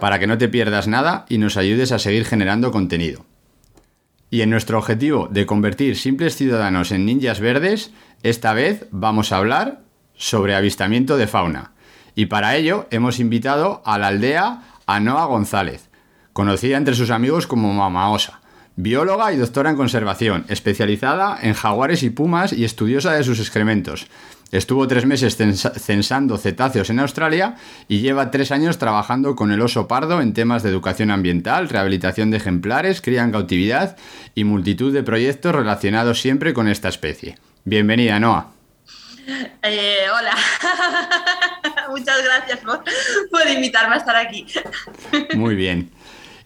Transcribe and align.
para 0.00 0.18
que 0.18 0.26
no 0.26 0.38
te 0.38 0.48
pierdas 0.48 0.88
nada 0.88 1.26
y 1.28 1.38
nos 1.38 1.56
ayudes 1.56 1.92
a 1.92 1.98
seguir 1.98 2.24
generando 2.24 2.72
contenido. 2.72 3.24
Y 4.30 4.42
en 4.42 4.50
nuestro 4.50 4.78
objetivo 4.78 5.28
de 5.30 5.46
convertir 5.46 5.96
simples 5.96 6.36
ciudadanos 6.36 6.92
en 6.92 7.04
ninjas 7.04 7.40
verdes, 7.40 7.92
esta 8.22 8.54
vez 8.54 8.86
vamos 8.90 9.32
a 9.32 9.36
hablar 9.36 9.82
sobre 10.14 10.54
avistamiento 10.54 11.16
de 11.16 11.26
fauna. 11.26 11.72
Y 12.14 12.26
para 12.26 12.56
ello 12.56 12.86
hemos 12.90 13.20
invitado 13.20 13.82
a 13.84 13.98
la 13.98 14.08
aldea 14.08 14.62
a 14.86 15.00
Noa 15.00 15.26
González, 15.26 15.88
conocida 16.32 16.76
entre 16.76 16.94
sus 16.94 17.10
amigos 17.10 17.46
como 17.46 17.72
Mamaosa, 17.72 18.40
bióloga 18.76 19.32
y 19.32 19.36
doctora 19.36 19.70
en 19.70 19.76
conservación, 19.76 20.44
especializada 20.48 21.38
en 21.42 21.54
jaguares 21.54 22.02
y 22.02 22.10
pumas 22.10 22.52
y 22.52 22.64
estudiosa 22.64 23.12
de 23.12 23.24
sus 23.24 23.38
excrementos. 23.40 24.06
Estuvo 24.52 24.88
tres 24.88 25.06
meses 25.06 25.38
cens- 25.38 25.72
censando 25.78 26.36
cetáceos 26.36 26.90
en 26.90 26.98
Australia 26.98 27.54
y 27.86 28.00
lleva 28.00 28.32
tres 28.32 28.50
años 28.50 28.78
trabajando 28.78 29.36
con 29.36 29.52
el 29.52 29.60
oso 29.60 29.86
pardo 29.86 30.20
en 30.20 30.32
temas 30.34 30.64
de 30.64 30.70
educación 30.70 31.12
ambiental, 31.12 31.68
rehabilitación 31.68 32.32
de 32.32 32.38
ejemplares, 32.38 33.00
cría 33.00 33.22
en 33.22 33.30
cautividad 33.30 33.96
y 34.34 34.42
multitud 34.42 34.92
de 34.92 35.04
proyectos 35.04 35.54
relacionados 35.54 36.20
siempre 36.20 36.52
con 36.52 36.66
esta 36.66 36.88
especie. 36.88 37.38
Bienvenida, 37.64 38.18
Noa. 38.18 38.50
Eh, 39.62 40.06
hola, 40.12 40.34
muchas 41.90 42.16
gracias 42.24 42.58
por, 42.60 42.82
por 43.30 43.48
invitarme 43.48 43.94
a 43.94 43.98
estar 43.98 44.16
aquí. 44.16 44.46
Muy 45.34 45.54
bien. 45.54 45.90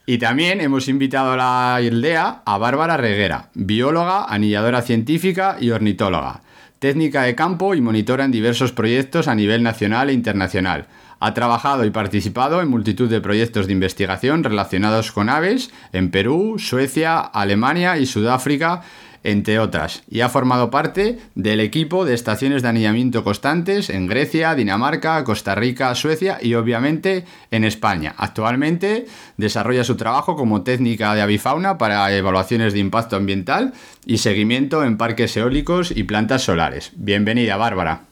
Y 0.07 0.19
también 0.19 0.61
hemos 0.61 0.89
invitado 0.89 1.33
a 1.33 1.37
la 1.37 1.75
aldea 1.77 2.43
a 2.45 2.59
Bárbara 2.59 2.99
Reguera, 2.99 3.49
bióloga, 3.55 4.27
anilladora 4.27 4.83
científica 4.83 5.57
y 5.59 5.71
ornitóloga, 5.71 6.43
técnica 6.79 7.23
de 7.23 7.35
campo 7.35 7.75
y 7.75 7.81
monitora 7.81 8.27
en 8.27 8.31
diversos 8.31 8.73
proyectos 8.73 9.29
a 9.29 9.35
nivel 9.35 9.63
nacional 9.63 10.11
e 10.11 10.13
internacional. 10.13 10.89
Ha 11.21 11.33
trabajado 11.33 11.87
y 11.87 11.91
participado 11.91 12.61
en 12.61 12.69
multitud 12.69 13.09
de 13.09 13.23
proyectos 13.23 13.67
de 13.67 13.73
investigación 13.73 14.45
relacionados 14.45 15.11
con 15.11 15.31
aves 15.31 15.71
en 15.95 16.11
Perú, 16.11 16.57
Suecia, 16.59 17.19
Alemania 17.19 17.97
y 17.97 18.05
Sudáfrica, 18.05 18.83
entre 19.25 19.59
otras, 19.59 20.03
y 20.09 20.21
ha 20.21 20.29
formado 20.29 20.71
parte 20.71 21.19
del 21.35 21.61
equipo 21.61 22.05
de 22.05 22.15
estaciones 22.15 22.63
de 22.63 22.69
anillamiento 22.69 23.25
constantes 23.25 23.91
en 23.91 24.07
Grecia, 24.07 24.55
Dinamarca, 24.55 25.25
Costa 25.25 25.55
Rica, 25.55 25.95
Suecia 25.95 26.39
y 26.41 26.55
obviamente 26.55 27.25
en 27.51 27.65
España. 27.65 28.15
Actualmente 28.19 29.07
desarrolla 29.39 29.83
su 29.83 29.97
trabajo 29.97 30.37
como 30.37 30.63
técnica 30.63 31.15
de 31.15 31.23
avifauna 31.23 31.79
para 31.79 32.13
evaluaciones 32.13 32.75
de 32.75 32.81
impacto 32.81 33.17
ambiental 33.17 33.73
y 34.05 34.19
seguimiento 34.19 34.85
en 34.85 34.99
parques 34.99 35.37
eólicos 35.37 35.91
y 35.91 36.05
plantas 36.05 36.43
solares. 36.43 36.93
Bienvenida, 36.95 37.57
Bárbara. 37.57 38.03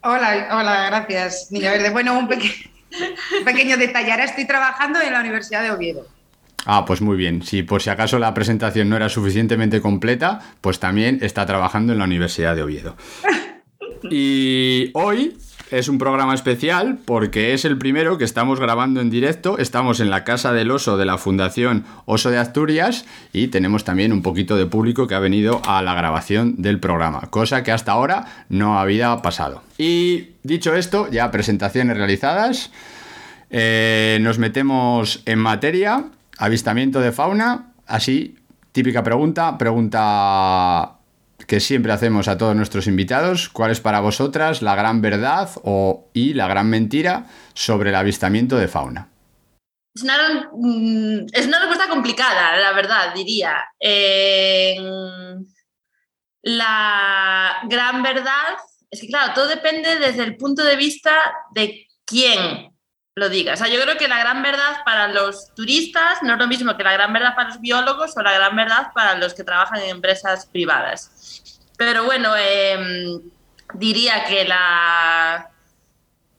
Hola, 0.00 0.48
hola, 0.52 0.86
gracias, 0.86 1.48
Niña 1.50 1.72
Verde. 1.72 1.90
Bueno, 1.90 2.18
un, 2.18 2.24
un 3.38 3.44
pequeño 3.44 3.76
detalle. 3.76 4.10
Ahora 4.10 4.24
estoy 4.24 4.46
trabajando 4.46 5.00
en 5.02 5.12
la 5.12 5.20
Universidad 5.20 5.62
de 5.62 5.70
Oviedo. 5.70 6.15
Ah, 6.66 6.84
pues 6.84 7.00
muy 7.00 7.16
bien. 7.16 7.42
Si 7.42 7.62
por 7.62 7.80
si 7.80 7.90
acaso 7.90 8.18
la 8.18 8.34
presentación 8.34 8.88
no 8.88 8.96
era 8.96 9.08
suficientemente 9.08 9.80
completa, 9.80 10.40
pues 10.60 10.80
también 10.80 11.20
está 11.22 11.46
trabajando 11.46 11.92
en 11.92 12.00
la 12.00 12.04
Universidad 12.04 12.56
de 12.56 12.62
Oviedo. 12.62 12.96
Y 14.10 14.90
hoy 14.94 15.36
es 15.70 15.88
un 15.88 15.98
programa 15.98 16.34
especial 16.34 16.98
porque 17.04 17.52
es 17.52 17.64
el 17.64 17.78
primero 17.78 18.18
que 18.18 18.24
estamos 18.24 18.60
grabando 18.60 19.00
en 19.00 19.10
directo. 19.10 19.58
Estamos 19.58 20.00
en 20.00 20.10
la 20.10 20.24
Casa 20.24 20.52
del 20.52 20.70
Oso 20.70 20.96
de 20.96 21.04
la 21.04 21.18
Fundación 21.18 21.84
Oso 22.04 22.30
de 22.30 22.38
Asturias 22.38 23.04
y 23.32 23.48
tenemos 23.48 23.84
también 23.84 24.12
un 24.12 24.22
poquito 24.22 24.56
de 24.56 24.66
público 24.66 25.06
que 25.06 25.14
ha 25.14 25.20
venido 25.20 25.62
a 25.66 25.82
la 25.82 25.94
grabación 25.94 26.62
del 26.62 26.78
programa, 26.78 27.22
cosa 27.30 27.62
que 27.62 27.72
hasta 27.72 27.92
ahora 27.92 28.44
no 28.48 28.78
había 28.78 29.16
pasado. 29.22 29.62
Y 29.78 30.30
dicho 30.42 30.74
esto, 30.74 31.08
ya 31.10 31.30
presentaciones 31.30 31.96
realizadas, 31.96 32.70
eh, 33.50 34.18
nos 34.20 34.38
metemos 34.38 35.22
en 35.26 35.38
materia, 35.38 36.04
avistamiento 36.38 37.00
de 37.00 37.12
fauna, 37.12 37.72
así, 37.86 38.36
típica 38.72 39.02
pregunta, 39.02 39.56
pregunta 39.58 40.98
que 41.46 41.60
siempre 41.60 41.92
hacemos 41.92 42.28
a 42.28 42.38
todos 42.38 42.56
nuestros 42.56 42.86
invitados, 42.86 43.48
¿cuál 43.48 43.70
es 43.70 43.80
para 43.80 44.00
vosotras 44.00 44.62
la 44.62 44.74
gran 44.74 45.00
verdad 45.00 45.50
o, 45.62 46.08
y 46.12 46.34
la 46.34 46.48
gran 46.48 46.68
mentira 46.68 47.26
sobre 47.54 47.90
el 47.90 47.96
avistamiento 47.96 48.56
de 48.56 48.68
fauna? 48.68 49.08
Es 49.94 50.02
una, 50.02 50.50
mm, 50.52 51.26
es 51.32 51.46
una 51.46 51.58
respuesta 51.58 51.88
complicada, 51.88 52.56
la 52.56 52.72
verdad, 52.72 53.14
diría. 53.14 53.56
Eh, 53.80 54.76
la 56.42 57.60
gran 57.68 58.02
verdad 58.02 58.56
es 58.90 59.00
que, 59.00 59.08
claro, 59.08 59.32
todo 59.34 59.48
depende 59.48 59.98
desde 59.98 60.22
el 60.22 60.36
punto 60.36 60.62
de 60.64 60.76
vista 60.76 61.12
de 61.54 61.86
quién 62.04 62.75
lo 63.16 63.30
diga. 63.30 63.54
O 63.54 63.56
sea, 63.56 63.68
yo 63.68 63.80
creo 63.80 63.96
que 63.96 64.08
la 64.08 64.18
gran 64.18 64.42
verdad 64.42 64.84
para 64.84 65.08
los 65.08 65.54
turistas 65.54 66.22
no 66.22 66.34
es 66.34 66.38
lo 66.38 66.46
mismo 66.46 66.76
que 66.76 66.84
la 66.84 66.92
gran 66.92 67.14
verdad 67.14 67.34
para 67.34 67.48
los 67.48 67.60
biólogos 67.62 68.14
o 68.14 68.22
la 68.22 68.32
gran 68.32 68.54
verdad 68.54 68.92
para 68.94 69.16
los 69.16 69.32
que 69.32 69.42
trabajan 69.42 69.80
en 69.80 69.88
empresas 69.88 70.44
privadas. 70.44 71.42
Pero 71.78 72.04
bueno, 72.04 72.34
eh, 72.38 73.18
diría 73.72 74.22
que 74.26 74.44
la 74.44 75.48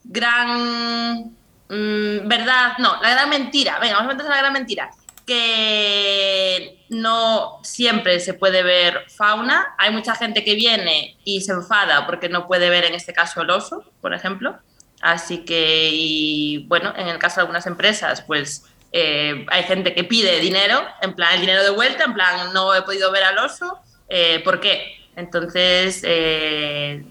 gran 0.03 1.35
mm, 1.67 2.27
verdad, 2.27 2.77
no, 2.77 3.01
la 3.01 3.09
gran 3.09 3.29
mentira, 3.31 3.79
venga, 3.79 3.95
vamos 3.95 4.11
a 4.11 4.13
meterse 4.13 4.29
la 4.29 4.37
gran 4.37 4.53
mentira, 4.53 4.91
que 5.25 6.85
no 6.89 7.57
siempre 7.63 8.19
se 8.19 8.35
puede 8.35 8.61
ver 8.61 9.05
fauna. 9.09 9.73
Hay 9.79 9.91
mucha 9.91 10.13
gente 10.13 10.43
que 10.43 10.53
viene 10.53 11.17
y 11.23 11.41
se 11.41 11.53
enfada 11.53 12.05
porque 12.05 12.29
no 12.29 12.45
puede 12.45 12.69
ver 12.69 12.85
en 12.85 12.93
este 12.93 13.13
caso 13.13 13.41
el 13.41 13.49
oso, 13.49 13.83
por 13.99 14.13
ejemplo. 14.13 14.59
Así 15.01 15.45
que, 15.45 15.89
y 15.93 16.65
bueno, 16.67 16.93
en 16.97 17.07
el 17.07 17.19
caso 17.19 17.35
de 17.35 17.41
algunas 17.41 17.67
empresas, 17.67 18.21
pues 18.21 18.65
eh, 18.91 19.45
hay 19.49 19.63
gente 19.63 19.93
que 19.93 20.03
pide 20.03 20.39
dinero, 20.39 20.85
en 21.01 21.13
plan 21.13 21.35
el 21.35 21.41
dinero 21.41 21.63
de 21.63 21.69
vuelta, 21.69 22.05
en 22.05 22.13
plan 22.13 22.53
no 22.53 22.73
he 22.73 22.81
podido 22.81 23.11
ver 23.11 23.23
al 23.23 23.37
oso, 23.37 23.79
eh, 24.09 24.41
¿por 24.43 24.59
qué? 24.59 24.95
Entonces, 25.15 26.01
eh, 26.03 27.03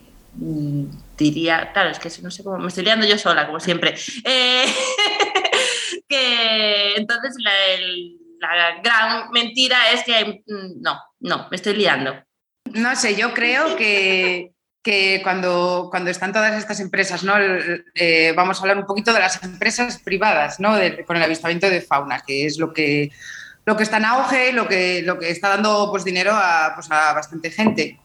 diría, 1.17 1.71
claro, 1.73 1.91
es 1.91 1.99
que 1.99 2.11
no 2.23 2.31
sé 2.31 2.43
cómo, 2.43 2.59
me 2.59 2.69
estoy 2.69 2.85
liando 2.85 3.07
yo 3.07 3.19
sola, 3.19 3.47
como 3.47 3.61
siempre. 3.61 3.95
Que 6.09 6.95
entonces 6.97 7.35
la, 7.39 7.53
la 8.41 8.81
gran 8.81 9.31
mentira 9.31 9.91
es 9.93 10.05
que 10.05 10.43
mm, 10.47 10.81
no, 10.81 11.01
no, 11.21 11.49
me 11.51 11.57
estoy 11.57 11.75
liando. 11.75 12.15
No 12.73 12.97
sé, 12.97 13.17
yo 13.17 13.33
creo 13.33 13.77
que, 13.77 14.53
que 14.87 15.19
cuando, 15.25 15.89
cuando 15.91 16.11
están 16.13 16.33
todas 16.33 16.57
estas 16.57 16.79
empresas, 16.79 17.25
¿no? 17.25 17.35
Eh, 17.97 18.33
vamos 18.37 18.57
a 18.59 18.61
hablar 18.61 18.79
un 18.79 18.87
poquito 18.87 19.13
de 19.13 19.19
las 19.19 19.43
empresas 19.43 19.99
privadas, 19.99 20.61
¿no? 20.61 20.77
De- 20.77 21.05
con 21.05 21.17
el 21.17 21.25
avistamiento 21.25 21.69
de 21.69 21.81
fauna, 21.81 22.23
que 22.25 22.47
es 22.47 22.57
lo 22.59 22.73
que, 22.73 23.11
lo 23.65 23.77
que 23.77 23.83
está 23.83 23.97
en 23.97 24.05
auge, 24.05 24.53
lo 24.53 24.69
que, 24.69 25.03
lo 25.03 25.19
que 25.19 25.31
está 25.31 25.49
dando 25.49 25.89
pues, 25.91 26.05
dinero 26.05 26.31
a, 26.35 26.71
pues, 26.77 26.87
a 26.93 27.13
bastante 27.15 27.51
gente. 27.51 27.99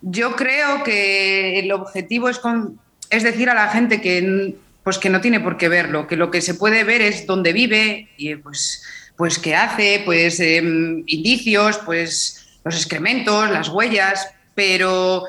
Yo 0.00 0.34
creo 0.34 0.82
que 0.82 1.58
el 1.60 1.70
objetivo 1.70 2.30
es, 2.30 2.38
con- 2.38 2.80
es 3.10 3.22
decir 3.22 3.50
a 3.50 3.54
la 3.54 3.68
gente 3.68 4.00
que, 4.00 4.54
pues, 4.82 4.96
que 4.98 5.10
no 5.10 5.20
tiene 5.20 5.38
por 5.38 5.58
qué 5.58 5.68
verlo, 5.68 6.06
que 6.06 6.16
lo 6.16 6.30
que 6.30 6.40
se 6.40 6.54
puede 6.54 6.82
ver 6.84 7.02
es 7.02 7.26
dónde 7.26 7.52
vive 7.52 8.08
y 8.16 8.34
pues, 8.36 8.82
pues 9.18 9.38
qué 9.38 9.54
hace, 9.54 10.00
pues 10.06 10.40
em, 10.40 11.02
indicios, 11.06 11.76
pues 11.84 12.58
los 12.64 12.74
excrementos, 12.74 13.50
las 13.50 13.68
huellas, 13.68 14.30
pero 14.54 15.24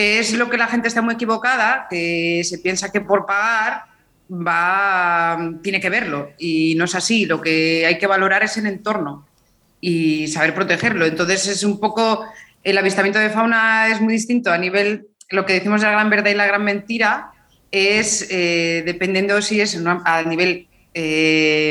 es 0.00 0.32
lo 0.34 0.50
que 0.50 0.56
la 0.56 0.66
gente 0.66 0.88
está 0.88 1.02
muy 1.02 1.14
equivocada, 1.14 1.86
que 1.90 2.42
se 2.44 2.58
piensa 2.58 2.90
que 2.90 3.00
por 3.00 3.26
pagar 3.26 3.84
va, 4.30 5.38
tiene 5.62 5.80
que 5.80 5.90
verlo 5.90 6.30
y 6.38 6.74
no 6.76 6.84
es 6.84 6.94
así. 6.94 7.26
Lo 7.26 7.40
que 7.40 7.86
hay 7.86 7.98
que 7.98 8.06
valorar 8.06 8.42
es 8.42 8.56
el 8.56 8.66
entorno 8.66 9.26
y 9.80 10.28
saber 10.28 10.54
protegerlo. 10.54 11.06
Entonces 11.06 11.46
es 11.46 11.64
un 11.64 11.80
poco, 11.80 12.24
el 12.62 12.78
avistamiento 12.78 13.18
de 13.18 13.30
fauna 13.30 13.88
es 13.88 14.00
muy 14.00 14.14
distinto 14.14 14.52
a 14.52 14.58
nivel, 14.58 15.08
lo 15.30 15.46
que 15.46 15.54
decimos 15.54 15.80
de 15.80 15.86
la 15.86 15.92
gran 15.92 16.10
verdad 16.10 16.30
y 16.30 16.34
la 16.34 16.46
gran 16.46 16.64
mentira 16.64 17.32
es, 17.70 18.26
eh, 18.30 18.82
dependiendo 18.84 19.40
si 19.42 19.60
es 19.60 19.78
a 20.04 20.22
nivel 20.22 20.66
eh, 20.92 21.70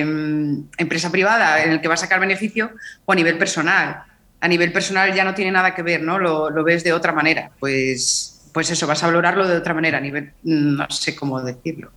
empresa 0.78 1.12
privada 1.12 1.64
en 1.64 1.72
el 1.72 1.82
que 1.82 1.88
va 1.88 1.96
a 1.96 1.98
sacar 1.98 2.20
beneficio 2.20 2.72
o 3.06 3.12
a 3.12 3.16
nivel 3.16 3.38
personal. 3.38 4.04
A 4.41 4.47
nivel 4.47 4.71
personal 4.71 5.13
ya 5.13 5.24
no 5.24 5.33
tiene 5.33 5.51
nada 5.51 5.75
que 5.75 5.83
ver, 5.83 6.01
¿no? 6.01 6.18
Lo, 6.18 6.50
lo 6.50 6.63
ves 6.63 6.83
de 6.83 6.94
otra 6.94 7.12
manera. 7.12 7.51
Pues, 7.59 8.50
pues 8.53 8.71
eso, 8.71 8.88
vas 8.88 9.03
a 9.03 9.07
valorarlo 9.07 9.47
de 9.47 9.57
otra 9.57 9.74
manera, 9.74 9.97
a 9.97 10.01
nivel, 10.01 10.33
no 10.44 10.89
sé 10.89 11.15
cómo 11.15 11.41
decirlo. 11.41 11.91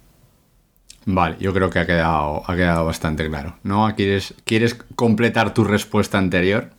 Vale, 1.04 1.36
yo 1.40 1.52
creo 1.52 1.70
que 1.70 1.78
ha 1.78 1.86
quedado, 1.86 2.42
ha 2.46 2.56
quedado 2.56 2.84
bastante 2.84 3.28
claro. 3.28 3.56
¿No? 3.62 3.92
¿Quieres, 3.96 4.34
¿Quieres 4.44 4.74
completar 4.94 5.54
tu 5.54 5.64
respuesta 5.64 6.18
anterior? 6.18 6.70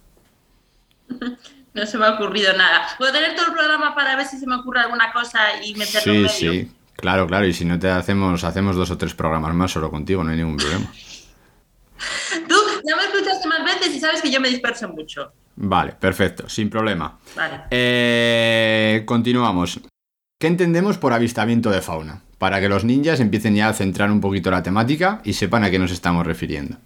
No 1.74 1.88
se 1.88 1.98
me 1.98 2.06
ha 2.06 2.12
ocurrido 2.12 2.56
nada. 2.56 2.88
¿Puedo 3.00 3.12
tener 3.12 3.36
todo 3.36 3.48
el 3.48 3.54
programa 3.54 3.96
para 3.96 4.16
ver 4.16 4.28
si 4.28 4.38
se 4.38 4.46
me 4.46 4.56
ocurre 4.56 4.82
alguna 4.82 5.12
cosa 5.12 5.40
y 5.64 5.74
meterlo 5.74 6.02
sí, 6.02 6.10
en 6.12 6.22
medio? 6.22 6.30
Sí, 6.30 6.72
claro, 6.96 7.26
claro. 7.26 7.48
Y 7.48 7.54
si 7.54 7.66
no 7.66 7.80
te 7.80 7.90
hacemos, 7.90 8.44
hacemos 8.44 8.76
dos 8.76 8.92
o 8.92 8.98
tres 9.00 9.16
programas 9.16 9.56
más 9.56 9.72
solo 9.72 9.90
contigo, 9.90 10.24
no 10.24 10.30
hay 10.30 10.38
ningún 10.38 10.58
problema. 10.58 10.86
Tú 12.48 12.56
ya 12.88 12.96
me 12.96 13.04
escuchaste 13.06 13.48
más 13.48 13.64
veces 13.66 13.96
y 13.96 14.00
sabes 14.00 14.22
que 14.22 14.30
yo 14.30 14.40
me 14.40 14.50
disperso 14.50 14.88
mucho. 14.88 15.34
Vale, 15.56 15.94
perfecto, 15.94 16.50
sin 16.50 16.70
problema. 16.70 17.20
Vale. 17.36 17.62
Eh, 17.70 19.04
continuamos. 19.06 19.80
¿Qué 20.40 20.48
entendemos 20.48 20.98
por 20.98 21.14
avistamiento 21.14 21.70
de 21.70 21.82
fauna? 21.82 22.22
Para 22.38 22.60
que 22.60 22.70
los 22.70 22.84
ninjas 22.84 23.20
empiecen 23.20 23.56
ya 23.56 23.70
a 23.70 23.74
centrar 23.74 24.12
un 24.12 24.20
poquito 24.20 24.52
la 24.52 24.64
temática 24.64 25.22
y 25.24 25.34
sepan 25.34 25.64
a 25.64 25.70
qué 25.70 25.80
nos 25.80 25.92
estamos 25.92 26.26
refiriendo. 26.26 26.78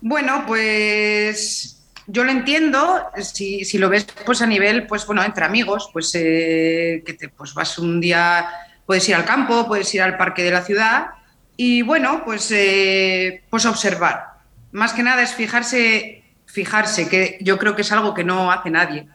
Bueno, 0.00 0.44
pues 0.46 1.90
yo 2.06 2.24
lo 2.24 2.30
entiendo, 2.30 3.02
si, 3.20 3.64
si 3.64 3.78
lo 3.78 3.88
ves 3.88 4.06
pues 4.24 4.40
a 4.40 4.46
nivel, 4.46 4.86
pues 4.86 5.04
bueno, 5.06 5.22
entre 5.24 5.44
amigos, 5.44 5.90
pues 5.92 6.14
eh, 6.14 7.02
que 7.04 7.14
te 7.14 7.28
pues 7.28 7.52
vas 7.52 7.78
un 7.78 8.00
día, 8.00 8.48
puedes 8.86 9.08
ir 9.08 9.16
al 9.16 9.24
campo, 9.24 9.66
puedes 9.66 9.92
ir 9.94 10.00
al 10.00 10.16
parque 10.16 10.42
de 10.42 10.52
la 10.52 10.62
ciudad 10.62 11.08
y 11.56 11.82
bueno, 11.82 12.22
pues, 12.24 12.50
eh, 12.52 13.42
pues 13.48 13.64
observar. 13.66 14.36
Más 14.72 14.92
que 14.92 15.02
nada 15.02 15.22
es 15.22 15.34
fijarse, 15.34 16.22
fijarse, 16.56 17.06
que 17.06 17.36
yo 17.42 17.58
creo 17.58 17.76
que 17.76 17.82
es 17.82 17.92
algo 17.92 18.14
que 18.14 18.24
no 18.24 18.50
hace 18.50 18.70
nadie. 18.70 19.06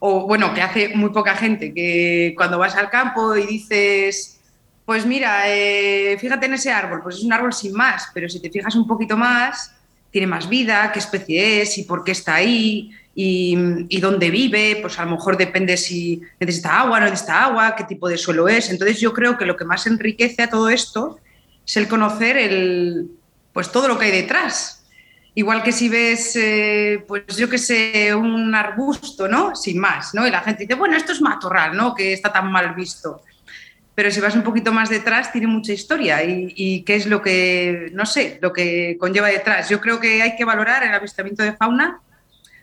O 0.00 0.26
bueno, 0.26 0.52
que 0.52 0.60
hace 0.60 0.90
muy 0.90 1.10
poca 1.10 1.34
gente, 1.34 1.72
que 1.72 2.34
cuando 2.36 2.58
vas 2.58 2.76
al 2.76 2.90
campo 2.90 3.34
y 3.34 3.46
dices, 3.46 4.38
pues 4.84 5.06
mira, 5.06 5.44
eh, 5.46 6.18
fíjate 6.20 6.44
en 6.44 6.54
ese 6.54 6.70
árbol, 6.70 7.00
pues 7.02 7.16
es 7.16 7.24
un 7.24 7.32
árbol 7.32 7.54
sin 7.54 7.72
más, 7.72 8.10
pero 8.12 8.28
si 8.28 8.38
te 8.38 8.50
fijas 8.50 8.74
un 8.74 8.86
poquito 8.86 9.16
más, 9.16 9.74
tiene 10.10 10.26
más 10.26 10.46
vida, 10.46 10.92
qué 10.92 10.98
especie 10.98 11.62
es 11.62 11.78
y 11.78 11.84
por 11.84 12.04
qué 12.04 12.12
está 12.12 12.34
ahí 12.34 12.90
y, 13.14 13.56
y, 13.88 14.00
dónde 14.00 14.28
vive, 14.28 14.78
pues 14.82 14.98
a 14.98 15.06
lo 15.06 15.12
mejor 15.12 15.38
depende 15.38 15.78
si 15.78 16.20
necesita 16.38 16.80
agua, 16.80 17.00
no 17.00 17.06
necesita 17.06 17.44
agua, 17.44 17.74
qué 17.74 17.84
tipo 17.84 18.08
de 18.08 18.18
suelo 18.18 18.46
es. 18.46 18.68
Entonces 18.68 19.00
yo 19.00 19.14
creo 19.14 19.38
que 19.38 19.46
lo 19.46 19.56
que 19.56 19.64
más 19.64 19.86
enriquece 19.86 20.42
a 20.42 20.50
todo 20.50 20.68
esto 20.68 21.18
es 21.66 21.76
el 21.78 21.88
conocer 21.88 22.36
el, 22.36 23.08
pues 23.54 23.72
todo 23.72 23.88
lo 23.88 23.98
que 23.98 24.06
hay 24.06 24.12
detrás. 24.12 24.73
Igual 25.36 25.62
que 25.62 25.72
si 25.72 25.88
ves, 25.88 26.36
eh, 26.36 27.04
pues 27.08 27.36
yo 27.36 27.48
qué 27.48 27.58
sé, 27.58 28.14
un 28.14 28.54
arbusto, 28.54 29.26
¿no? 29.26 29.56
Sin 29.56 29.78
más, 29.78 30.14
¿no? 30.14 30.26
Y 30.26 30.30
la 30.30 30.40
gente 30.40 30.62
dice, 30.62 30.74
bueno, 30.74 30.96
esto 30.96 31.12
es 31.12 31.20
matorral, 31.20 31.76
¿no? 31.76 31.94
Que 31.94 32.12
está 32.12 32.32
tan 32.32 32.50
mal 32.52 32.74
visto 32.74 33.22
pero 33.94 34.10
si 34.10 34.20
vas 34.20 34.34
un 34.34 34.42
poquito 34.42 34.72
más 34.72 34.88
detrás 34.88 35.30
tiene 35.30 35.46
mucha 35.46 35.72
historia 35.72 36.22
y, 36.24 36.82
qué 36.82 36.96
es 36.96 37.06
lo 37.06 37.22
que, 37.22 37.90
no 37.92 38.06
sé, 38.06 38.38
lo 38.42 38.52
que 38.52 38.96
conlleva 38.98 39.28
detrás. 39.28 39.68
Yo 39.68 39.80
creo 39.80 40.00
que 40.00 40.20
hay 40.20 40.34
que 40.36 40.44
valorar 40.44 40.82
el 40.82 40.92
avistamiento 40.92 41.42
de 41.42 41.52
fauna 41.52 42.00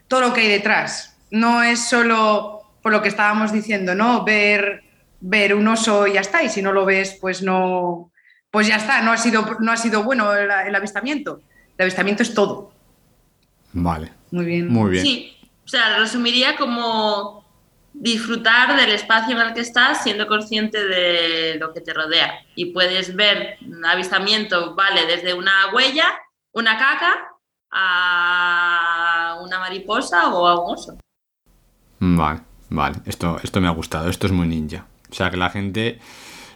todo 0.08 0.22
lo 0.22 0.34
que 0.34 0.42
hay 0.42 0.50
detrás. 0.50 1.16
No 1.30 1.64
es 1.64 1.80
solo 1.80 2.64
por 2.82 2.92
lo 2.92 3.02
que 3.02 3.08
estábamos 3.08 3.54
diciendo, 3.54 3.96
¿no? 3.96 4.26
Ver, 4.26 4.84
ver 5.22 5.56
un 5.56 5.68
oso 5.70 6.06
y 6.06 6.14
ya 6.14 6.22
está, 6.22 6.44
y 6.44 6.50
si 6.50 6.62
no 6.62 6.74
lo 6.74 6.84
ves, 6.84 7.18
pues 7.22 7.42
no, 7.42 8.12
pues 8.50 8.68
ya 8.68 8.76
está, 8.76 9.02
no 9.02 9.14
ha 9.14 9.18
sido, 9.18 9.58
no 9.60 9.72
ha 9.72 9.78
sido 9.78 10.04
bueno 10.04 10.34
el 10.36 10.76
avistamiento. 10.76 11.42
El 11.82 11.86
avistamiento 11.86 12.22
es 12.22 12.36
todo. 12.36 12.72
Vale. 13.74 14.12
Muy 14.30 14.46
bien. 14.46 14.68
Muy 14.68 14.92
bien. 14.92 15.04
Sí, 15.04 15.36
o 15.66 15.68
sea, 15.68 15.98
resumiría 15.98 16.56
como 16.56 17.44
disfrutar 17.92 18.80
del 18.80 18.92
espacio 18.92 19.36
en 19.36 19.48
el 19.48 19.56
que 19.56 19.62
estás 19.62 20.04
siendo 20.04 20.28
consciente 20.28 20.86
de 20.86 21.56
lo 21.56 21.74
que 21.74 21.82
te 21.82 21.92
rodea. 21.92 22.46
Y 22.54 22.66
puedes 22.66 23.16
ver 23.16 23.58
un 23.66 23.84
avistamiento, 23.84 24.76
vale, 24.76 25.08
desde 25.08 25.34
una 25.34 25.74
huella, 25.74 26.06
una 26.52 26.78
caca, 26.78 27.16
a 27.72 29.40
una 29.42 29.58
mariposa 29.58 30.36
o 30.36 30.48
a 30.48 30.64
un 30.64 30.76
oso. 30.76 31.00
Vale, 31.98 32.42
vale. 32.70 32.98
Esto, 33.08 33.40
esto 33.42 33.60
me 33.60 33.68
ha 33.68 33.72
gustado. 33.72 34.08
Esto 34.08 34.28
es 34.28 34.34
muy 34.34 34.48
ninja. 34.48 34.86
O 35.10 35.16
sea, 35.16 35.32
que 35.32 35.38
la 35.38 35.50
gente 35.50 36.00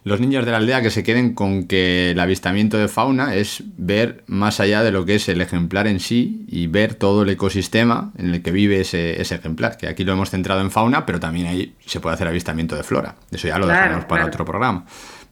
los 0.05 0.19
niños 0.21 0.45
de 0.45 0.51
la 0.51 0.57
aldea 0.57 0.81
que 0.81 0.91
se 0.91 1.03
queden 1.03 1.33
con 1.33 1.67
que 1.67 2.11
el 2.11 2.19
avistamiento 2.19 2.77
de 2.77 2.87
fauna 2.87 3.35
es 3.35 3.63
ver 3.75 4.23
más 4.27 4.59
allá 4.59 4.81
de 4.83 4.91
lo 4.91 5.03
que 5.05 5.15
es 5.15 5.27
el 5.29 5.41
ejemplar 5.41 5.87
en 5.87 5.99
sí 5.99 6.45
y 6.47 6.67
ver 6.67 6.93
todo 6.93 7.23
el 7.23 7.29
ecosistema 7.29 8.11
en 8.17 8.33
el 8.33 8.41
que 8.43 8.51
vive 8.51 8.79
ese, 8.79 9.19
ese 9.19 9.35
ejemplar, 9.35 9.77
que 9.77 9.87
aquí 9.87 10.03
lo 10.03 10.13
hemos 10.13 10.29
centrado 10.29 10.61
en 10.61 10.69
fauna, 10.71 11.05
pero 11.07 11.19
también 11.19 11.47
ahí 11.47 11.75
se 11.85 11.99
puede 11.99 12.13
hacer 12.13 12.27
avistamiento 12.27 12.75
de 12.75 12.83
flora. 12.83 13.15
Eso 13.31 13.47
ya 13.47 13.57
lo 13.57 13.65
Claro, 13.65 13.77
dejaremos 13.79 14.05
para 14.05 14.21
claro. 14.21 14.27
otro 14.33 14.45
programa. 14.45 14.85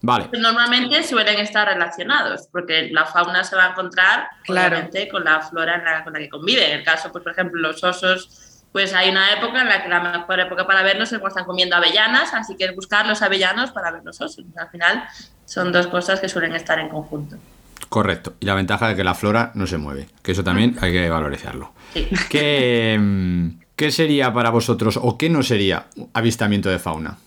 Vale, 0.06 0.28
Normalmente 0.38 1.02
suelen 1.04 1.40
estar 1.40 1.66
relacionados, 1.68 2.50
porque 2.52 2.90
la 2.92 3.06
fauna 3.06 3.44
se 3.46 3.56
va 3.56 3.68
a 3.68 3.70
encontrar 3.70 4.28
Claro. 4.44 4.76
obviamente, 4.76 5.08
con 5.08 5.24
la 5.24 5.40
flora 5.40 5.76
en 5.78 5.86
la- 5.86 6.04
con 6.04 6.12
la 6.14 6.20
que 6.20 6.30
convive. 6.30 6.72
En 6.72 6.80
el 6.80 6.84
caso, 6.84 7.10
pues, 7.12 7.24
por 7.24 7.32
ejemplo, 7.32 7.62
los 7.62 7.82
osos, 7.84 8.53
pues 8.74 8.94
hay 8.94 9.10
una 9.10 9.32
época 9.32 9.62
en 9.62 9.70
la 9.70 9.84
que 9.84 9.88
la 9.88 10.02
mejor 10.02 10.40
época 10.40 10.68
para 10.68 10.84
verlos 10.84 11.14
es 11.14 11.20
cuando 11.20 11.30
están 11.30 11.46
comiendo 11.46 11.76
avellanas, 11.76 12.34
así 12.34 12.58
que 12.58 12.66
es 12.66 12.76
buscar 12.76 13.08
los 13.08 13.22
avellanos 13.22 13.72
para 13.72 13.92
ver 13.92 14.04
los 14.04 14.20
osos. 14.20 14.44
Al 14.58 14.70
final 14.70 15.04
son 15.46 15.72
dos 15.72 15.88
cosas 15.88 16.20
que 16.20 16.28
suelen 16.28 16.54
estar 16.56 16.80
en 16.80 16.90
conjunto. 16.90 17.38
correcto. 17.88 18.34
Y 18.40 18.48
la 18.48 18.56
ventaja 18.56 18.88
de 18.88 18.96
que 18.96 19.04
la 19.04 19.14
flora 19.14 19.52
no 19.54 19.68
se 19.68 19.78
mueve, 19.78 20.08
que 20.24 20.32
eso 20.32 20.44
también 20.44 20.76
hay 20.82 20.92
que 20.92 21.08
valorizarlo. 21.08 21.72
Sí. 21.94 22.10
¿Qué, 22.30 22.98
mm, 23.00 23.50
¿Qué 23.76 23.92
sería 23.92 24.34
para 24.34 24.50
vosotros 24.50 25.00
o 25.02 25.18
qué 25.18 25.30
no 25.30 25.44
sería 25.44 25.86
avistamiento 26.14 26.70
de 26.70 26.80
fauna? 26.80 27.18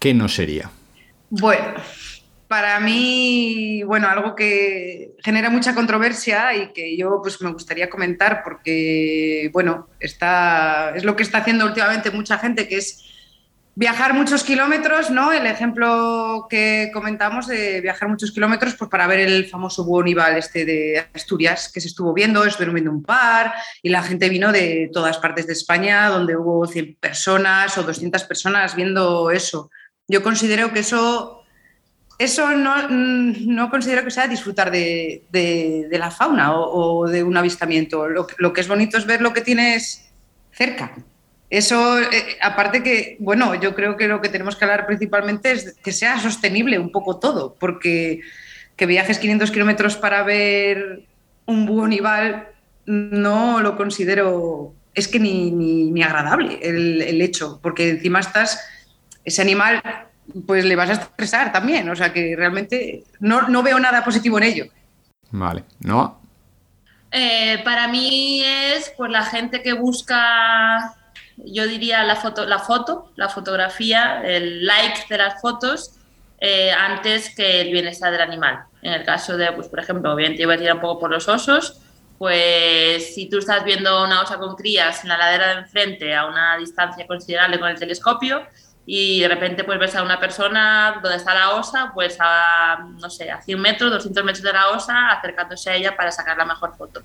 ¿Qué 0.00 0.12
no 0.12 0.28
sería? 0.28 0.70
Bueno, 1.30 1.74
para 2.48 2.78
mí, 2.80 3.82
bueno, 3.84 4.08
algo 4.08 4.34
que 4.34 5.16
genera 5.24 5.50
mucha 5.50 5.74
controversia 5.74 6.54
y 6.54 6.72
que 6.72 6.96
yo 6.96 7.20
pues 7.22 7.40
me 7.42 7.52
gustaría 7.52 7.90
comentar 7.90 8.42
porque, 8.44 9.50
bueno, 9.52 9.88
está, 9.98 10.92
es 10.94 11.04
lo 11.04 11.16
que 11.16 11.24
está 11.24 11.38
haciendo 11.38 11.66
últimamente 11.66 12.10
mucha 12.10 12.38
gente, 12.38 12.68
que 12.68 12.76
es 12.76 13.02
viajar 13.74 14.14
muchos 14.14 14.42
kilómetros, 14.42 15.10
¿no? 15.10 15.32
El 15.32 15.46
ejemplo 15.46 16.46
que 16.48 16.90
comentamos 16.94 17.46
de 17.46 17.80
viajar 17.82 18.08
muchos 18.08 18.32
kilómetros 18.32 18.74
pues 18.74 18.88
para 18.88 19.06
ver 19.06 19.20
el 19.20 19.46
famoso 19.46 19.84
búho 19.84 20.02
nival 20.02 20.36
este 20.36 20.64
de 20.64 21.06
Asturias 21.12 21.70
que 21.72 21.82
se 21.82 21.88
estuvo 21.88 22.14
viendo, 22.14 22.44
estuvieron 22.44 22.74
viendo 22.74 22.90
un 22.90 23.02
par 23.02 23.52
y 23.82 23.90
la 23.90 24.02
gente 24.02 24.30
vino 24.30 24.50
de 24.50 24.88
todas 24.92 25.18
partes 25.18 25.46
de 25.46 25.52
España 25.52 26.08
donde 26.08 26.36
hubo 26.36 26.66
100 26.66 26.96
personas 26.98 27.76
o 27.76 27.82
200 27.82 28.24
personas 28.24 28.74
viendo 28.74 29.30
eso. 29.30 29.70
Yo 30.08 30.22
considero 30.22 30.72
que 30.72 30.78
eso 30.78 31.45
eso 32.18 32.50
no, 32.52 32.74
mm, 32.88 33.46
no 33.54 33.70
considero 33.70 34.02
que 34.04 34.10
sea 34.10 34.26
disfrutar 34.28 34.70
de, 34.70 35.24
de- 35.30 35.88
la 35.98 36.10
fauna 36.10 36.54
o, 36.54 37.00
o 37.04 37.08
de 37.08 37.22
un 37.22 37.36
avistamiento. 37.36 38.08
Lo, 38.08 38.26
lo 38.38 38.52
que 38.52 38.60
es 38.60 38.68
bonito 38.68 38.96
es 38.98 39.06
ver 39.06 39.20
lo 39.22 39.32
que 39.32 39.40
tienes 39.42 40.08
cerca. 40.52 40.92
Eso, 41.48 41.98
eh, 42.00 42.36
aparte 42.42 42.82
que, 42.82 43.16
bueno, 43.20 43.54
yo 43.54 43.74
creo 43.74 43.96
que 43.96 44.08
lo 44.08 44.20
que 44.20 44.28
tenemos 44.28 44.56
que 44.56 44.64
hablar 44.64 44.86
principalmente 44.86 45.52
es 45.52 45.74
que 45.82 45.92
sea 45.92 46.18
sostenible 46.18 46.78
un 46.78 46.90
poco 46.90 47.18
todo, 47.18 47.54
porque 47.58 48.20
que 48.76 48.86
viajes 48.86 49.18
500 49.18 49.50
kilómetros 49.50 49.96
para 49.96 50.22
ver 50.22 51.04
un 51.46 51.64
búho 51.66 51.86
nival 51.86 52.48
no 52.84 53.60
lo 53.62 53.76
considero, 53.76 54.74
es 54.94 55.08
que 55.08 55.18
ni, 55.20 55.50
ni- 55.50 55.90
ni 55.90 56.02
agradable 56.02 56.58
el, 56.62 57.00
el 57.02 57.20
hecho, 57.22 57.60
porque 57.62 57.90
encima 57.90 58.20
estás, 58.20 58.60
ese 59.24 59.40
animal, 59.42 59.82
pues 60.46 60.64
le 60.64 60.76
vas 60.76 60.90
a 60.90 60.94
estresar 60.94 61.52
también, 61.52 61.88
o 61.88 61.96
sea 61.96 62.12
que 62.12 62.34
realmente 62.36 63.04
no, 63.20 63.48
no 63.48 63.62
veo 63.62 63.78
nada 63.78 64.04
positivo 64.04 64.38
en 64.38 64.44
ello. 64.44 64.64
Vale, 65.30 65.64
¿no? 65.80 66.20
Eh, 67.10 67.60
para 67.64 67.88
mí 67.88 68.42
es 68.44 68.92
pues 68.96 69.10
la 69.10 69.24
gente 69.24 69.62
que 69.62 69.72
busca, 69.72 70.94
yo 71.36 71.66
diría 71.66 72.02
la 72.04 72.16
foto, 72.16 72.44
la 72.44 72.58
foto, 72.58 73.12
la 73.16 73.28
fotografía, 73.28 74.22
el 74.22 74.66
like 74.66 75.04
de 75.08 75.18
las 75.18 75.40
fotos 75.40 75.92
eh, 76.38 76.70
antes 76.72 77.34
que 77.34 77.62
el 77.62 77.72
bienestar 77.72 78.12
del 78.12 78.20
animal. 78.20 78.64
En 78.82 78.92
el 78.92 79.04
caso 79.04 79.36
de, 79.36 79.50
pues 79.52 79.68
por 79.68 79.80
ejemplo, 79.80 80.12
obviamente 80.12 80.42
iba 80.42 80.54
a 80.54 80.58
tirar 80.58 80.74
un 80.74 80.80
poco 80.80 81.00
por 81.00 81.10
los 81.10 81.28
osos, 81.28 81.80
pues 82.18 83.14
si 83.14 83.28
tú 83.28 83.38
estás 83.38 83.64
viendo 83.64 84.04
una 84.04 84.22
osa 84.22 84.38
con 84.38 84.54
crías 84.56 85.02
en 85.02 85.08
la 85.08 85.18
ladera 85.18 85.48
de 85.48 85.60
enfrente 85.60 86.14
a 86.14 86.26
una 86.26 86.56
distancia 86.56 87.06
considerable 87.06 87.58
con 87.58 87.68
el 87.68 87.78
telescopio, 87.78 88.42
y 88.86 89.20
de 89.20 89.28
repente 89.28 89.64
pues 89.64 89.78
ves 89.80 89.96
a 89.96 90.02
una 90.04 90.20
persona 90.20 91.00
donde 91.02 91.18
está 91.18 91.34
la 91.34 91.56
osa, 91.56 91.90
pues 91.92 92.16
a, 92.20 92.88
no 93.00 93.10
sé, 93.10 93.30
a 93.30 93.42
100 93.42 93.60
metros, 93.60 93.90
200 93.90 94.24
metros 94.24 94.42
de 94.44 94.52
la 94.52 94.70
osa, 94.70 95.10
acercándose 95.10 95.70
a 95.70 95.74
ella 95.74 95.96
para 95.96 96.12
sacar 96.12 96.38
la 96.38 96.44
mejor 96.44 96.74
foto. 96.76 97.02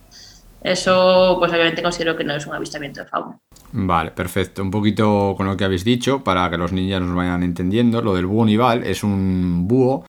Eso, 0.61 1.37
pues 1.39 1.51
obviamente 1.51 1.81
considero 1.81 2.15
que 2.15 2.23
no 2.23 2.35
es 2.35 2.45
un 2.45 2.53
avistamiento 2.53 3.01
de 3.01 3.07
fauna. 3.07 3.39
Vale, 3.71 4.11
perfecto. 4.11 4.61
Un 4.61 4.69
poquito 4.69 5.33
con 5.35 5.47
lo 5.47 5.57
que 5.57 5.63
habéis 5.63 5.83
dicho, 5.83 6.23
para 6.23 6.49
que 6.51 6.57
los 6.57 6.71
niños 6.71 7.01
nos 7.01 7.15
vayan 7.15 7.41
entendiendo, 7.41 8.01
lo 8.01 8.13
del 8.13 8.27
búho 8.27 8.45
nival 8.45 8.83
es 8.83 9.03
un 9.03 9.67
búho 9.67 10.05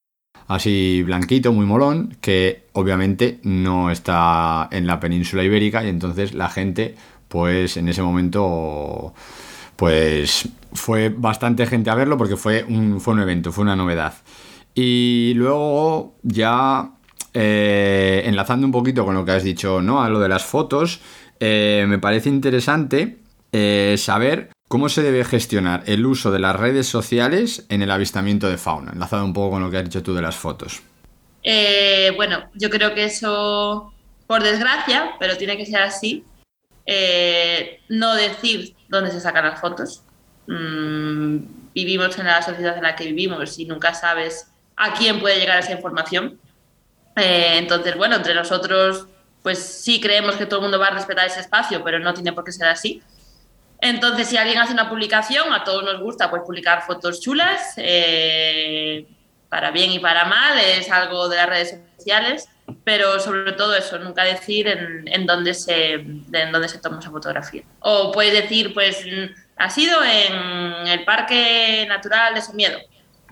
así 0.49 1.03
blanquito, 1.05 1.53
muy 1.53 1.65
molón, 1.65 2.19
que 2.21 2.67
obviamente 2.73 3.41
no 3.45 3.91
está 3.91 4.69
en 4.71 4.87
la 4.87 5.01
península 5.01 5.43
ibérica 5.43 5.83
y 5.83 5.89
entonces 5.89 6.35
la 6.35 6.51
gente, 6.51 6.97
pues 7.29 7.79
en 7.79 7.89
ese 7.89 8.03
momento, 8.03 9.15
pues 9.83 10.49
fue 10.75 11.09
bastante 11.09 11.67
gente 11.67 11.91
a 11.91 11.97
verlo 11.97 12.17
porque 12.17 12.37
fue 12.37 12.63
un, 12.63 13.01
evento, 13.21 13.51
fue 13.51 13.63
una 13.63 13.75
novedad. 13.75 14.15
Y 14.77 15.33
luego 15.35 16.15
ya 16.23 16.93
eh, 17.35 18.23
enlazando 18.25 18.65
un 18.65 18.71
poquito 18.71 19.05
con 19.05 19.17
lo 19.17 19.25
que 19.25 19.33
has 19.33 19.43
dicho, 19.43 19.83
¿no? 19.83 20.01
A 20.01 20.09
lo 20.09 20.21
de 20.21 20.29
las 20.29 20.45
fotos, 20.45 21.01
eh, 21.41 21.85
me 21.89 21.99
parece 21.99 22.29
interesante 22.29 23.19
eh, 23.51 23.97
saber 23.99 24.51
cómo 24.69 24.89
se 24.89 25.03
debe 25.03 25.25
gestionar 25.25 25.83
el 25.87 26.07
uso 26.07 26.31
de 26.31 26.39
las 26.39 26.55
redes 26.55 26.87
sociales 26.87 27.67
en 27.69 27.83
el 27.83 27.91
avistamiento 27.91 28.49
de 28.49 28.59
fauna, 28.59 28.93
enlazado 28.93 29.25
un 29.25 29.33
poco 29.33 29.51
con 29.51 29.65
lo 29.65 29.71
que 29.73 29.79
has 29.79 29.85
dicho 29.85 30.05
tú 30.05 30.15
de 30.15 30.23
las 30.23 30.37
fotos. 30.37 30.81
bueno, 32.17 32.45
yo 32.55 32.71
creo 32.71 32.95
que 32.95 33.07
eso, 33.07 33.93
por 34.29 34.45
desgracia, 34.45 35.17
pero 35.19 35.37
tiene 35.37 35.57
que 35.57 35.67
ser 35.67 35.83
así, 35.83 36.25
no 37.89 38.15
decir 38.15 38.77
dónde 38.93 39.11
se 39.11 39.21
sacan 39.21 39.45
las 39.45 39.61
fotos. 39.61 40.03
Mm, 40.47 41.73
vivimos 41.75 42.19
en 42.19 42.27
la 42.27 42.43
sociedad 42.43 42.77
en 42.77 42.83
la 42.83 42.95
que 42.95 43.05
vivimos 43.07 43.59
y 43.59 43.65
nunca 43.65 43.95
sabes 43.95 44.49
a 44.77 44.93
quién 44.95 45.21
puede 45.21 45.41
llegar 45.41 45.59
esa 45.59 45.73
información. 45.73 46.39
Eh, 47.17 47.57
entonces, 47.59 47.97
bueno, 47.97 48.17
entre 48.17 48.35
nosotros, 48.35 49.07
pues 49.43 49.59
sí 49.59 50.01
creemos 50.01 50.37
que 50.37 50.47
todo 50.47 50.61
el 50.61 50.65
mundo 50.65 50.79
va 50.79 50.89
a 50.89 50.91
respetar 50.91 51.27
ese 51.27 51.41
espacio, 51.41 51.83
pero 51.83 51.99
no 51.99 52.15
tiene 52.15 52.33
por 52.33 52.45
qué 52.45 52.53
ser 52.53 52.69
así. 52.69 53.03
Entonces, 53.81 54.29
si 54.29 54.37
alguien 54.37 54.59
hace 54.59 54.73
una 54.73 54.89
publicación, 54.89 55.53
a 55.53 55.65
todos 55.65 55.83
nos 55.83 56.01
gusta 56.01 56.31
pues 56.31 56.43
publicar 56.43 56.83
fotos 56.83 57.21
chulas, 57.21 57.75
eh, 57.79 59.07
para 59.49 59.71
bien 59.71 59.91
y 59.91 59.99
para 59.99 60.25
mal, 60.27 60.59
es 60.59 60.91
algo 60.91 61.29
de 61.29 61.37
las 61.37 61.49
redes 61.49 61.81
sociales, 61.97 62.49
pero 62.85 63.19
sobre 63.21 63.53
todo 63.53 63.75
eso, 63.75 63.99
nunca 63.99 64.25
decir 64.25 64.69
en, 64.69 65.09
en 65.09 65.27
dónde, 65.27 65.55
se, 65.55 65.95
en 65.95 66.53
dónde 66.53 66.69
se 66.69 66.79
toma 66.79 66.99
esa 66.99 67.11
fotografía. 67.11 67.63
O 67.81 68.13
puedes 68.13 68.33
decir, 68.33 68.75
pues, 68.75 69.05
ha 69.57 69.71
sido 69.71 69.99
en 70.03 70.87
el 70.89 71.05
Parque 71.05 71.87
Natural 71.89 72.35
de 72.35 72.43
Somiedo 72.43 72.79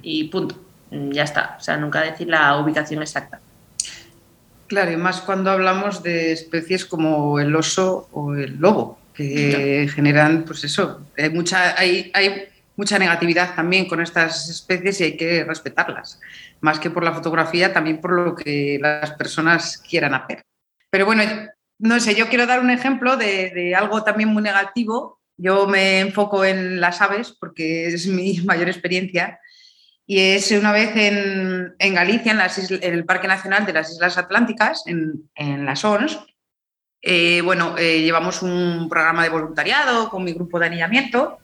y 0.03 0.25
punto, 0.25 0.57
ya 0.91 1.25
está. 1.25 1.57
O 1.59 1.61
sea, 1.63 1.77
nunca 1.77 2.03
decir 2.03 2.29
la 2.29 2.57
ubicación 2.59 3.03
exacta. 3.03 3.41
Claro, 4.67 4.93
y 4.93 4.97
más 4.97 5.21
cuando 5.21 5.51
hablamos 5.51 6.03
de 6.03 6.33
especies 6.33 6.85
como 6.85 7.41
el 7.41 7.55
oso 7.57 8.09
o 8.13 8.35
el 8.35 8.57
lobo, 8.59 9.01
que 9.15 9.91
generan, 9.93 10.45
pues 10.45 10.65
eso, 10.65 11.07
hay 11.19 11.31
mucha, 11.31 11.79
hay, 11.79 12.11
hay 12.15 12.49
mucha 12.77 12.99
negatividad 12.99 13.55
también 13.55 13.87
con 13.87 14.01
estas 14.01 14.49
especies 14.49 15.01
y 15.01 15.05
hay 15.05 15.17
que 15.17 15.45
respetarlas, 15.45 16.21
más 16.61 16.79
que 16.79 16.91
por 16.91 17.05
la 17.05 17.13
fotografía, 17.13 17.73
también 17.73 18.01
por 18.01 18.13
lo 18.13 18.35
que 18.35 18.79
las 18.81 19.13
personas 19.13 19.79
quieran 19.79 20.15
hacer. 20.15 20.43
Pero 20.91 21.07
bueno, 21.07 21.23
no 21.79 22.01
sé, 22.01 22.15
yo 22.15 22.29
quiero 22.29 22.47
dar 22.47 22.61
un 22.61 22.71
ejemplo 22.71 23.17
de, 23.17 23.51
de 23.51 23.75
algo 23.75 24.05
también 24.05 24.29
muy 24.29 24.43
negativo. 24.43 25.21
Yo 25.37 25.67
me 25.67 26.01
enfoco 26.01 26.45
en 26.45 26.81
las 26.81 27.01
aves 27.01 27.37
porque 27.39 27.87
es 27.87 28.07
mi 28.07 28.41
mayor 28.45 28.69
experiencia 28.69 29.41
y 30.07 30.19
es 30.19 30.51
una 30.51 30.73
vez 30.73 30.97
en, 30.97 31.75
en 31.79 31.95
Galicia, 31.95 32.33
en, 32.33 32.41
en, 32.83 32.95
el 32.95 33.05
Parque 33.05 33.29
Nacional 33.29 33.65
de 33.65 33.73
las 33.73 33.93
Islas 33.93 34.19
Atlánticas, 34.19 34.83
en, 34.87 35.31
en 35.37 35.65
las 35.65 35.85
ONS. 35.85 36.19
Eh, 37.01 37.41
bueno, 37.43 37.77
eh, 37.79 38.03
llevamos 38.03 38.43
un 38.43 38.89
programa 38.89 39.23
de 39.23 39.29
voluntariado 39.29 40.11
con 40.11 40.25
mi 40.25 40.33
grupo 40.33 40.59
de 40.59 40.67
anillamiento 40.67 41.39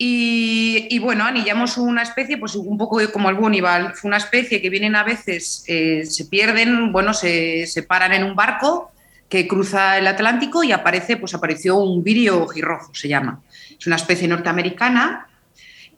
y, 0.00 0.98
bueno, 1.00 1.24
anillamos 1.24 1.76
una 1.76 2.02
especie, 2.02 2.38
pues 2.38 2.54
un 2.54 2.78
poco 2.78 3.00
como 3.12 3.30
el 3.30 3.34
bonival. 3.34 3.94
Fue 3.94 4.08
una 4.08 4.18
especie 4.18 4.62
que 4.62 4.70
vienen 4.70 4.94
a 4.94 5.02
veces, 5.02 5.64
eh, 5.66 6.06
se 6.06 6.26
pierden, 6.26 6.92
bueno, 6.92 7.12
se, 7.12 7.66
se, 7.66 7.82
paran 7.82 8.12
en 8.12 8.22
un 8.22 8.36
barco 8.36 8.92
que 9.28 9.48
cruza 9.48 9.98
el 9.98 10.06
Atlántico 10.06 10.62
y 10.62 10.70
aparece, 10.70 11.16
pues 11.16 11.34
apareció 11.34 11.76
un 11.78 12.04
virio 12.04 12.46
girrojo, 12.46 12.94
se 12.94 13.08
llama. 13.08 13.42
Es 13.76 13.86
una 13.88 13.96
especie 13.96 14.28
norteamericana 14.28 15.28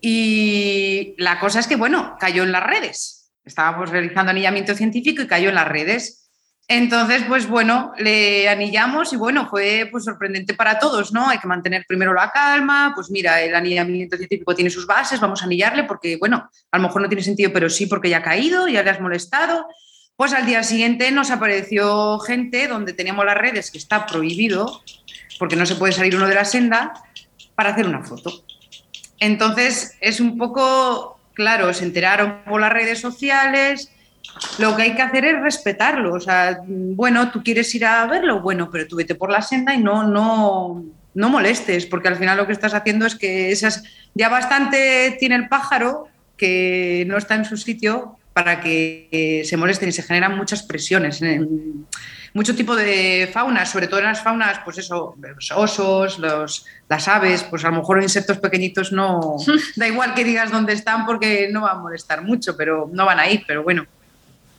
y 0.00 1.14
la 1.19 1.38
cosa 1.38 1.61
es 1.61 1.66
que, 1.66 1.76
bueno, 1.76 2.16
cayó 2.19 2.42
en 2.42 2.52
las 2.52 2.64
redes. 2.64 3.30
Estábamos 3.45 3.90
realizando 3.90 4.30
anillamiento 4.30 4.75
científico 4.75 5.23
y 5.23 5.26
cayó 5.26 5.50
en 5.50 5.54
las 5.54 5.69
redes. 5.69 6.29
Entonces, 6.72 7.24
pues 7.26 7.48
bueno, 7.48 7.90
le 7.98 8.48
anillamos 8.48 9.12
y 9.12 9.16
bueno, 9.16 9.48
fue 9.48 9.88
pues 9.90 10.04
sorprendente 10.04 10.54
para 10.54 10.78
todos, 10.78 11.12
¿no? 11.12 11.28
Hay 11.28 11.38
que 11.38 11.48
mantener 11.48 11.84
primero 11.84 12.14
la 12.14 12.30
calma, 12.30 12.92
pues 12.94 13.10
mira, 13.10 13.40
el 13.42 13.56
anillamiento 13.56 14.16
científico 14.16 14.54
tiene 14.54 14.70
sus 14.70 14.86
bases, 14.86 15.18
vamos 15.18 15.42
a 15.42 15.46
anillarle 15.46 15.82
porque, 15.82 16.16
bueno, 16.16 16.48
a 16.70 16.76
lo 16.76 16.84
mejor 16.84 17.02
no 17.02 17.08
tiene 17.08 17.24
sentido, 17.24 17.50
pero 17.52 17.68
sí 17.68 17.86
porque 17.86 18.08
ya 18.08 18.18
ha 18.18 18.22
caído, 18.22 18.68
ya 18.68 18.84
le 18.84 18.90
has 18.90 19.00
molestado. 19.00 19.66
Pues 20.14 20.32
al 20.32 20.46
día 20.46 20.62
siguiente 20.62 21.10
nos 21.10 21.32
apareció 21.32 22.20
gente 22.20 22.68
donde 22.68 22.92
teníamos 22.92 23.24
las 23.24 23.36
redes 23.36 23.72
que 23.72 23.78
está 23.78 24.06
prohibido, 24.06 24.80
porque 25.40 25.56
no 25.56 25.66
se 25.66 25.74
puede 25.74 25.92
salir 25.92 26.14
uno 26.14 26.28
de 26.28 26.36
la 26.36 26.44
senda, 26.44 26.92
para 27.56 27.70
hacer 27.70 27.88
una 27.88 28.04
foto. 28.04 28.44
Entonces, 29.18 29.96
es 30.00 30.20
un 30.20 30.38
poco, 30.38 31.18
claro, 31.34 31.74
se 31.74 31.84
enteraron 31.84 32.44
por 32.44 32.60
las 32.60 32.72
redes 32.72 33.00
sociales, 33.00 33.90
lo 34.59 34.76
que 34.76 34.82
hay 34.82 34.94
que 34.94 35.02
hacer 35.02 35.25
es 35.25 35.40
respetarlo. 35.40 36.14
O 36.14 36.20
sea, 36.20 36.61
bueno, 36.66 37.30
tú 37.30 37.42
quieres 37.42 37.75
ir 37.75 37.85
a 37.85 38.06
verlo, 38.06 38.40
bueno, 38.40 38.70
pero 38.70 38.87
tú 38.87 38.97
vete 38.97 39.14
por 39.14 39.30
la 39.30 39.42
senda 39.42 39.75
y 39.75 39.78
no, 39.78 40.04
no, 40.04 40.85
no 41.14 41.28
molestes, 41.28 41.87
porque 41.87 42.09
al 42.09 42.16
final 42.16 42.37
lo 42.37 42.47
que 42.47 42.52
estás 42.52 42.75
haciendo 42.75 43.06
es 43.06 43.14
que 43.14 43.50
esas, 43.50 43.82
ya 44.14 44.28
bastante 44.28 45.16
tiene 45.18 45.37
el 45.37 45.49
pájaro 45.49 46.09
que 46.37 47.04
no 47.06 47.16
está 47.16 47.35
en 47.35 47.44
su 47.44 47.56
sitio 47.56 48.16
para 48.32 48.61
que 48.61 49.42
se 49.44 49.56
molesten 49.56 49.88
y 49.88 49.92
se 49.92 50.02
generan 50.02 50.37
muchas 50.37 50.62
presiones. 50.62 51.20
En, 51.20 51.87
mucho 52.32 52.54
tipo 52.54 52.76
de 52.76 53.28
faunas, 53.32 53.70
sobre 53.70 53.88
todo 53.88 54.00
en 54.00 54.06
las 54.06 54.23
faunas, 54.23 54.61
pues 54.64 54.78
eso, 54.78 55.16
los 55.20 55.50
osos, 55.50 56.18
los, 56.18 56.64
las 56.88 57.09
aves, 57.09 57.44
pues 57.44 57.64
a 57.64 57.70
lo 57.70 57.78
mejor 57.78 58.02
insectos 58.02 58.38
pequeñitos 58.38 58.92
no, 58.92 59.37
da 59.76 59.88
igual 59.88 60.14
que 60.14 60.25
digas 60.25 60.50
dónde 60.50 60.73
están 60.75 61.06
porque 61.06 61.49
no 61.50 61.62
va 61.62 61.73
a 61.73 61.78
molestar 61.78 62.23
mucho, 62.23 62.56
pero 62.56 62.88
no 62.92 63.04
van 63.04 63.18
a 63.18 63.28
ir, 63.28 63.44
pero 63.47 63.62
bueno. 63.62 63.87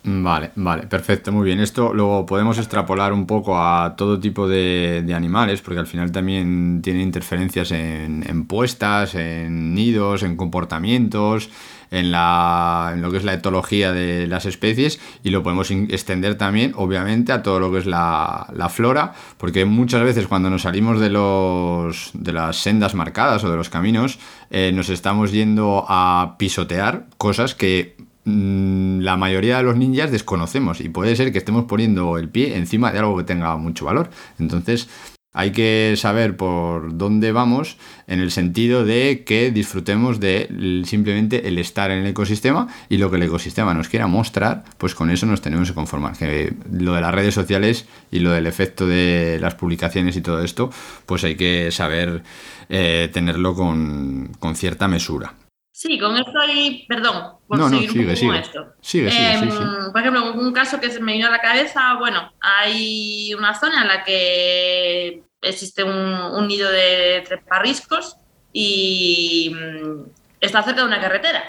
Vale, 0.04 0.50
vale, 0.56 0.88
perfecto, 0.88 1.32
muy 1.32 1.46
bien. 1.46 1.60
Esto 1.60 1.94
lo 1.94 2.26
podemos 2.26 2.58
extrapolar 2.58 3.14
un 3.14 3.28
poco 3.28 3.60
a 3.60 3.96
todo 3.96 4.20
tipo 4.20 4.48
de, 4.48 5.06
animales, 5.16 5.62
porque 5.62 5.80
al 5.80 5.86
final 5.86 6.12
también 6.12 6.82
tiene 6.82 7.04
interferencias 7.04 7.72
en, 7.72 8.26
en 8.28 8.46
puestas, 8.46 9.14
en 9.14 9.76
nidos, 9.76 10.24
en 10.24 10.38
comportamientos, 10.38 11.50
en, 11.92 12.12
la, 12.12 12.92
en 12.94 13.02
lo 13.04 13.12
que 13.12 13.18
es 13.18 13.24
la 13.24 13.34
etología 13.34 13.92
de 13.92 14.26
las 14.26 14.48
especies 14.48 15.00
y 15.24 15.30
lo 15.30 15.44
podemos 15.44 15.70
extender 15.70 16.36
también, 16.36 16.74
obviamente, 16.76 17.32
a 17.32 17.44
todo 17.44 17.60
lo 17.60 17.72
que 17.72 17.80
es 17.80 17.86
la, 17.86 18.48
la 18.56 18.70
flora, 18.70 19.14
porque 19.38 19.66
muchas 19.66 20.02
veces 20.04 20.26
cuando 20.26 20.50
nos 20.50 20.64
salimos 20.64 21.00
de, 21.00 21.10
los, 21.10 22.10
de 22.14 22.34
las 22.34 22.58
sendas 22.58 22.96
marcadas 22.96 23.44
o 23.44 23.52
de 23.52 23.58
los 23.58 23.70
caminos, 23.70 24.18
eh, 24.50 24.72
nos 24.74 24.90
estamos 24.90 25.32
yendo 25.32 25.86
a 25.88 26.38
pisotear 26.40 27.06
cosas 27.18 27.54
que 27.54 27.98
la 28.24 29.18
mayoría 29.18 29.58
de 29.58 29.64
los 29.64 29.78
ninjas 29.78 30.12
desconocemos 30.12 30.80
y 30.82 30.90
puede 30.90 31.16
ser 31.16 31.32
que 31.32 31.40
estemos 31.40 31.66
poniendo 31.66 32.18
el 32.18 32.30
pie 32.30 32.56
encima 32.58 32.92
de 32.92 33.00
algo 33.00 33.18
que 33.18 33.24
tenga 33.24 33.56
mucho 33.58 33.86
valor. 33.86 34.10
Entonces, 34.40 34.88
hay 35.34 35.52
que 35.52 35.94
saber 35.96 36.36
por 36.36 36.98
dónde 36.98 37.32
vamos 37.32 37.78
en 38.08 38.20
el 38.20 38.32
sentido 38.32 38.84
de 38.84 39.24
que 39.26 39.52
disfrutemos 39.52 40.20
de 40.20 40.84
simplemente 40.86 41.48
el 41.48 41.58
estar 41.58 41.90
en 41.90 42.00
el 42.00 42.08
ecosistema 42.08 42.68
y 42.90 42.98
lo 42.98 43.10
que 43.10 43.16
el 43.16 43.24
ecosistema 43.24 43.74
nos 43.74 43.88
quiera 43.88 44.08
mostrar, 44.08 44.66
pues 44.78 44.94
con 44.94 45.10
eso 45.10 45.26
nos 45.26 45.40
tenemos 45.40 45.70
que 45.70 45.76
conformar. 45.76 46.18
Que 46.18 46.54
lo 46.70 46.94
de 46.94 47.02
las 47.02 47.16
redes 47.16 47.34
sociales 47.34 47.86
y 48.12 48.20
lo 48.20 48.32
del 48.32 48.46
efecto 48.46 48.86
de 48.86 49.38
las 49.40 49.56
publicaciones 49.56 50.18
y 50.18 50.22
todo 50.22 50.44
esto, 50.44 50.70
pues 51.06 51.24
hay 51.24 51.36
que 51.36 51.72
saber 51.72 52.24
eh, 52.68 53.10
tenerlo 53.14 53.56
con, 53.56 54.32
con 54.38 54.56
cierta 54.58 54.90
mesura. 54.90 55.34
Sí, 55.82 55.98
con 55.98 56.16
esto 56.16 56.40
hay, 56.40 56.86
perdón, 56.88 57.38
por 57.48 57.58
No, 57.58 57.68
no, 57.68 57.80
sigue, 57.80 57.90
un 58.02 58.06
poco 58.06 58.16
sigue. 58.16 58.28
con 58.28 58.36
esto. 58.40 58.74
Sigue, 58.82 59.10
sigue, 59.10 59.38
sí, 59.40 59.44
Em, 59.46 59.52
sí. 59.52 59.58
Por 59.92 60.00
ejemplo, 60.02 60.34
un 60.34 60.54
caso 60.54 60.80
que 60.80 60.92
se 60.92 61.00
me 61.00 61.14
vino 61.14 61.26
a 61.26 61.32
la 61.32 61.42
cabeza, 61.42 61.96
bueno, 61.96 62.32
hay 62.40 63.34
una 63.34 63.60
zona 63.60 63.82
en 63.82 63.88
la 63.88 64.04
que 64.04 65.24
existe 65.42 65.84
un, 65.84 65.92
un 65.92 66.48
nido 66.48 66.70
de 66.70 67.24
treparriscos 67.26 68.16
y 68.54 69.56
mm, 69.56 70.04
está 70.40 70.62
cerca 70.62 70.82
de 70.82 70.88
una 70.88 71.02
carretera. 71.02 71.44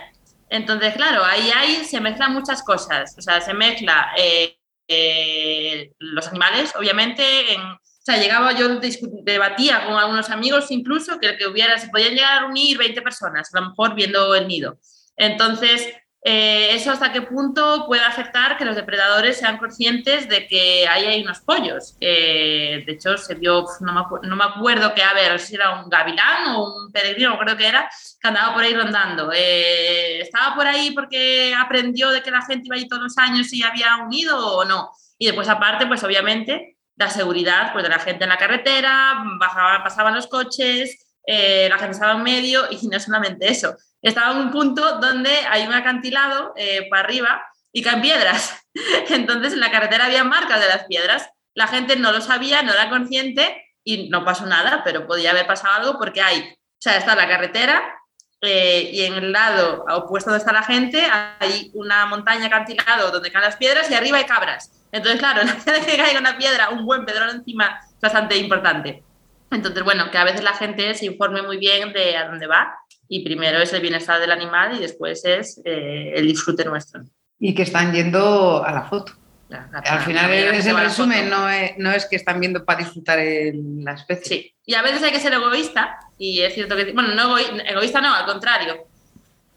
Entonces, 0.48 0.94
claro, 0.94 1.22
ahí, 1.26 1.50
ahí 1.54 1.84
se 1.84 2.00
mezclan 2.00 2.32
muchas 2.32 2.62
cosas. 2.62 3.14
O 3.18 3.20
sea, 3.20 3.38
se 3.42 3.52
mezcla 3.52 4.12
eh, 4.16 4.56
eh, 4.88 5.92
los 5.98 6.26
animales, 6.28 6.72
obviamente, 6.74 7.52
en, 7.52 7.60
O 8.02 8.04
sea, 8.04 8.16
llegaba, 8.16 8.52
yo 8.52 8.80
debatía 9.22 9.86
con 9.86 9.94
algunos 9.94 10.28
amigos 10.30 10.70
incluso 10.70 11.20
que, 11.20 11.36
que 11.36 11.46
hubiera, 11.46 11.78
se 11.78 11.88
podían 11.88 12.14
llegar 12.14 12.42
a 12.42 12.46
unir 12.46 12.76
20 12.76 13.00
personas, 13.00 13.54
a 13.54 13.60
lo 13.60 13.68
mejor 13.68 13.94
viendo 13.94 14.34
el 14.34 14.48
nido. 14.48 14.78
Entonces, 15.16 15.86
eh, 16.24 16.76
¿Eso 16.76 16.92
hasta 16.92 17.10
qué 17.12 17.22
punto 17.22 17.84
puede 17.88 18.02
afectar 18.02 18.56
que 18.56 18.64
los 18.64 18.76
depredadores 18.76 19.38
sean 19.38 19.58
conscientes 19.58 20.28
de 20.28 20.46
que 20.46 20.86
ahí 20.86 21.04
hay 21.04 21.22
unos 21.22 21.40
pollos? 21.40 21.98
de 21.98 22.84
hecho, 22.86 23.18
se 23.18 23.34
vio, 23.34 23.64
no 23.80 23.92
me, 23.92 24.28
no 24.28 24.36
me, 24.36 24.44
acuerdo 24.44 24.94
que, 24.94 25.02
a 25.02 25.14
ver, 25.14 25.40
si 25.40 25.56
era 25.56 25.82
un 25.82 25.90
gavilán 25.90 26.54
o 26.54 26.84
un 26.84 26.92
peregrino, 26.92 27.36
creo 27.38 27.56
que 27.56 27.66
era, 27.66 27.90
que 28.20 28.28
andaba 28.28 28.54
por 28.54 28.62
ahí 28.62 28.72
rondando. 28.72 29.32
Eh, 29.34 30.20
¿Estaba 30.20 30.54
por 30.54 30.66
ahí 30.66 30.92
porque 30.92 31.54
aprendió 31.58 32.10
de 32.10 32.22
que 32.22 32.30
la 32.30 32.42
gente 32.42 32.66
iba 32.66 32.76
ahí 32.76 32.86
todos 32.86 33.02
los 33.02 33.18
años 33.18 33.52
y 33.52 33.64
había 33.64 33.96
unido 33.96 34.38
o 34.58 34.64
no? 34.64 34.92
Y 35.18 35.26
después, 35.26 35.48
aparte, 35.48 35.86
pues 35.86 36.04
obviamente, 36.04 36.76
la 36.96 37.10
seguridad 37.10 37.72
pues, 37.72 37.84
de 37.84 37.90
la 37.90 37.98
gente 37.98 38.24
en 38.24 38.30
la 38.30 38.38
carretera, 38.38 39.24
bajaban, 39.38 39.82
pasaban 39.82 40.14
los 40.14 40.26
coches, 40.26 41.06
eh, 41.26 41.68
la 41.68 41.78
gente 41.78 41.92
estaba 41.92 42.12
en 42.12 42.22
medio 42.22 42.64
y 42.70 42.86
no 42.88 42.98
solamente 42.98 43.48
eso 43.50 43.76
estaba 44.02 44.32
en 44.32 44.38
un 44.38 44.50
punto 44.50 44.98
donde 44.98 45.30
hay 45.30 45.66
un 45.66 45.72
acantilado 45.72 46.52
eh, 46.56 46.88
para 46.90 47.04
arriba 47.04 47.46
y 47.72 47.82
caen 47.82 48.02
piedras. 48.02 48.60
Entonces 49.08 49.52
en 49.54 49.60
la 49.60 49.70
carretera 49.70 50.06
había 50.06 50.24
marcas 50.24 50.60
de 50.60 50.68
las 50.68 50.84
piedras. 50.84 51.30
La 51.54 51.68
gente 51.68 51.96
no 51.96 52.12
lo 52.12 52.20
sabía, 52.20 52.62
no 52.62 52.72
era 52.72 52.90
consciente 52.90 53.64
y 53.84 54.08
no 54.08 54.24
pasó 54.24 54.46
nada, 54.46 54.82
pero 54.84 55.06
podía 55.06 55.30
haber 55.30 55.46
pasado 55.46 55.74
algo 55.74 55.98
porque 55.98 56.20
hay, 56.20 56.40
o 56.40 56.80
sea, 56.80 56.96
está 56.96 57.14
la 57.14 57.28
carretera 57.28 57.94
eh, 58.40 58.90
y 58.92 59.02
en 59.04 59.14
el 59.14 59.32
lado 59.32 59.84
opuesto 59.88 60.30
donde 60.30 60.40
está 60.40 60.52
la 60.52 60.64
gente 60.64 61.06
hay 61.38 61.70
una 61.74 62.06
montaña 62.06 62.46
acantilado 62.46 63.10
donde 63.10 63.30
caen 63.30 63.44
las 63.44 63.56
piedras 63.56 63.90
y 63.90 63.94
arriba 63.94 64.18
hay 64.18 64.24
cabras. 64.24 64.81
Entonces, 64.92 65.18
claro, 65.18 65.42
no 65.44 65.52
que 65.64 65.96
caiga 65.96 66.20
una 66.20 66.38
piedra, 66.38 66.70
un 66.70 66.84
buen 66.84 67.04
pedrón 67.04 67.30
encima 67.30 67.80
es 67.92 68.00
bastante 68.00 68.36
importante. 68.36 69.02
Entonces, 69.50 69.82
bueno, 69.82 70.10
que 70.10 70.18
a 70.18 70.24
veces 70.24 70.42
la 70.42 70.54
gente 70.54 70.94
se 70.94 71.06
informe 71.06 71.42
muy 71.42 71.56
bien 71.56 71.92
de 71.92 72.16
a 72.16 72.28
dónde 72.28 72.46
va 72.46 72.74
y 73.08 73.24
primero 73.24 73.58
es 73.58 73.72
el 73.72 73.82
bienestar 73.82 74.20
del 74.20 74.32
animal 74.32 74.76
y 74.76 74.80
después 74.80 75.24
es 75.24 75.60
eh, 75.64 76.12
el 76.14 76.26
disfrute 76.26 76.64
nuestro. 76.64 77.02
Y 77.38 77.54
que 77.54 77.62
están 77.62 77.92
yendo 77.92 78.64
a 78.64 78.72
la 78.72 78.82
foto. 78.82 79.12
Al 79.50 80.00
final 80.00 80.32
es 80.32 80.64
el 80.64 80.76
resumen, 80.76 81.28
no 81.28 81.46
es, 81.46 81.72
no 81.76 81.90
es, 81.92 82.06
que 82.06 82.16
están 82.16 82.40
viendo 82.40 82.64
para 82.64 82.78
disfrutar 82.78 83.18
la 83.18 83.92
especie. 83.92 84.24
Sí, 84.24 84.54
y 84.64 84.74
a 84.74 84.80
veces 84.80 85.02
hay 85.02 85.12
que 85.12 85.20
ser 85.20 85.34
egoísta, 85.34 85.98
y 86.16 86.40
es 86.40 86.54
cierto 86.54 86.74
que, 86.74 86.92
bueno, 86.92 87.14
no 87.14 87.36
egoísta 87.36 88.00
no, 88.00 88.14
al 88.14 88.24
contrario. 88.24 88.86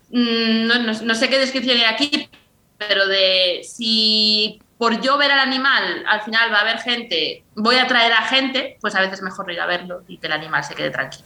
Mm, 0.10 0.68
no, 0.68 0.94
no 1.01 1.15
sé 1.15 1.30
qué 1.30 1.39
descripción 1.39 1.77
hay 1.77 1.84
aquí, 1.84 2.30
pero 2.77 3.08
de 3.08 3.62
si 3.63 4.60
por 4.86 5.01
yo 5.01 5.18
ver 5.18 5.32
al 5.32 5.39
animal 5.39 6.06
al 6.08 6.22
final 6.22 6.54
va 6.54 6.60
a 6.60 6.62
haber 6.62 6.77
gente, 6.77 7.44
voy 7.56 7.77
a 7.77 7.88
traer 7.88 8.13
a 8.13 8.22
gente, 8.22 8.77
pues 8.80 8.94
a 8.94 9.00
veces 9.00 9.15
es 9.15 9.24
mejor 9.24 9.51
ir 9.51 9.60
a 9.60 9.65
verlo 9.65 10.04
y 10.08 10.20
que 10.20 10.27
el 10.27 10.34
animal 10.34 10.63
se 10.63 10.75
quede 10.75 10.92
tranquilo. 10.92 11.24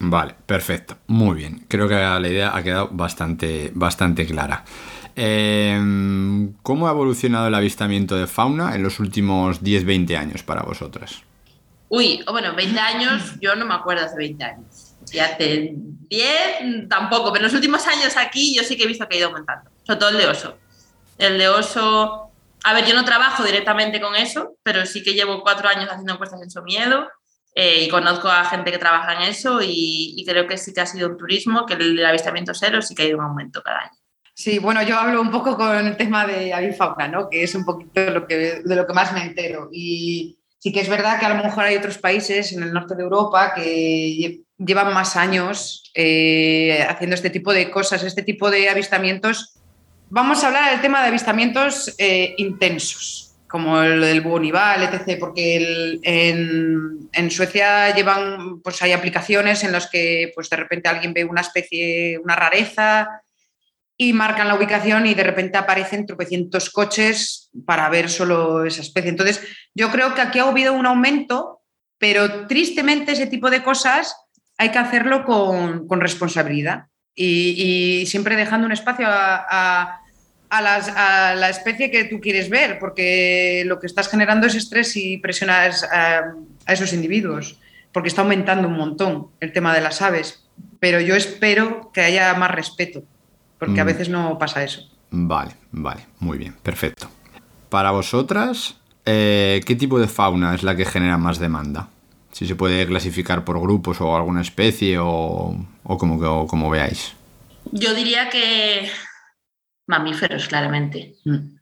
Vale, 0.00 0.34
perfecto. 0.46 0.96
Muy 1.06 1.36
bien. 1.36 1.66
Creo 1.68 1.88
que 1.88 1.94
la 1.94 2.26
idea 2.26 2.56
ha 2.56 2.62
quedado 2.62 2.88
bastante, 2.90 3.70
bastante 3.74 4.26
clara. 4.26 4.64
Em, 5.14 6.54
¿Cómo 6.62 6.88
ha 6.88 6.92
evolucionado 6.92 7.48
el 7.48 7.54
avistamiento 7.54 8.16
de 8.16 8.26
fauna 8.26 8.74
en 8.74 8.82
los 8.82 8.98
últimos 8.98 9.62
10-20 9.62 10.16
años 10.16 10.42
para 10.42 10.62
vosotras? 10.62 11.20
Uy, 11.90 12.24
oh, 12.26 12.32
bueno, 12.32 12.54
20 12.54 12.80
años, 12.80 13.34
yo 13.42 13.54
no 13.56 13.66
me 13.66 13.74
acuerdo 13.74 14.06
hace 14.06 14.16
20 14.16 14.42
años. 14.42 14.94
Y 15.12 15.18
hace 15.18 15.74
10 15.74 16.88
tampoco, 16.88 17.30
pero 17.30 17.44
en 17.44 17.52
los 17.52 17.52
últimos 17.52 17.86
años 17.86 18.16
aquí 18.16 18.56
yo 18.56 18.62
sí 18.62 18.74
que 18.74 18.84
he 18.84 18.86
visto 18.86 19.06
que 19.06 19.16
ha 19.16 19.18
ido 19.18 19.28
aumentando. 19.28 19.70
Sobre 19.86 19.98
todo 19.98 20.08
el 20.08 20.16
de 20.16 20.26
oso. 20.28 20.56
El 21.18 21.36
de 21.36 21.48
oso. 21.50 22.25
A 22.64 22.74
ver, 22.74 22.84
yo 22.84 22.94
no 22.94 23.04
trabajo 23.04 23.44
directamente 23.44 24.00
con 24.00 24.16
eso, 24.16 24.56
pero 24.62 24.86
sí 24.86 25.02
que 25.02 25.14
llevo 25.14 25.42
cuatro 25.42 25.68
años 25.68 25.88
haciendo 25.88 26.14
encuestas 26.14 26.42
en 26.42 26.50
su 26.50 26.62
miedo 26.62 27.08
eh, 27.54 27.84
y 27.84 27.88
conozco 27.88 28.28
a 28.28 28.44
gente 28.44 28.70
que 28.70 28.78
trabaja 28.78 29.14
en 29.14 29.30
eso 29.30 29.60
y, 29.62 30.22
creo 30.26 30.46
que 30.46 30.58
sí 30.58 30.74
que 30.74 30.80
ha 30.80 30.86
sido 30.86 31.08
un 31.08 31.16
turismo, 31.16 31.64
que 31.64 31.74
el 31.74 32.04
avistamiento 32.04 32.52
cero 32.54 32.82
sí 32.82 32.94
que 32.94 33.02
ha 33.02 33.06
ido 33.06 33.18
un 33.18 33.24
aumento 33.24 33.62
cada 33.62 33.80
año. 33.80 33.98
Sí, 34.34 34.58
bueno, 34.58 34.82
yo 34.82 34.98
hablo 34.98 35.22
un 35.22 35.30
poco 35.30 35.56
con 35.56 35.86
el 35.86 35.96
tema 35.96 36.26
de 36.26 36.52
avifauna, 36.52 37.08
¿no? 37.08 37.30
que 37.30 37.42
es 37.42 37.54
un 37.54 37.64
poquito 37.64 38.10
lo 38.10 38.26
que, 38.26 38.60
de 38.62 38.76
lo 38.76 38.86
que 38.86 38.92
más 38.92 39.14
me 39.14 39.22
entero. 39.22 39.70
Y 39.72 40.38
sí 40.58 40.72
que 40.72 40.80
es 40.80 40.90
verdad 40.90 41.18
que 41.18 41.24
a 41.24 41.34
lo 41.34 41.42
mejor 41.42 41.64
hay 41.64 41.76
otros 41.76 41.96
países 41.96 42.52
en 42.52 42.62
el 42.62 42.74
norte 42.74 42.94
de 42.94 43.02
Europa 43.02 43.54
que 43.54 44.42
llevan 44.58 44.92
más 44.92 45.16
años 45.16 45.90
eh, 45.94 46.84
haciendo 46.86 47.14
este 47.14 47.30
tipo 47.30 47.54
de 47.54 47.70
cosas, 47.70 48.02
este 48.02 48.22
tipo 48.22 48.50
de 48.50 48.68
avistamientos. 48.68 49.54
Vamos 50.08 50.42
a 50.42 50.48
hablar 50.48 50.70
del 50.70 50.80
tema 50.80 51.02
de 51.02 51.08
avistamientos 51.08 51.94
eh, 51.98 52.34
intensos 52.38 53.26
como 53.48 53.80
el 53.80 54.00
del 54.00 54.20
Bonival, 54.20 54.82
etc., 54.82 55.18
porque 55.18 56.00
en, 56.02 57.30
Suecia 57.30 57.94
llevan, 57.94 58.60
pues 58.60 58.82
hay 58.82 58.92
aplicaciones 58.92 59.64
en 59.64 59.72
las 59.72 59.88
que 59.88 60.32
pues 60.34 60.50
de 60.50 60.56
repente 60.56 60.88
alguien 60.88 61.14
ve 61.14 61.24
una 61.24 61.40
especie, 61.40 62.18
una 62.18 62.36
rareza 62.36 63.22
y 63.96 64.12
marcan 64.12 64.48
la 64.48 64.56
ubicación 64.56 65.06
y 65.06 65.14
de 65.14 65.22
repente 65.22 65.56
aparecen 65.56 66.06
tropecientos 66.06 66.70
coches 66.70 67.50
para 67.64 67.88
ver 67.88 68.10
solo 68.10 68.64
esa 68.64 68.82
especie. 68.82 69.10
Entonces, 69.10 69.40
yo 69.74 69.90
creo 69.90 70.14
que 70.14 70.20
aquí 70.20 70.38
ha 70.38 70.48
habido 70.48 70.74
un 70.74 70.86
aumento, 70.86 71.60
pero 71.98 72.46
tristemente 72.46 73.12
ese 73.12 73.26
tipo 73.26 73.48
de 73.48 73.62
cosas 73.62 74.14
hay 74.58 74.70
que 74.70 74.78
hacerlo 74.78 75.24
con, 75.24 76.00
responsabilidad 76.00 76.86
y, 77.16 78.04
siempre 78.06 78.36
dejando 78.36 78.66
un 78.66 78.72
espacio 78.72 79.06
a 79.08 80.02
a, 80.50 81.34
la 81.36 81.50
especie 81.50 81.90
que 81.90 82.04
tú 82.04 82.20
quieres 82.20 82.48
ver, 82.48 82.78
porque 82.78 83.62
lo 83.66 83.78
que 83.78 83.86
estás 83.86 84.08
generando 84.08 84.46
es 84.46 84.54
estrés 84.54 84.96
y 84.96 85.18
presionas 85.18 85.84
a, 85.84 86.34
esos 86.66 86.92
individuos, 86.92 87.58
porque 87.92 88.08
está 88.08 88.22
aumentando 88.22 88.68
un 88.68 88.76
montón 88.76 89.28
el 89.40 89.52
tema 89.52 89.74
de 89.74 89.80
las 89.80 90.02
aves. 90.02 90.44
Pero 90.80 91.00
yo 91.00 91.14
espero 91.14 91.90
que 91.92 92.02
haya 92.02 92.34
más 92.34 92.50
respeto, 92.50 93.02
porque 93.58 93.80
a 93.80 93.84
mm. 93.84 93.86
veces 93.86 94.08
no 94.08 94.38
pasa 94.38 94.64
eso. 94.64 94.82
Vale, 95.10 95.52
vale, 95.70 96.02
muy 96.18 96.38
bien, 96.38 96.54
perfecto. 96.62 97.08
Para 97.68 97.90
vosotras, 97.90 98.76
eh, 99.04 99.60
¿qué 99.64 99.76
tipo 99.76 99.98
de 99.98 100.08
fauna 100.08 100.54
es 100.54 100.62
la 100.62 100.76
que 100.76 100.84
genera 100.84 101.18
más 101.18 101.38
demanda? 101.38 101.88
Si 102.32 102.46
se 102.46 102.56
puede 102.56 102.86
clasificar 102.86 103.44
por 103.44 103.60
grupos 103.60 104.00
o 104.00 104.14
alguna 104.14 104.42
especie 104.42 104.98
o, 104.98 105.56
como, 105.86 106.16
o 106.16 106.46
como 106.46 106.70
veáis. 106.70 107.12
Yo 107.72 107.94
diría 107.94 108.28
que 108.28 108.90
Mamíferos, 109.86 110.48
claramente. 110.48 111.14
Mm. 111.24 111.56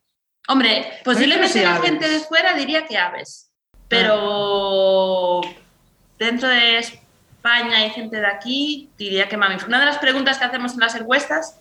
Hombre, 0.48 1.00
posiblemente 1.04 1.62
la 1.62 1.76
gente 1.76 2.08
de 2.08 2.20
fuera 2.20 2.54
diría 2.54 2.86
que 2.86 2.98
aves, 2.98 3.50
pero 3.88 5.40
dentro 6.18 6.48
de 6.48 6.78
España 6.78 7.78
hay 7.78 7.90
gente 7.90 8.18
de 8.20 8.26
aquí, 8.26 8.90
diría 8.98 9.28
que 9.28 9.36
mamíferos. 9.36 9.68
Una 9.68 9.80
de 9.80 9.86
las 9.86 9.98
preguntas 9.98 10.38
que 10.38 10.44
hacemos 10.44 10.74
en 10.74 10.80
las 10.80 10.94
encuestas 10.94 11.58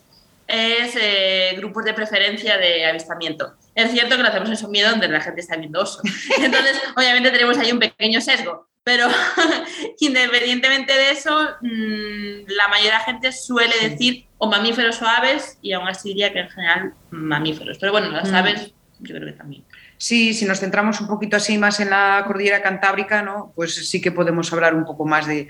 es 0.48 0.98
eh, 1.00 1.54
grupos 1.58 1.86
de 1.86 1.94
preferencia 1.94 2.58
de 2.58 2.86
avistamiento. 2.86 3.54
Es 3.74 3.92
cierto 3.92 4.18
que 4.18 4.24
lo 4.24 4.30
hacemos 4.30 4.50
en 4.50 4.58
su 4.58 4.68
miedo 4.68 4.90
donde 4.90 5.08
la 5.08 5.22
gente 5.22 5.42
está 5.42 5.56
viendo 5.56 5.82
oso. 5.82 6.02
Entonces, 6.38 6.82
obviamente 6.96 7.32
tenemos 7.32 7.58
ahí 7.58 7.72
un 7.72 7.80
pequeño 7.80 8.20
sesgo. 8.20 8.68
Pero 8.84 9.08
independientemente 10.00 10.94
de 10.94 11.12
eso, 11.12 11.40
mm, 11.62 12.50
la 12.50 12.68
mayoría 12.68 12.92
de 12.92 12.98
la 12.98 13.06
gente 13.06 13.32
suele 13.32 13.90
decir 13.90 14.26
o 14.38 14.50
mamíferos 14.50 15.02
o 15.02 15.08
aves 15.08 15.58
y 15.62 15.72
aún 15.72 15.88
así 15.88 16.10
diría 16.10 16.34
que 16.34 16.40
en 16.40 16.50
general 16.50 16.94
mamíferos. 17.12 17.78
Pero 17.80 17.92
bueno, 17.92 18.10
las 18.10 18.30
mm. 18.32 18.36
aves 18.36 18.74
yo 19.04 19.16
creo 19.16 19.28
que 19.28 19.34
también. 19.34 19.64
Sí, 19.98 20.34
si 20.34 20.46
nos 20.46 20.60
centramos 20.60 21.00
un 21.02 21.08
poquito 21.08 21.38
así 21.38 21.58
más 21.58 21.80
en 21.80 21.90
la 21.90 22.24
cordillera 22.26 22.62
cantábrica, 22.62 23.22
¿no? 23.22 23.52
pues 23.56 23.90
sí 23.90 24.02
que 24.02 24.12
podemos 24.12 24.52
hablar 24.54 24.76
un 24.76 24.86
poco 24.86 25.06
más 25.06 25.28
de 25.28 25.50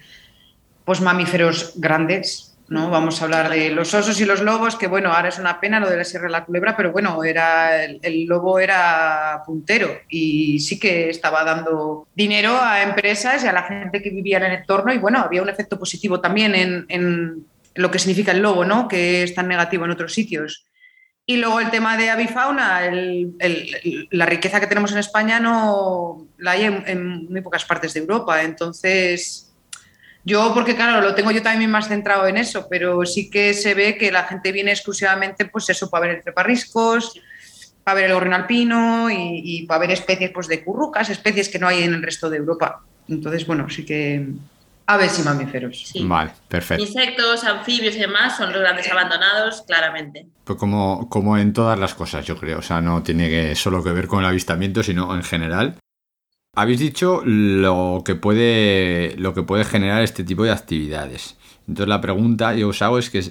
pues, 0.86 1.02
mamíferos 1.02 1.74
grandes, 1.76 2.53
¿no? 2.70 2.90
Vamos 2.90 3.22
a 3.22 3.26
hablar 3.26 3.50
de 3.50 3.72
los 3.72 3.94
osos 3.94 4.20
y 4.22 4.26
los 4.26 4.42
lobos, 4.42 4.76
que 4.76 4.88
bueno, 4.88 5.12
ahora 5.12 5.30
es 5.30 5.40
una 5.40 5.60
pena 5.60 5.80
lo 5.80 5.90
de 5.90 5.98
la 5.98 6.04
Sierra 6.04 6.26
de 6.26 6.32
la 6.32 6.46
Culebra, 6.46 6.76
pero 6.76 6.92
bueno, 6.92 7.24
era, 7.24 7.84
el, 7.84 8.26
lobo 8.26 8.60
era 8.60 9.42
puntero 9.46 9.90
y 10.10 10.60
sí 10.60 10.80
que 10.80 11.10
estaba 11.10 11.44
dando 11.44 12.08
dinero 12.16 12.58
a 12.60 12.84
empresas 12.84 13.44
y 13.44 13.48
a 13.48 13.54
la 13.54 13.64
gente 13.64 14.02
que 14.02 14.10
vivía 14.10 14.38
en 14.38 14.44
el 14.44 14.60
entorno 14.60 14.94
y 14.94 14.98
bueno, 14.98 15.20
había 15.20 15.42
un 15.42 15.50
efecto 15.50 15.78
positivo 15.78 16.22
también 16.22 16.86
en, 16.88 17.46
lo 17.76 17.90
que 17.90 17.98
significa 18.00 18.32
el 18.32 18.42
lobo, 18.42 18.66
¿no? 18.66 18.88
Que 18.88 19.24
es 19.24 19.34
tan 19.34 19.48
negativo 19.48 19.86
en 19.86 19.92
otros 19.92 20.14
sitios. 20.14 20.68
Y 21.26 21.38
luego 21.38 21.60
el 21.60 21.72
tema 21.72 21.98
de 21.98 22.12
avifauna, 22.12 22.82
la 24.12 24.26
riqueza 24.28 24.60
que 24.60 24.68
tenemos 24.68 24.92
en 24.92 25.00
España 25.00 25.40
no 25.40 26.28
la 26.38 26.52
hay 26.52 26.66
en 26.66 27.26
muy 27.26 27.42
pocas 27.42 27.66
partes 27.66 27.94
de 27.96 28.02
Europa, 28.02 28.44
entonces 28.44 29.53
yo, 30.26 30.54
porque 30.54 30.76
claro, 30.76 31.02
lo 31.02 31.16
tengo 31.16 31.32
yo 31.32 31.42
también 31.42 31.70
más 31.70 31.88
centrado 31.88 32.28
en 32.28 32.38
eso, 32.38 32.68
pero 32.70 33.06
sí 33.06 33.30
que 33.30 33.54
se 33.54 33.74
ve 33.74 33.98
que 33.98 34.12
la 34.12 34.24
gente 34.24 34.52
viene 34.52 34.72
exclusivamente, 34.72 35.46
pues 35.46 35.70
eso, 35.70 35.90
para 35.90 36.08
ver 36.08 36.18
el 36.18 36.24
treparriscos, 36.24 37.20
para 37.84 37.96
ver 37.96 38.06
el 38.06 38.14
gorrión 38.14 38.34
alpino 38.34 39.10
y, 39.12 39.66
para 39.68 39.82
ver 39.82 39.92
especies 39.92 40.32
pues, 40.32 40.48
de 40.48 40.64
currucas, 40.64 41.10
especies 41.10 41.50
que 41.50 41.60
no 41.60 41.68
hay 41.68 41.84
en 41.84 41.94
el 41.94 42.02
resto 42.02 42.30
de 42.30 42.38
Europa. 42.38 42.82
Entonces, 43.10 43.46
bueno, 43.46 43.70
sí 43.70 43.86
que 43.86 44.26
aves 44.86 45.20
y 45.20 45.24
mamíferos. 45.24 45.92
Vale, 46.04 46.32
perfecto. 46.48 46.84
Insectos, 46.84 47.44
anfibios 47.44 47.96
y 47.96 48.00
demás 48.00 48.38
son 48.38 48.54
los 48.54 48.62
grandes 48.62 48.90
abandonados, 48.90 49.64
claramente. 49.68 50.28
Pues 50.46 50.58
como, 50.58 51.10
como 51.10 51.38
en 51.38 51.52
todas 51.52 51.78
las 51.78 51.94
cosas, 51.94 52.26
yo 52.26 52.38
creo. 52.38 52.60
O 52.60 52.62
sea, 52.62 52.80
no 52.80 53.04
tiene 53.04 53.30
que 53.30 53.56
solo 53.56 53.84
que 53.84 53.92
ver 53.92 54.08
con 54.08 54.20
el 54.20 54.26
avistamiento, 54.28 54.84
sino 54.84 55.14
en 55.14 55.24
general. 55.24 55.76
Habéis 56.56 56.80
dicho 56.80 57.24
lo 57.26 58.04
que 58.06 58.14
puede, 58.14 59.16
lo 59.18 59.34
que 59.34 59.42
puede 59.42 59.64
generar 59.64 60.04
este 60.04 60.24
tipo 60.24 60.44
de 60.44 60.52
actividades. 60.52 61.36
Entonces 61.68 61.90
la 61.90 62.00
pregunta 62.00 62.54
yo 62.54 62.70
os 62.70 62.82
hago 62.84 63.00
es 63.00 63.10
que 63.10 63.24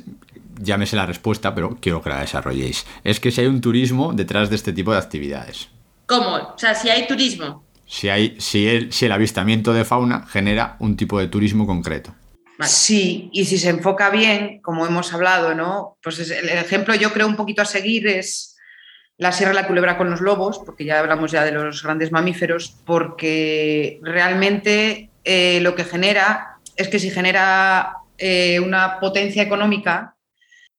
ya 0.60 0.76
me 0.76 0.86
sé 0.86 0.96
la 0.96 1.06
respuesta, 1.06 1.54
pero 1.54 1.78
quiero 1.80 2.02
que 2.02 2.10
la 2.10 2.20
desarrolléis. 2.20 2.84
Es 3.04 3.20
que 3.20 3.30
si 3.30 3.40
hay 3.40 3.46
un 3.46 3.60
turismo 3.60 4.12
detrás 4.12 4.50
de 4.50 4.56
este 4.56 4.72
tipo 4.72 4.90
de 4.90 4.98
actividades. 4.98 5.68
¿Cómo? 6.06 6.34
O 6.34 6.58
sea, 6.58 6.74
si 6.74 6.90
hay 6.90 7.06
turismo. 7.06 7.64
Si, 7.86 8.08
hay, 8.08 8.34
si, 8.40 8.66
el, 8.66 8.92
si 8.92 9.06
el 9.06 9.12
avistamiento 9.12 9.72
de 9.72 9.84
fauna 9.84 10.26
genera 10.26 10.76
un 10.80 10.96
tipo 10.96 11.20
de 11.20 11.28
turismo 11.28 11.64
concreto. 11.64 12.14
Sí, 12.60 13.30
y 13.32 13.44
si 13.44 13.56
se 13.56 13.70
enfoca 13.70 14.10
bien, 14.10 14.60
como 14.62 14.84
hemos 14.84 15.12
hablado, 15.12 15.54
¿no? 15.54 15.96
Pues 16.02 16.18
el 16.30 16.48
ejemplo 16.48 16.94
yo 16.96 17.12
creo 17.12 17.26
un 17.26 17.36
poquito 17.36 17.62
a 17.62 17.66
seguir 17.66 18.06
es 18.08 18.51
la 19.22 19.30
Sierra 19.30 19.52
la 19.52 19.68
Culebra 19.68 19.96
con 19.96 20.10
los 20.10 20.20
lobos, 20.20 20.58
porque 20.58 20.84
ya 20.84 20.98
hablamos 20.98 21.30
ya 21.30 21.44
de 21.44 21.52
los 21.52 21.84
grandes 21.84 22.10
mamíferos, 22.10 22.74
porque 22.84 24.00
realmente 24.02 25.10
eh, 25.22 25.60
lo 25.60 25.76
que 25.76 25.84
genera 25.84 26.58
es 26.74 26.88
que 26.88 26.98
si 26.98 27.08
genera 27.08 27.98
eh, 28.18 28.58
una 28.58 28.98
potencia 28.98 29.44
económica, 29.44 30.16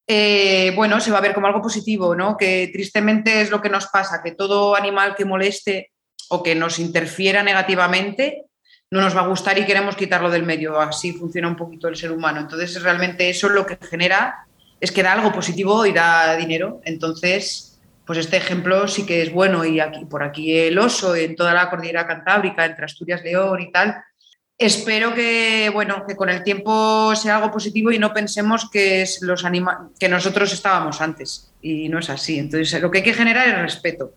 eh, 0.06 0.74
bueno, 0.76 1.00
se 1.00 1.10
va 1.10 1.18
a 1.18 1.22
ver 1.22 1.32
como 1.32 1.46
algo 1.46 1.62
positivo, 1.62 2.14
¿no? 2.14 2.36
Que 2.36 2.68
tristemente 2.70 3.40
es 3.40 3.50
lo 3.50 3.62
que 3.62 3.70
nos 3.70 3.86
pasa, 3.86 4.22
que 4.22 4.32
todo 4.32 4.76
animal 4.76 5.14
que 5.14 5.24
moleste 5.24 5.92
o 6.28 6.42
que 6.42 6.54
nos 6.54 6.78
interfiera 6.78 7.42
negativamente 7.42 8.44
no 8.90 9.00
nos 9.00 9.16
va 9.16 9.22
a 9.22 9.26
gustar 9.26 9.58
y 9.58 9.64
queremos 9.64 9.96
quitarlo 9.96 10.30
del 10.30 10.42
medio. 10.42 10.78
Así 10.78 11.14
funciona 11.14 11.48
un 11.48 11.56
poquito 11.56 11.88
el 11.88 11.96
ser 11.96 12.12
humano. 12.12 12.40
Entonces, 12.40 12.82
realmente 12.82 13.30
eso 13.30 13.48
lo 13.48 13.64
que 13.64 13.78
genera 13.80 14.46
es 14.80 14.92
que 14.92 15.02
da 15.02 15.14
algo 15.14 15.32
positivo 15.32 15.86
y 15.86 15.94
da 15.94 16.36
dinero. 16.36 16.82
Entonces, 16.84 17.73
pues 18.06 18.18
este 18.18 18.36
ejemplo 18.36 18.86
sí 18.88 19.06
que 19.06 19.22
es 19.22 19.32
bueno 19.32 19.64
y 19.64 19.80
aquí, 19.80 20.04
por 20.04 20.22
aquí 20.22 20.56
el 20.58 20.78
oso, 20.78 21.14
en 21.16 21.36
toda 21.36 21.54
la 21.54 21.70
cordillera 21.70 22.06
cantábrica, 22.06 22.64
entre 22.64 22.84
Asturias, 22.84 23.22
León 23.22 23.60
y 23.60 23.72
tal. 23.72 23.96
Espero 24.56 25.14
que, 25.14 25.70
bueno, 25.72 26.04
que 26.06 26.14
con 26.14 26.28
el 26.28 26.44
tiempo 26.44 27.14
sea 27.16 27.36
algo 27.36 27.50
positivo 27.50 27.90
y 27.90 27.98
no 27.98 28.12
pensemos 28.12 28.70
que, 28.70 29.02
es 29.02 29.20
los 29.22 29.44
que 29.98 30.08
nosotros 30.08 30.52
estábamos 30.52 31.00
antes. 31.00 31.52
Y 31.60 31.88
no 31.88 31.98
es 31.98 32.08
así. 32.08 32.38
Entonces, 32.38 32.80
lo 32.80 32.90
que 32.90 32.98
hay 32.98 33.04
que 33.04 33.14
generar 33.14 33.48
es 33.48 33.58
respeto. 33.58 34.12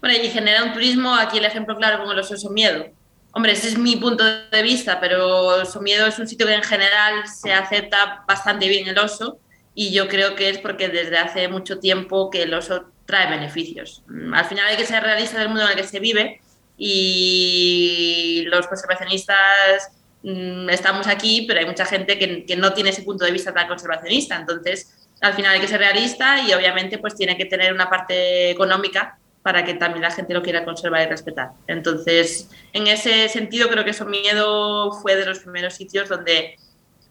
Bueno, 0.00 0.16
y 0.16 0.28
genera 0.28 0.64
un 0.64 0.72
turismo, 0.72 1.14
aquí 1.14 1.38
el 1.38 1.44
ejemplo 1.44 1.76
claro 1.76 2.02
con 2.02 2.12
el 2.12 2.18
oso 2.18 2.50
miedo. 2.50 2.86
Hombre, 3.32 3.52
ese 3.52 3.68
es 3.68 3.78
mi 3.78 3.96
punto 3.96 4.24
de 4.24 4.62
vista, 4.62 4.98
pero 4.98 5.64
Somiedo 5.66 6.06
es 6.06 6.18
un 6.18 6.26
sitio 6.26 6.46
que 6.46 6.54
en 6.54 6.62
general 6.62 7.28
se 7.28 7.52
acepta 7.52 8.24
bastante 8.26 8.66
bien 8.66 8.88
el 8.88 8.98
oso 8.98 9.38
y 9.74 9.92
yo 9.92 10.08
creo 10.08 10.34
que 10.34 10.48
es 10.48 10.56
porque 10.56 10.88
desde 10.88 11.18
hace 11.18 11.46
mucho 11.46 11.78
tiempo 11.78 12.30
que 12.30 12.44
el 12.44 12.54
oso 12.54 12.86
trae 13.06 13.30
beneficios. 13.30 14.02
Mm, 14.08 14.34
al 14.34 14.44
final 14.44 14.66
hay 14.66 14.76
que 14.76 14.84
ser 14.84 15.02
realista 15.02 15.38
del 15.38 15.48
mundo 15.48 15.64
en 15.64 15.70
el 15.70 15.76
que 15.76 15.84
se 15.84 16.00
vive 16.00 16.40
y 16.76 18.44
los 18.46 18.66
conservacionistas 18.66 19.90
mm, 20.22 20.68
estamos 20.70 21.06
aquí, 21.06 21.44
pero 21.46 21.60
hay 21.60 21.66
mucha 21.66 21.86
gente 21.86 22.18
que, 22.18 22.56
no 22.56 22.72
tiene 22.74 22.90
ese 22.90 23.02
punto 23.02 23.24
de 23.24 23.32
vista 23.32 23.54
tan 23.54 23.68
conservacionista. 23.68 24.36
Entonces, 24.36 25.08
al 25.20 25.34
final 25.34 25.54
hay 25.54 25.60
que 25.60 25.68
ser 25.68 25.80
realista 25.80 26.42
y 26.42 26.52
obviamente 26.52 26.98
pues 26.98 27.14
tiene 27.14 27.36
que 27.36 27.46
tener 27.46 27.72
una 27.72 27.88
parte 27.88 28.50
económica 28.50 29.18
para 29.42 29.64
que 29.64 29.74
también 29.74 30.02
la 30.02 30.10
gente 30.10 30.34
lo 30.34 30.42
quiera 30.42 30.64
conservar 30.64 31.06
y 31.06 31.06
respetar. 31.06 31.50
Entonces, 31.68 32.50
en 32.72 32.88
ese 32.88 33.28
sentido, 33.28 33.68
creo 33.68 33.84
que 33.84 33.92
Somiedo 33.92 34.90
fue 35.00 35.14
de 35.14 35.24
los 35.24 35.38
primeros 35.38 35.74
sitios 35.74 36.08
donde 36.08 36.56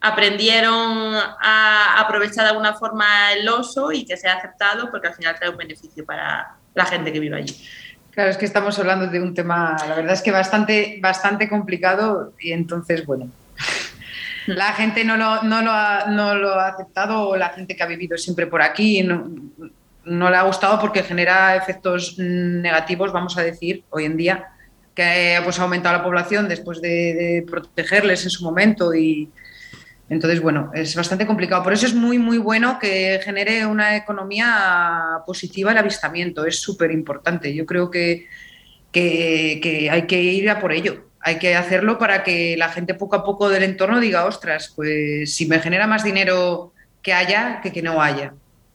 aprendieron 0.02 1.16
a 1.42 2.00
aprovechar 2.00 2.44
de 2.44 2.52
alguna 2.52 2.74
forma 2.74 3.34
el 3.34 3.48
oso 3.48 3.92
y 3.92 4.06
que 4.06 4.18
sea 4.18 4.34
aceptado 4.34 4.92
porque 4.92 5.08
al 5.08 5.16
final 5.16 5.36
trae 5.36 5.50
un 5.50 5.58
beneficio 5.58 6.06
para 6.06 6.56
la 6.74 6.86
gente 6.86 7.12
que 7.12 7.20
vive 7.20 7.38
allí. 7.38 7.56
Claro, 8.12 8.30
es 8.30 8.38
que 8.38 8.46
estamos 8.46 8.78
hablando 8.80 9.08
de 9.08 9.20
un 9.20 9.34
tema, 9.34 9.76
la 9.88 9.96
verdad 9.96 10.14
es 10.14 10.22
que 10.22 10.32
bastante, 10.32 11.00
bastante 11.02 11.50
complicado 11.50 12.34
y 12.40 12.54
entonces, 12.54 13.06
bueno, 13.06 13.30
la 14.48 14.74
gente 14.74 15.04
no 15.04 15.18
lo, 15.18 15.44
no 15.44 15.62
lo, 15.62 15.72
ha, 15.72 16.06
no 16.08 16.36
lo 16.36 16.54
ha 16.54 16.70
aceptado 16.70 17.30
o 17.30 17.36
la 17.36 17.50
gente 17.50 17.76
que 17.76 17.84
ha 17.84 17.88
vivido 17.88 18.18
siempre 18.18 18.48
por 18.48 18.62
aquí 18.62 19.04
no, 19.04 19.30
no 20.06 20.30
le 20.30 20.38
ha 20.38 20.44
gustado 20.44 20.80
porque 20.80 21.04
genera 21.04 21.56
efectos 21.56 22.16
negativos, 22.18 23.12
vamos 23.12 23.38
a 23.38 23.42
decir, 23.42 23.84
hoy 23.90 24.06
en 24.06 24.18
día, 24.18 24.48
que 24.94 25.40
pues, 25.44 25.60
ha 25.60 25.64
aumentado 25.64 25.98
la 25.98 26.04
población 26.04 26.48
después 26.48 26.82
de, 26.82 27.44
protegerles 27.50 28.24
en 28.24 28.30
su 28.30 28.44
momento 28.44 28.94
y 28.94 29.30
entonces, 30.08 30.40
bueno, 30.40 30.72
es 30.74 30.96
bastante 30.96 31.26
complicado. 31.26 31.64
Por 31.64 31.74
eso 31.74 31.88
es 31.88 31.96
muy, 31.96 32.20
muy 32.20 32.38
bueno 32.38 32.78
que 32.80 33.20
genere 33.24 33.66
una 33.66 33.96
economía 33.96 35.22
positiva 35.26 35.72
el 35.72 35.78
avistamiento, 35.78 36.46
es 36.46 36.60
súper 36.60 36.92
importante. 36.92 37.54
Yo 37.56 37.66
creo 37.66 37.90
que, 37.90 38.28
que, 38.92 39.90
hay 39.92 40.06
que 40.06 40.22
ir 40.22 40.50
a 40.50 40.60
por 40.60 40.72
ello. 40.72 41.10
Hay 41.22 41.40
que 41.40 41.56
hacerlo 41.56 41.98
para 41.98 42.24
que 42.24 42.56
la 42.56 42.70
gente 42.70 42.94
poco 42.94 43.16
a 43.16 43.24
poco 43.24 43.50
del 43.50 43.64
entorno 43.64 44.00
diga, 44.00 44.26
ostras, 44.26 44.72
pues 44.76 45.34
si 45.34 45.48
me 45.48 45.60
genera 45.60 45.88
más 45.88 46.04
dinero 46.04 46.74
que 47.02 47.14
haya, 47.14 47.62
que 47.62 47.74
que 47.74 47.82
no 47.82 48.02
haya. 48.02 48.34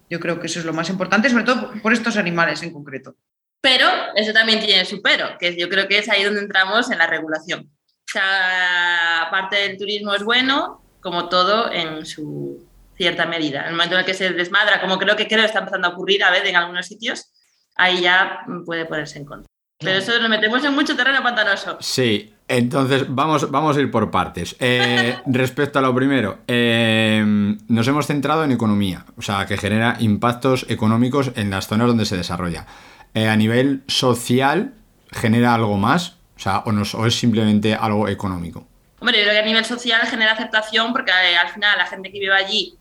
Yo 0.08 0.18
creo 0.18 0.40
que 0.40 0.48
eso 0.48 0.58
es 0.58 0.64
lo 0.64 0.72
más 0.72 0.90
importante, 0.90 1.30
sobre 1.30 1.44
todo 1.44 1.72
por 1.80 1.92
estos 1.92 2.16
animales 2.16 2.60
en 2.64 2.72
concreto. 2.72 3.14
Pero 3.60 3.86
eso 4.16 4.32
también 4.32 4.58
tiene 4.58 4.84
su 4.84 5.00
pero, 5.00 5.38
que 5.38 5.56
yo 5.56 5.68
creo 5.68 5.86
que 5.86 5.98
es 5.98 6.08
ahí 6.08 6.24
donde 6.24 6.40
entramos 6.40 6.90
en 6.90 6.98
la 6.98 7.06
regulación. 7.06 7.70
O 7.88 8.12
sea, 8.12 9.22
aparte 9.22 9.56
del 9.56 9.78
turismo 9.78 10.12
es 10.14 10.24
bueno, 10.24 10.82
como 11.00 11.28
todo 11.28 11.72
en 11.72 12.04
su 12.06 12.66
cierta 12.96 13.26
medida. 13.26 13.62
En 13.62 13.68
el 13.68 13.72
momento 13.72 13.94
en 13.94 14.00
el 14.00 14.06
que 14.06 14.14
se 14.14 14.30
desmadra, 14.30 14.80
como 14.80 14.98
creo 14.98 15.16
que 15.16 15.26
creo 15.26 15.44
está 15.44 15.60
empezando 15.60 15.88
a 15.88 15.90
ocurrir 15.92 16.22
a 16.22 16.30
veces 16.30 16.50
en 16.50 16.56
algunos 16.56 16.86
sitios, 16.86 17.32
ahí 17.76 18.02
ya 18.02 18.40
puede 18.66 18.84
ponerse 18.84 19.18
en 19.18 19.24
contra. 19.24 19.46
Pero 19.78 19.98
eso 19.98 20.20
nos 20.20 20.28
metemos 20.28 20.62
en 20.62 20.74
mucho 20.74 20.94
terreno 20.94 21.22
pantanoso. 21.22 21.78
Sí, 21.80 22.34
entonces 22.46 23.06
vamos, 23.08 23.50
vamos 23.50 23.76
a 23.76 23.80
ir 23.80 23.90
por 23.90 24.10
partes. 24.10 24.54
Eh, 24.60 25.16
respecto 25.26 25.78
a 25.78 25.82
lo 25.82 25.94
primero, 25.94 26.40
eh, 26.46 27.24
nos 27.66 27.88
hemos 27.88 28.06
centrado 28.06 28.44
en 28.44 28.52
economía, 28.52 29.06
o 29.16 29.22
sea, 29.22 29.46
que 29.46 29.56
genera 29.56 29.96
impactos 30.00 30.66
económicos 30.68 31.32
en 31.36 31.48
las 31.48 31.66
zonas 31.66 31.88
donde 31.88 32.04
se 32.04 32.18
desarrolla. 32.18 32.66
Eh, 33.14 33.28
a 33.28 33.36
nivel 33.36 33.82
social, 33.86 34.74
¿genera 35.10 35.54
algo 35.54 35.78
más? 35.78 36.18
O 36.36 36.40
sea, 36.40 36.58
o, 36.58 36.70
o 36.70 37.06
es 37.06 37.18
simplemente 37.18 37.74
algo 37.74 38.06
económico. 38.08 38.66
Hombre, 39.00 39.18
yo 39.18 39.24
creo 39.24 39.34
que 39.34 39.40
a 39.40 39.46
nivel 39.46 39.64
social 39.64 40.02
genera 40.02 40.32
aceptación 40.32 40.92
porque 40.92 41.10
al 41.10 41.48
final 41.48 41.78
la 41.78 41.86
gente 41.86 42.12
que 42.12 42.20
vive 42.20 42.34
allí 42.34 42.76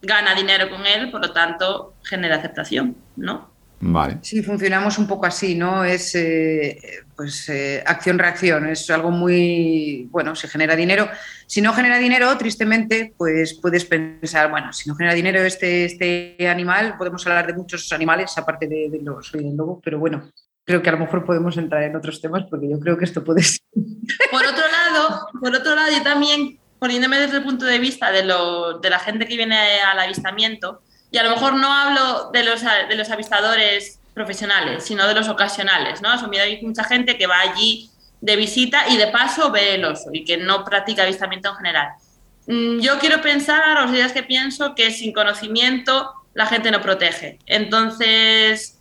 gana 0.00 0.34
dinero 0.34 0.70
con 0.70 0.86
él, 0.86 1.10
por 1.10 1.20
lo 1.20 1.32
tanto 1.32 1.94
genera 2.04 2.36
aceptación, 2.36 2.96
¿no? 3.16 3.52
Vale. 3.86 4.18
Sí, 4.22 4.42
funcionamos 4.42 4.98
un 4.98 5.06
poco 5.06 5.26
así, 5.26 5.54
¿no? 5.54 5.84
Es 5.84 6.14
eh, 6.14 7.04
pues 7.14 7.48
eh, 7.50 7.82
acción-reacción, 7.84 8.66
es 8.70 8.88
algo 8.88 9.10
muy, 9.10 10.08
bueno, 10.10 10.34
se 10.34 10.48
genera 10.48 10.74
dinero. 10.74 11.08
Si 11.46 11.60
no 11.60 11.74
genera 11.74 11.98
dinero, 11.98 12.36
tristemente, 12.38 13.12
pues 13.16 13.58
puedes 13.60 13.84
pensar, 13.84 14.50
bueno, 14.50 14.72
si 14.72 14.88
no 14.88 14.94
genera 14.94 15.14
dinero 15.14 15.42
este, 15.42 15.84
este 15.84 16.48
animal, 16.48 16.96
podemos 16.96 17.26
hablar 17.26 17.46
de 17.46 17.52
muchos 17.52 17.92
animales, 17.92 18.32
aparte 18.38 18.68
de, 18.68 19.00
los 19.02 19.32
del 19.32 19.54
lobo, 19.54 19.80
pero 19.84 19.98
bueno, 19.98 20.30
creo 20.64 20.82
que 20.82 20.88
a 20.88 20.92
lo 20.92 20.98
mejor 20.98 21.24
podemos 21.24 21.56
entrar 21.56 21.82
en 21.82 21.96
otros 21.96 22.20
temas 22.20 22.44
porque 22.48 22.68
yo 22.68 22.80
creo 22.80 22.96
que 22.96 23.04
esto 23.04 23.22
puede 23.22 23.42
ser. 23.42 23.60
Por 24.30 24.44
otro 24.44 24.64
lado, 24.66 25.28
por 25.40 25.54
otro 25.54 25.74
lado, 25.74 25.92
yo 25.92 26.02
también, 26.02 26.58
poniéndome 26.78 27.18
desde 27.18 27.38
el 27.38 27.44
punto 27.44 27.64
de 27.64 27.78
vista 27.78 28.10
de, 28.10 28.24
lo, 28.24 28.78
de 28.78 28.90
la 28.90 28.98
gente 28.98 29.26
que 29.26 29.36
viene 29.36 29.80
al 29.80 29.98
avistamiento, 29.98 30.82
y 31.10 31.18
a 31.18 31.22
lo 31.22 31.30
mejor 31.30 31.54
no 31.54 31.72
hablo 31.72 32.30
de 32.32 32.42
los, 32.42 32.62
de 32.62 32.94
los 32.96 33.10
avistadores 33.10 34.00
profesionales, 34.14 34.84
sino 34.84 35.06
de 35.06 35.14
los 35.14 35.28
ocasionales, 35.28 36.02
¿no? 36.02 36.10
hay 36.10 36.62
mucha 36.62 36.84
gente 36.84 37.16
que 37.16 37.26
va 37.26 37.40
allí 37.40 37.90
de 38.20 38.36
visita 38.36 38.88
y 38.88 38.96
de 38.96 39.08
paso 39.08 39.50
ve 39.50 39.74
el 39.74 39.84
oso 39.84 40.08
y 40.12 40.24
que 40.24 40.38
no 40.38 40.64
practica 40.64 41.02
avistamiento 41.02 41.50
en 41.50 41.56
general. 41.56 41.88
Mm, 42.46 42.80
yo 42.80 42.98
quiero 42.98 43.20
pensar, 43.20 43.86
o 43.86 43.92
sea, 43.92 44.06
es 44.06 44.12
que 44.12 44.22
pienso 44.22 44.74
que 44.74 44.90
sin 44.90 45.12
conocimiento 45.12 46.10
la 46.32 46.46
gente 46.46 46.70
no 46.70 46.80
protege. 46.80 47.38
Entonces, 47.46 48.73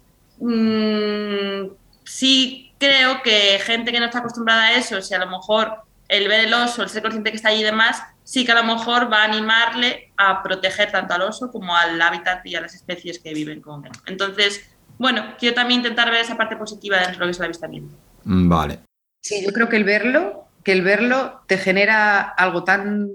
mmm, 0.43 1.69
sí 2.03 2.73
creo 2.77 3.21
que 3.23 3.59
gente 3.59 3.91
que 3.91 3.99
no 3.99 4.05
está 4.05 4.19
acostumbrada 4.19 4.63
a 4.63 4.73
eso, 4.73 5.01
si 5.01 5.13
a 5.13 5.19
lo 5.19 5.27
mejor 5.27 5.83
el 6.09 6.27
ver 6.27 6.45
el 6.45 6.53
oso, 6.53 6.83
el 6.83 6.89
ser 6.89 7.01
consciente 7.01 7.31
que 7.31 7.37
está 7.37 7.49
allí 7.49 7.61
y 7.61 7.63
demás, 7.63 8.03
sí 8.23 8.45
que 8.45 8.51
a 8.51 8.55
lo 8.55 8.63
mejor 8.63 9.11
va 9.11 9.21
a 9.21 9.25
animarle 9.25 10.11
a 10.17 10.43
proteger 10.43 10.91
tanto 10.91 11.13
al 11.13 11.21
oso 11.21 11.49
como 11.51 11.75
al 11.75 11.99
hábitat 12.01 12.45
y 12.45 12.55
a 12.55 12.61
las 12.61 12.75
especies 12.75 13.19
que 13.19 13.33
viven 13.33 13.61
con 13.61 13.85
él. 13.85 13.91
Entonces, 14.05 14.69
bueno, 14.97 15.35
quiero 15.39 15.55
también 15.55 15.79
intentar 15.79 16.11
ver 16.11 16.21
esa 16.21 16.37
parte 16.37 16.55
positiva 16.55 16.97
dentro 16.97 17.13
de 17.13 17.19
lo 17.19 17.25
que 17.25 17.31
es 17.31 17.39
el 17.39 17.45
avistamiento. 17.45 17.95
Mm, 18.25 18.49
vale. 18.49 18.79
Sí, 19.21 19.43
yo 19.45 19.53
creo 19.53 19.69
que 19.69 19.77
el 19.77 19.85
verlo, 19.85 20.47
que 20.63 20.73
el 20.73 20.81
verlo 20.81 21.41
te 21.47 21.57
genera 21.57 22.21
algo 22.21 22.63
tan 22.63 23.09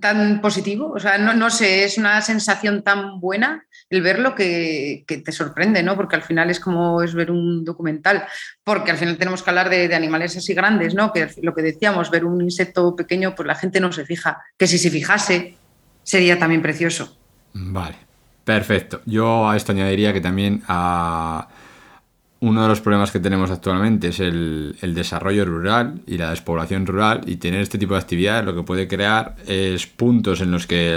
tan 0.00 0.40
positivo, 0.40 0.90
o 0.90 0.98
sea, 0.98 1.16
no, 1.16 1.32
no, 1.32 1.48
sé, 1.48 1.84
es 1.84 1.96
una 1.96 2.20
sensación 2.20 2.82
tan 2.82 3.20
buena 3.20 3.64
el 3.88 4.02
verlo 4.02 4.34
que, 4.34 5.04
que, 5.06 5.18
te 5.18 5.32
sorprende, 5.32 5.82
¿no? 5.82 5.96
Porque 5.96 6.16
al 6.16 6.22
final 6.22 6.50
es 6.50 6.60
como 6.60 7.02
es 7.02 7.14
ver 7.14 7.30
un 7.30 7.64
documental, 7.64 8.24
porque 8.64 8.90
al 8.90 8.96
final 8.96 9.16
tenemos 9.16 9.42
que 9.42 9.50
hablar 9.50 9.70
de, 9.70 9.88
de, 9.88 9.94
animales 9.94 10.36
así 10.36 10.54
grandes, 10.54 10.94
¿no? 10.94 11.12
Que 11.12 11.28
lo 11.42 11.54
que 11.54 11.62
decíamos, 11.62 12.10
ver 12.10 12.24
un 12.24 12.40
insecto 12.40 12.96
pequeño, 12.96 13.34
pues 13.34 13.46
la 13.46 13.54
gente 13.54 13.80
no 13.80 13.92
se 13.92 14.04
fija, 14.04 14.42
que 14.56 14.66
si 14.66 14.78
se 14.78 14.90
fijase 14.90 15.56
sería 16.02 16.38
también 16.38 16.62
precioso. 16.62 17.16
Vale, 17.52 17.96
perfecto. 18.44 19.02
Yo 19.06 19.48
a 19.48 19.56
esto 19.56 19.72
añadiría 19.72 20.12
que 20.12 20.20
también 20.20 20.62
a 20.68 21.48
uno 22.46 22.62
de 22.62 22.68
los 22.68 22.80
problemas 22.80 23.10
que 23.10 23.18
tenemos 23.18 23.50
actualmente 23.50 24.08
es 24.08 24.20
el, 24.20 24.76
desarrollo 24.94 25.44
rural 25.44 26.00
y 26.06 26.16
la 26.16 26.30
despoblación 26.30 26.86
rural 26.86 27.22
y 27.26 27.36
tener 27.36 27.60
este 27.60 27.76
tipo 27.76 27.94
de 27.94 28.00
actividades 28.00 28.44
lo 28.44 28.54
que 28.54 28.62
puede 28.62 28.86
crear 28.86 29.34
es 29.48 29.88
puntos 29.88 30.40
en 30.40 30.52
los 30.52 30.68
que 30.68 30.96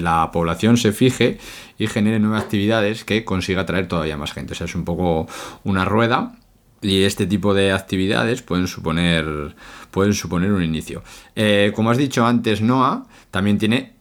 la, 0.00 0.30
población 0.32 0.78
se 0.78 0.92
fije 0.92 1.38
y 1.78 1.88
genere 1.88 2.18
nuevas 2.18 2.44
actividades 2.44 3.04
que 3.04 3.22
consiga 3.22 3.62
atraer 3.62 3.86
todavía 3.86 4.16
más 4.16 4.32
gente. 4.32 4.54
O 4.54 4.56
sea, 4.56 4.64
es 4.64 4.74
un 4.74 4.86
poco 4.86 5.26
una 5.62 5.84
rueda 5.84 6.32
y 6.80 7.02
este 7.02 7.26
tipo 7.26 7.52
de 7.52 7.72
actividades 7.72 8.40
pueden 8.40 8.66
suponer, 8.66 9.54
pueden 9.90 10.14
suponer 10.14 10.52
un 10.52 10.62
inicio. 10.62 11.02
Eh, 11.36 11.70
como 11.76 11.90
has 11.90 11.98
dicho 11.98 12.24
antes, 12.24 12.62
Noah 12.62 13.04
también 13.30 13.58
tiene 13.58 13.97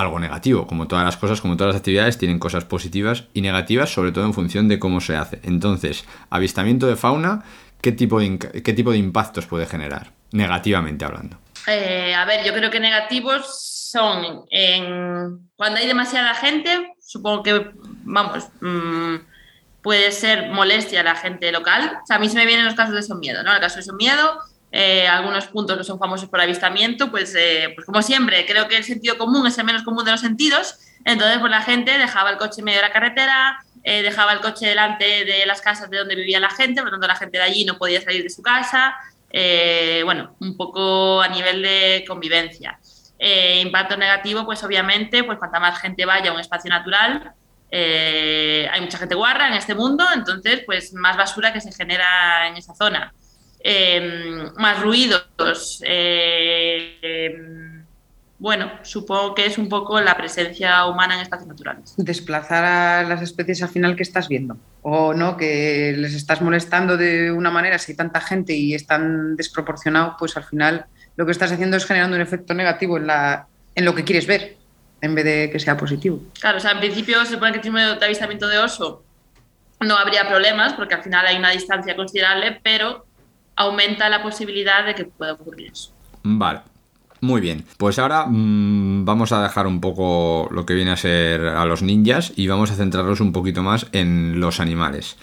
algo 0.00 0.18
negativo. 0.18 0.66
Como 0.66 0.88
todas 0.88 1.04
las 1.04 1.16
cosas, 1.16 1.40
como 1.40 1.56
todas 1.56 1.74
las 1.74 1.80
actividades, 1.80 2.18
tienen 2.18 2.38
cosas 2.38 2.64
positivas 2.64 3.24
y 3.34 3.40
negativas, 3.40 3.90
sobre 3.90 4.12
todo 4.12 4.24
en 4.24 4.34
función 4.34 4.68
de 4.68 4.78
cómo 4.78 5.00
se 5.00 5.16
hace. 5.16 5.40
Entonces, 5.42 6.04
avistamiento 6.30 6.86
de 6.86 6.96
fauna, 6.96 7.44
¿qué 7.80 7.92
tipo 7.92 8.20
de, 8.20 8.38
qué 8.38 8.72
tipo 8.72 8.90
de 8.92 8.98
impactos 8.98 9.46
puede 9.46 9.66
generar? 9.66 10.12
Negativamente 10.32 11.04
hablando. 11.04 11.38
Eh, 11.66 12.14
a 12.14 12.24
ver, 12.24 12.44
yo 12.44 12.52
creo 12.52 12.70
que 12.70 12.80
negativos 12.80 13.46
son 13.90 14.44
cuando 15.56 15.78
hay 15.78 15.86
demasiada 15.86 16.34
gente, 16.34 16.94
supongo 17.00 17.42
que, 17.42 17.70
vamos, 18.04 18.48
mmm, 18.60 19.16
puede 19.82 20.12
ser 20.12 20.50
molestia 20.50 21.00
a 21.00 21.04
la 21.04 21.14
gente 21.14 21.50
local. 21.52 21.98
O 22.02 22.06
sea, 22.06 22.16
a 22.16 22.18
mí 22.18 22.28
se 22.28 22.36
me 22.36 22.46
vienen 22.46 22.66
los 22.66 22.74
casos 22.74 22.94
de 22.94 23.02
son 23.02 23.20
miedo, 23.20 23.42
¿no? 23.42 23.54
El 23.54 23.60
caso 23.60 23.76
de 23.76 23.82
son 23.82 23.96
miedo, 23.96 24.38
eh, 24.70 25.08
algunos 25.08 25.46
puntos 25.46 25.78
que 25.78 25.84
son 25.84 25.98
famosos 25.98 26.28
por 26.28 26.40
avistamiento, 26.40 27.10
pues, 27.10 27.34
eh, 27.34 27.72
pues 27.74 27.86
como 27.86 28.02
siempre, 28.02 28.44
creo 28.46 28.68
que 28.68 28.76
el 28.76 28.84
sentido 28.84 29.16
común 29.16 29.46
es 29.46 29.56
el 29.56 29.64
menos 29.64 29.82
común 29.82 30.04
de 30.04 30.10
los 30.10 30.20
sentidos, 30.20 30.78
entonces 31.06 31.38
pues 31.38 31.50
la 31.50 31.62
gente 31.62 31.96
dejaba 31.96 32.30
el 32.30 32.36
coche 32.36 32.60
en 32.60 32.66
medio 32.66 32.80
de 32.80 32.86
la 32.86 32.92
carretera, 32.92 33.64
eh, 33.82 34.02
dejaba 34.02 34.32
el 34.32 34.40
coche 34.40 34.66
delante 34.66 35.24
de 35.24 35.46
las 35.46 35.62
casas 35.62 35.88
de 35.88 35.96
donde 35.96 36.14
vivía 36.14 36.38
la 36.38 36.50
gente, 36.50 36.82
por 36.82 36.86
lo 36.86 36.90
tanto 36.92 37.06
la 37.06 37.16
gente 37.16 37.38
de 37.38 37.44
allí 37.44 37.64
no 37.64 37.78
podía 37.78 38.02
salir 38.02 38.22
de 38.22 38.28
su 38.28 38.42
casa, 38.42 38.94
bueno, 40.04 40.36
un 40.40 40.56
poco 40.56 41.22
a 41.22 41.28
nivel 41.28 41.62
de 41.62 42.04
convivencia. 42.06 42.78
impacto 43.62 43.96
negativo, 43.96 44.44
pues 44.44 44.62
obviamente, 44.64 45.24
pues 45.24 45.38
cuanta 45.38 45.60
más 45.60 45.78
gente 45.80 46.04
vaya 46.04 46.30
a 46.30 46.34
un 46.34 46.40
espacio 46.40 46.70
natural, 46.70 47.32
hay 47.70 48.80
mucha 48.80 48.98
gente 48.98 49.14
guarra 49.14 49.48
en 49.48 49.54
este 49.54 49.74
mundo, 49.74 50.04
entonces 50.14 50.62
pues 50.66 50.92
más 50.92 51.16
basura 51.16 51.52
que 51.54 51.60
se 51.60 51.72
genera 51.72 52.48
en 52.48 52.56
esa 52.56 52.74
zona. 52.74 53.14
Em, 53.60 54.52
más 54.56 54.80
ruidos. 54.80 55.82
Eh, 55.84 57.38
bueno, 58.38 58.70
supongo 58.82 59.34
que 59.34 59.46
es 59.46 59.58
un 59.58 59.68
poco 59.68 60.00
la 60.00 60.16
presencia 60.16 60.86
humana 60.86 61.16
en 61.16 61.20
espacios 61.22 61.48
naturales. 61.48 61.94
Desplazar 61.96 62.64
a 62.64 63.02
las 63.02 63.20
especies 63.20 63.62
al 63.62 63.68
final 63.68 63.96
que 63.96 64.04
estás 64.04 64.28
viendo. 64.28 64.56
O 64.82 65.12
no, 65.12 65.36
que 65.36 65.92
les 65.96 66.14
estás 66.14 66.40
molestando 66.40 66.96
de 66.96 67.32
una 67.32 67.50
manera, 67.50 67.78
si 67.78 67.92
hay 67.92 67.96
tanta 67.96 68.20
gente 68.20 68.54
y 68.54 68.74
es 68.74 68.86
tan 68.86 69.34
desproporcionado, 69.36 70.14
pues 70.18 70.36
al 70.36 70.44
final 70.44 70.86
lo 71.16 71.26
que 71.26 71.32
estás 71.32 71.50
haciendo 71.50 71.76
es 71.76 71.84
generando 71.84 72.14
un 72.14 72.22
efecto 72.22 72.54
negativo 72.54 72.96
en, 72.96 73.08
la, 73.08 73.48
en 73.74 73.84
lo 73.84 73.92
que 73.92 74.04
quieres 74.04 74.28
ver, 74.28 74.56
en 75.00 75.16
vez 75.16 75.24
de 75.24 75.50
que 75.50 75.58
sea 75.58 75.76
positivo. 75.76 76.22
Claro, 76.40 76.58
o 76.58 76.60
sea, 76.60 76.70
en 76.72 76.78
principio 76.78 77.24
se 77.24 77.32
supone 77.32 77.60
que 77.60 77.66
el 77.66 77.74
de 77.74 78.04
avistamiento 78.04 78.46
de 78.46 78.58
oso 78.58 79.02
no 79.80 79.96
habría 79.96 80.28
problemas, 80.28 80.74
porque 80.74 80.94
al 80.94 81.02
final 81.02 81.26
hay 81.26 81.36
una 81.36 81.50
distancia 81.50 81.96
considerable, 81.96 82.60
pero 82.62 83.07
aumenta 83.58 84.08
la 84.08 84.22
posibilidad 84.22 84.86
de 84.86 84.94
que 84.94 85.04
pueda 85.04 85.34
ocurrir 85.34 85.72
eso. 85.72 85.92
Vale. 86.22 86.60
Muy 87.20 87.40
bien, 87.40 87.64
pues 87.78 87.98
ahora 87.98 88.26
mmm, 88.26 89.04
vamos 89.04 89.32
a 89.32 89.42
dejar 89.42 89.66
un 89.66 89.80
poco 89.80 90.48
lo 90.52 90.64
que 90.64 90.74
viene 90.74 90.92
a 90.92 90.96
ser 90.96 91.44
a 91.46 91.64
los 91.64 91.82
ninjas 91.82 92.32
y 92.36 92.46
vamos 92.46 92.70
a 92.70 92.76
centrarnos 92.76 93.20
un 93.20 93.32
poquito 93.32 93.62
más 93.64 93.88
en 93.90 94.38
los 94.38 94.60
animales. 94.60 95.16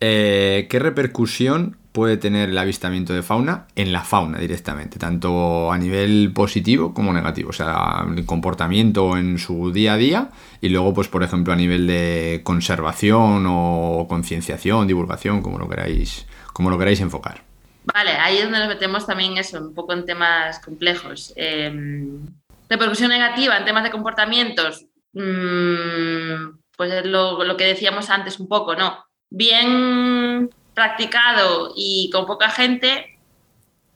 Eh, 0.00 0.66
¿Qué 0.70 0.78
repercusión 0.78 1.76
puede 1.92 2.18
tener 2.18 2.50
el 2.50 2.58
avistamiento 2.58 3.14
de 3.14 3.22
fauna 3.22 3.66
en 3.74 3.90
la 3.90 4.02
fauna 4.02 4.38
directamente, 4.38 4.98
tanto 4.98 5.72
a 5.72 5.78
nivel 5.78 6.30
positivo 6.34 6.92
como 6.92 7.12
negativo, 7.12 7.50
o 7.50 7.54
sea, 7.54 8.04
el 8.14 8.26
comportamiento 8.26 9.16
en 9.16 9.38
su 9.38 9.72
día 9.72 9.94
a 9.94 9.96
día 9.96 10.30
y 10.60 10.68
luego, 10.68 10.92
pues, 10.92 11.08
por 11.08 11.22
ejemplo, 11.22 11.54
a 11.54 11.56
nivel 11.56 11.86
de 11.86 12.42
conservación 12.44 13.46
o 13.48 14.06
concienciación, 14.08 14.86
divulgación, 14.86 15.40
como 15.40 15.58
lo 15.58 15.68
queráis, 15.70 16.26
como 16.52 16.68
lo 16.68 16.78
queráis 16.78 17.00
enfocar. 17.00 17.45
Vale, 17.92 18.10
ahí 18.12 18.38
es 18.38 18.44
donde 18.44 18.58
nos 18.58 18.68
metemos 18.68 19.06
también 19.06 19.36
eso, 19.38 19.58
un 19.60 19.74
poco 19.74 19.92
en 19.92 20.04
temas 20.04 20.58
complejos. 20.58 21.32
Eh, 21.36 21.72
repercusión 22.68 23.10
negativa 23.10 23.56
en 23.56 23.64
temas 23.64 23.84
de 23.84 23.90
comportamientos, 23.90 24.86
mmm, 25.12 26.58
pues 26.76 26.92
es 26.92 27.06
lo, 27.06 27.42
lo, 27.44 27.56
que 27.56 27.64
decíamos 27.64 28.10
antes 28.10 28.40
un 28.40 28.48
poco, 28.48 28.74
¿no? 28.74 29.04
Bien 29.30 30.50
practicado 30.74 31.72
y 31.76 32.10
con 32.12 32.26
poca 32.26 32.50
gente, 32.50 33.18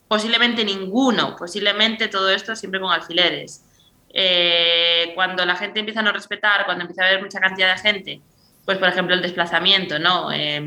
posiblemente 0.09 0.65
ninguno, 0.65 1.37
posiblemente 1.37 2.09
todo 2.09 2.31
esto 2.31 2.55
siempre 2.55 2.81
con 2.81 2.93
alfileres. 2.93 3.65
Eh, 4.13 5.13
cuando 5.15 5.45
la 5.45 5.57
gente 5.57 5.81
empieza 5.81 6.01
a 6.01 6.05
no 6.05 6.13
respetar, 6.13 6.65
cuando 6.65 6.83
empieza 6.83 7.05
a 7.05 7.09
haber 7.09 7.23
mucha 7.23 7.41
cantidad 7.41 7.75
de 7.75 7.83
gente, 7.83 8.21
pues 8.65 8.79
por 8.79 8.89
ejemplo 8.89 9.15
el 9.15 9.23
desplazamiento, 9.23 9.99
¿no? 9.99 10.33
Eh, 10.33 10.61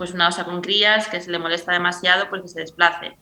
pues 0.00 0.12
una 0.12 0.28
osa 0.28 0.46
con 0.46 0.62
crías 0.62 1.08
que 1.08 1.20
se 1.20 1.30
le 1.30 1.38
molesta 1.38 1.72
demasiado 1.72 2.30
porque 2.30 2.48
se 2.48 2.60
desplace. 2.60 3.18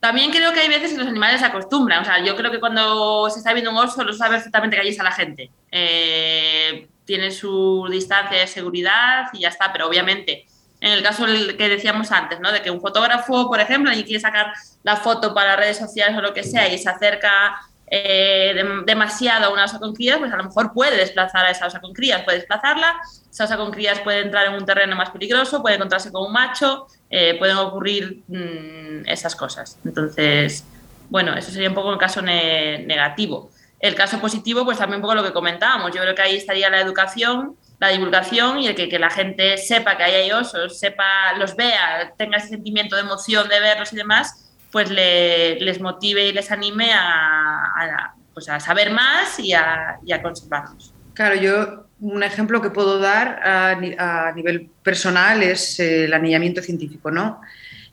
También 0.00 0.30
creo 0.30 0.50
que 0.54 0.60
hay 0.60 0.68
veces 0.68 0.92
que 0.92 0.96
los 0.96 1.06
animales 1.06 1.38
se 1.40 1.44
acostumbran. 1.44 2.00
O 2.00 2.04
sea, 2.06 2.24
yo 2.24 2.34
creo 2.34 2.50
que 2.50 2.60
cuando 2.60 3.28
se 3.28 3.40
está 3.40 3.52
viendo 3.52 3.70
un 3.70 3.76
oso, 3.76 4.02
lo 4.02 4.14
sabe 4.14 4.36
perfectamente 4.36 4.74
que 4.74 4.80
allí 4.80 4.88
está 4.88 5.04
la 5.04 5.12
gente. 5.12 5.50
Eh, 5.70 6.88
tiene 7.04 7.30
su 7.30 7.86
distancia 7.90 8.38
de 8.38 8.46
seguridad 8.46 9.26
y 9.34 9.40
ya 9.40 9.48
está, 9.48 9.70
pero 9.70 9.86
obviamente, 9.86 10.46
en 10.80 10.92
el 10.92 11.02
caso 11.02 11.26
que 11.26 11.68
decíamos 11.68 12.10
antes, 12.10 12.40
¿no? 12.40 12.50
De 12.50 12.62
que 12.62 12.70
un 12.70 12.80
fotógrafo, 12.80 13.48
por 13.48 13.60
ejemplo, 13.60 13.92
y 13.92 14.02
quiere 14.02 14.20
sacar 14.20 14.54
la 14.82 14.96
foto 14.96 15.34
para 15.34 15.56
redes 15.56 15.76
sociales 15.76 16.16
o 16.16 16.22
lo 16.22 16.32
que 16.32 16.42
sea 16.42 16.72
y 16.72 16.78
se 16.78 16.88
acerca 16.88 17.60
eh, 17.86 18.64
demasiado 18.86 19.44
a 19.44 19.52
una 19.52 19.66
osa 19.66 19.78
con 19.78 19.94
crías, 19.94 20.16
pues 20.16 20.32
a 20.32 20.38
lo 20.38 20.44
mejor 20.44 20.72
puede 20.72 20.96
desplazar 20.96 21.44
a 21.44 21.50
esa 21.50 21.66
osa 21.66 21.82
con 21.82 21.92
crías, 21.92 22.22
puede 22.22 22.38
desplazarla, 22.38 22.98
esa 23.32 23.44
osa 23.44 23.56
con 23.56 23.70
crías 23.70 23.98
puede 24.00 24.20
entrar 24.20 24.46
en 24.46 24.52
un 24.52 24.66
terreno 24.66 24.94
más 24.94 25.08
peligroso, 25.08 25.62
puede 25.62 25.76
encontrarse 25.76 26.12
con 26.12 26.26
un 26.26 26.32
macho, 26.32 26.86
eh, 27.08 27.36
pueden 27.38 27.56
ocurrir 27.56 28.22
mmm, 28.28 29.08
esas 29.08 29.34
cosas. 29.34 29.78
Entonces, 29.86 30.64
bueno, 31.08 31.34
eso 31.34 31.50
sería 31.50 31.70
un 31.70 31.74
poco 31.74 31.90
el 31.92 31.98
caso 31.98 32.20
ne 32.20 32.84
negativo. 32.86 33.50
El 33.80 33.94
caso 33.94 34.20
positivo, 34.20 34.64
pues 34.64 34.76
también 34.76 34.96
un 34.96 35.02
poco 35.02 35.14
lo 35.14 35.24
que 35.24 35.32
comentábamos. 35.32 35.92
Yo 35.94 36.02
creo 36.02 36.14
que 36.14 36.22
ahí 36.22 36.36
estaría 36.36 36.68
la 36.68 36.80
educación, 36.80 37.56
la 37.80 37.88
divulgación 37.88 38.60
y 38.60 38.68
el 38.68 38.74
que, 38.74 38.98
la 38.98 39.10
gente 39.10 39.56
sepa 39.56 39.96
que 39.96 40.04
hay 40.04 40.30
osos, 40.30 40.78
sepa, 40.78 41.32
los 41.38 41.56
vea, 41.56 42.12
tenga 42.18 42.36
ese 42.36 42.48
sentimiento 42.48 42.96
de 42.96 43.02
emoción 43.02 43.48
de 43.48 43.58
verlos 43.60 43.92
y 43.94 43.96
demás, 43.96 44.54
pues 44.70 44.90
le, 44.90 45.58
les 45.58 45.80
motive 45.80 46.28
y 46.28 46.32
les 46.32 46.50
anime 46.52 46.92
a, 46.92 47.00
a, 47.00 48.14
pues 48.34 48.48
a 48.50 48.60
saber 48.60 48.90
más 48.90 49.40
y 49.40 49.54
a, 49.54 49.98
y 50.04 50.12
a, 50.12 50.22
conservarlos. 50.22 50.92
Claro, 51.14 51.34
yo 51.34 51.86
un 52.02 52.22
ejemplo 52.24 52.60
que 52.60 52.70
puedo 52.70 52.98
dar 52.98 53.40
a, 53.44 54.32
nivel 54.34 54.68
personal 54.82 55.40
es 55.42 55.78
el 55.78 56.12
anillamiento 56.12 56.60
científico, 56.60 57.12
¿no? 57.12 57.40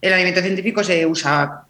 El 0.01 0.13
anillamiento 0.13 0.41
científico 0.41 0.83
se 0.83 1.05
usa 1.05 1.65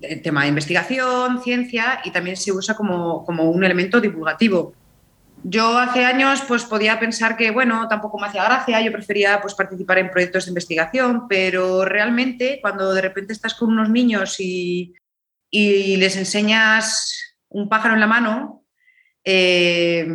en 0.00 0.22
tema 0.22 0.42
de 0.42 0.48
investigación, 0.48 1.42
ciencia 1.42 2.00
y 2.02 2.10
también 2.10 2.36
se 2.36 2.52
usa 2.52 2.74
como, 2.74 3.22
como 3.24 3.50
un 3.50 3.62
elemento 3.64 4.00
divulgativo. 4.00 4.72
Yo 5.42 5.76
hace 5.76 6.06
años 6.06 6.42
pues 6.48 6.64
podía 6.64 6.98
pensar 6.98 7.36
que, 7.36 7.50
bueno, 7.50 7.86
tampoco 7.86 8.18
me 8.18 8.28
hacía 8.28 8.44
gracia, 8.44 8.80
yo 8.80 8.90
prefería 8.90 9.42
pues 9.42 9.52
participar 9.52 9.98
en 9.98 10.10
proyectos 10.10 10.46
de 10.46 10.52
investigación, 10.52 11.28
pero 11.28 11.84
realmente 11.84 12.60
cuando 12.62 12.94
de 12.94 13.02
repente 13.02 13.34
estás 13.34 13.52
con 13.52 13.68
unos 13.68 13.90
niños 13.90 14.36
y, 14.40 14.94
y 15.50 15.98
les 15.98 16.16
enseñas 16.16 17.36
un 17.50 17.68
pájaro 17.68 17.92
en 17.92 18.00
la 18.00 18.06
mano, 18.06 18.64
eh, 19.22 20.08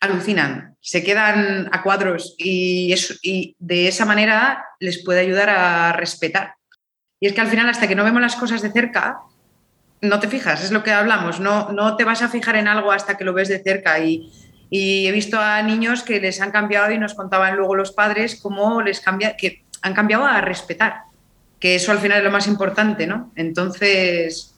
alucinan, 0.00 0.73
se 0.84 1.02
quedan 1.02 1.70
a 1.72 1.82
cuadros 1.82 2.34
y, 2.36 2.92
eso, 2.92 3.14
y 3.22 3.56
de 3.58 3.88
esa 3.88 4.04
manera 4.04 4.66
les 4.80 5.02
puede 5.02 5.20
ayudar 5.20 5.48
a 5.48 5.94
respetar. 5.94 6.56
Y 7.18 7.26
es 7.26 7.32
que 7.32 7.40
al 7.40 7.46
final, 7.46 7.70
hasta 7.70 7.88
que 7.88 7.94
no 7.94 8.04
vemos 8.04 8.20
las 8.20 8.36
cosas 8.36 8.60
de 8.60 8.70
cerca, 8.70 9.20
no 10.02 10.20
te 10.20 10.28
fijas, 10.28 10.62
es 10.62 10.72
lo 10.72 10.82
que 10.82 10.92
hablamos, 10.92 11.40
no, 11.40 11.72
no 11.72 11.96
te 11.96 12.04
vas 12.04 12.20
a 12.20 12.28
fijar 12.28 12.56
en 12.56 12.68
algo 12.68 12.92
hasta 12.92 13.16
que 13.16 13.24
lo 13.24 13.32
ves 13.32 13.48
de 13.48 13.62
cerca 13.62 13.98
y, 13.98 14.30
y 14.68 15.06
he 15.06 15.12
visto 15.12 15.40
a 15.40 15.62
niños 15.62 16.02
que 16.02 16.20
les 16.20 16.42
han 16.42 16.50
cambiado 16.50 16.92
y 16.92 16.98
nos 16.98 17.14
contaban 17.14 17.56
luego 17.56 17.76
los 17.76 17.92
padres 17.92 18.38
cómo 18.38 18.82
les 18.82 19.00
cambia, 19.00 19.38
que 19.38 19.64
han 19.80 19.94
cambiado 19.94 20.26
a 20.26 20.42
respetar, 20.42 21.04
que 21.58 21.76
eso 21.76 21.92
al 21.92 21.98
final 21.98 22.18
es 22.18 22.24
lo 22.24 22.30
más 22.30 22.46
importante, 22.46 23.06
¿no? 23.06 23.32
Entonces, 23.36 24.54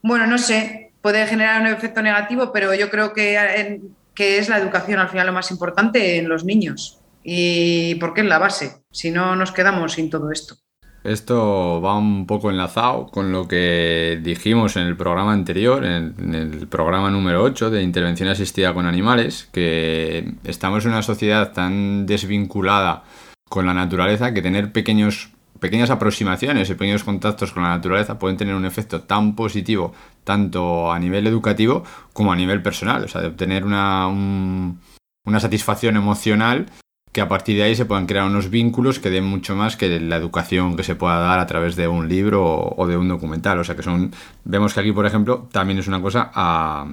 bueno, 0.00 0.28
no 0.28 0.38
sé, 0.38 0.92
puede 1.02 1.26
generar 1.26 1.60
un 1.60 1.66
efecto 1.66 2.02
negativo, 2.02 2.52
pero 2.52 2.72
yo 2.72 2.88
creo 2.88 3.12
que, 3.12 3.36
en, 3.36 3.96
que 4.20 4.36
es 4.36 4.50
la 4.50 4.58
educación 4.58 4.98
al 4.98 5.08
final 5.08 5.28
lo 5.28 5.32
más 5.32 5.50
importante 5.50 6.18
en 6.18 6.28
los 6.28 6.44
niños. 6.44 6.98
Y 7.24 7.94
porque 7.94 8.20
es 8.20 8.26
la 8.26 8.38
base, 8.38 8.82
si 8.90 9.10
no 9.10 9.34
nos 9.34 9.50
quedamos 9.50 9.92
sin 9.92 10.10
todo 10.10 10.30
esto. 10.30 10.56
Esto 11.04 11.80
va 11.80 11.96
un 11.96 12.26
poco 12.26 12.50
enlazado 12.50 13.06
con 13.06 13.32
lo 13.32 13.48
que 13.48 14.20
dijimos 14.22 14.76
en 14.76 14.82
el 14.82 14.94
programa 14.94 15.32
anterior, 15.32 15.86
en, 15.86 16.34
el 16.34 16.68
programa 16.68 17.10
número 17.10 17.42
8 17.42 17.70
de 17.70 17.82
intervención 17.82 18.28
asistida 18.28 18.74
con 18.74 18.84
animales, 18.84 19.48
que 19.52 20.34
estamos 20.44 20.84
en 20.84 20.90
una 20.90 21.02
sociedad 21.02 21.54
tan 21.54 22.04
desvinculada 22.04 23.04
con 23.48 23.64
la 23.64 23.72
naturaleza 23.72 24.34
que 24.34 24.42
tener 24.42 24.70
pequeños 24.70 25.30
pequeñas 25.60 25.90
aproximaciones 25.90 26.68
y 26.70 26.74
pequeños 26.74 27.04
contactos 27.04 27.52
con 27.52 27.62
la 27.62 27.70
naturaleza 27.70 28.18
pueden 28.18 28.36
tener 28.36 28.54
un 28.54 28.64
efecto 28.64 29.02
tan 29.02 29.36
positivo, 29.36 29.92
tanto 30.24 30.90
a 30.90 30.98
nivel 30.98 31.26
educativo 31.26 31.84
como 32.12 32.32
a 32.32 32.36
nivel 32.36 32.62
personal. 32.62 33.04
O 33.04 33.08
sea, 33.08 33.20
de 33.20 33.28
obtener 33.28 33.64
una, 33.64 34.08
una 34.08 35.40
satisfacción 35.40 35.96
emocional 35.96 36.66
que 37.12 37.20
a 37.20 37.28
partir 37.28 37.56
de 37.56 37.64
ahí 37.64 37.74
se 37.74 37.84
puedan 37.84 38.06
crear 38.06 38.24
unos 38.24 38.50
vínculos 38.50 38.98
que 39.00 39.10
den 39.10 39.24
mucho 39.24 39.56
más 39.56 39.76
que 39.76 40.00
la 40.00 40.16
educación 40.16 40.76
que 40.76 40.84
se 40.84 40.94
pueda 40.94 41.18
dar 41.18 41.40
a 41.40 41.46
través 41.46 41.76
de 41.76 41.88
un 41.88 42.08
libro 42.08 42.42
o, 42.76 42.86
de 42.86 42.96
un 42.96 43.08
documental. 43.08 43.58
O 43.58 43.64
sea 43.64 43.76
que 43.76 43.82
son. 43.82 44.12
Vemos 44.44 44.74
que 44.74 44.80
aquí, 44.80 44.92
por 44.92 45.06
ejemplo, 45.06 45.48
también 45.52 45.78
es 45.78 45.88
una 45.88 46.00
cosa 46.00 46.30
a, 46.32 46.86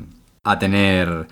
a 0.44 0.60
tener 0.60 1.28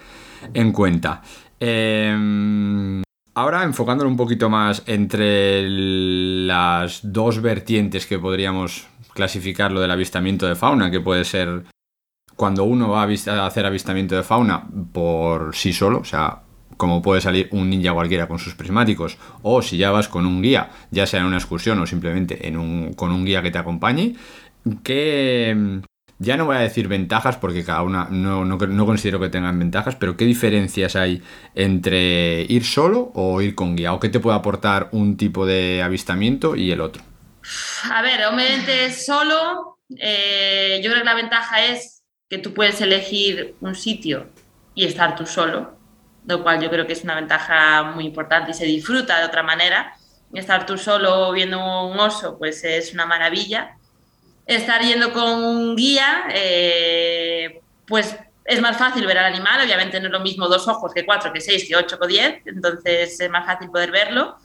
en 0.53 0.71
cuenta. 0.71 1.21
Eh, 1.59 3.03
Ahora 3.37 3.63
enfocándolo 3.63 4.09
un 4.09 4.15
poquito 4.15 4.49
más 4.49 4.81
entre 4.85 5.67
las 5.67 7.01
dos 7.03 7.41
vertientes 7.41 8.05
que 8.05 8.17
podríamos 8.17 8.87
clasificar 9.13 9.73
lo 9.73 9.81
del 9.81 9.91
avistamiento 9.91 10.47
de 10.47 10.55
fauna, 10.55 10.89
que 10.89 11.01
puede 11.01 11.25
ser 11.25 11.65
cuando 12.37 12.63
uno 12.63 12.89
va 12.89 13.03
a, 13.03 13.45
hacer 13.45 13.65
avistamiento 13.65 14.15
de 14.15 14.23
fauna 14.23 14.65
por 14.93 15.53
sí 15.53 15.73
solo, 15.73 15.99
o 15.99 16.05
sea, 16.05 16.43
como 16.77 17.01
puede 17.01 17.19
salir 17.19 17.49
un 17.51 17.69
ninja 17.69 17.91
cualquiera 17.91 18.29
con 18.29 18.39
sus 18.39 18.55
prismáticos, 18.55 19.17
o 19.41 19.61
si 19.61 19.75
ya 19.75 19.91
vas 19.91 20.07
con 20.07 20.25
un 20.25 20.41
guía, 20.41 20.69
ya 20.91 21.05
sea 21.05 21.19
en 21.19 21.25
una 21.25 21.37
excursión 21.37 21.77
o 21.79 21.85
simplemente 21.85 22.39
con 22.95 23.11
un 23.11 23.25
guía 23.25 23.41
que 23.41 23.51
te 23.51 23.57
acompañe, 23.57 24.15
¿qué, 24.81 25.81
ya 26.17 26.37
no 26.37 26.45
voy 26.45 26.55
a 26.55 26.59
decir 26.59 26.87
ventajas 26.87 27.37
porque 27.37 27.65
cada 27.65 27.83
una 27.83 28.07
no, 28.09 28.45
no, 28.45 28.85
considero 28.85 29.19
que 29.19 29.29
tengan 29.29 29.59
ventajas, 29.59 29.95
pero 29.95 30.15
¿qué 30.15 30.25
diferencias 30.25 30.95
hay 30.95 31.21
entre 31.55 32.43
ir 32.43 32.63
solo 32.63 33.11
o 33.15 33.41
ir 33.41 33.55
con 33.55 33.75
guía? 33.75 33.93
¿O 33.93 33.99
qué 33.99 34.09
te 34.09 34.19
puede 34.19 34.37
aportar 34.37 34.89
un 34.91 35.17
tipo 35.17 35.45
de 35.45 35.81
avistamiento 35.83 36.55
y 36.55 36.71
el 36.71 36.81
otro? 36.81 37.03
A 37.91 38.01
ver, 38.01 38.25
obviamente 38.25 38.91
solo, 38.91 39.79
eh, 39.97 40.79
yo 40.83 40.89
creo 40.89 41.01
que 41.01 41.09
la 41.09 41.15
ventaja 41.15 41.65
es 41.65 42.03
que 42.29 42.37
tú 42.37 42.53
puedes 42.53 42.79
elegir 42.81 43.55
un 43.59 43.75
sitio 43.75 44.29
y 44.73 44.85
estar 44.85 45.15
tú 45.15 45.25
solo, 45.25 45.77
lo 46.25 46.41
cual 46.43 46.61
yo 46.61 46.69
creo 46.69 46.87
que 46.87 46.93
es 46.93 47.03
una 47.03 47.15
ventaja 47.15 47.83
muy 47.83 48.05
importante 48.05 48.51
y 48.51 48.53
se 48.53 48.65
disfruta 48.65 49.19
de 49.19 49.25
otra 49.25 49.43
manera. 49.43 49.93
Estar 50.33 50.65
tú 50.65 50.77
solo 50.77 51.31
viendo 51.33 51.59
un 51.87 51.99
oso, 51.99 52.37
pues 52.37 52.63
es 52.63 52.93
una 52.93 53.05
maravilla 53.05 53.77
estar 54.45 54.81
yendo 54.81 55.11
con 55.11 55.43
un 55.43 55.75
guía, 55.75 56.25
eh, 56.33 57.61
pues 57.87 58.15
es 58.45 58.61
más 58.61 58.77
fácil 58.77 59.05
ver 59.07 59.17
al 59.17 59.33
animal, 59.33 59.65
obviamente 59.65 59.99
no 59.99 60.05
es 60.05 60.11
lo 60.11 60.19
mismo 60.19 60.47
dos 60.47 60.67
ojos 60.67 60.93
que 60.93 61.05
cuatro, 61.05 61.33
que 61.33 61.41
seis, 61.41 61.65
que 61.67 61.75
ocho, 61.75 61.97
que 61.99 62.07
diez, 62.07 62.41
entonces 62.45 63.19
es 63.19 63.29
más 63.29 63.45
fácil 63.45 63.69
poder 63.71 63.91
verlo 63.91 64.37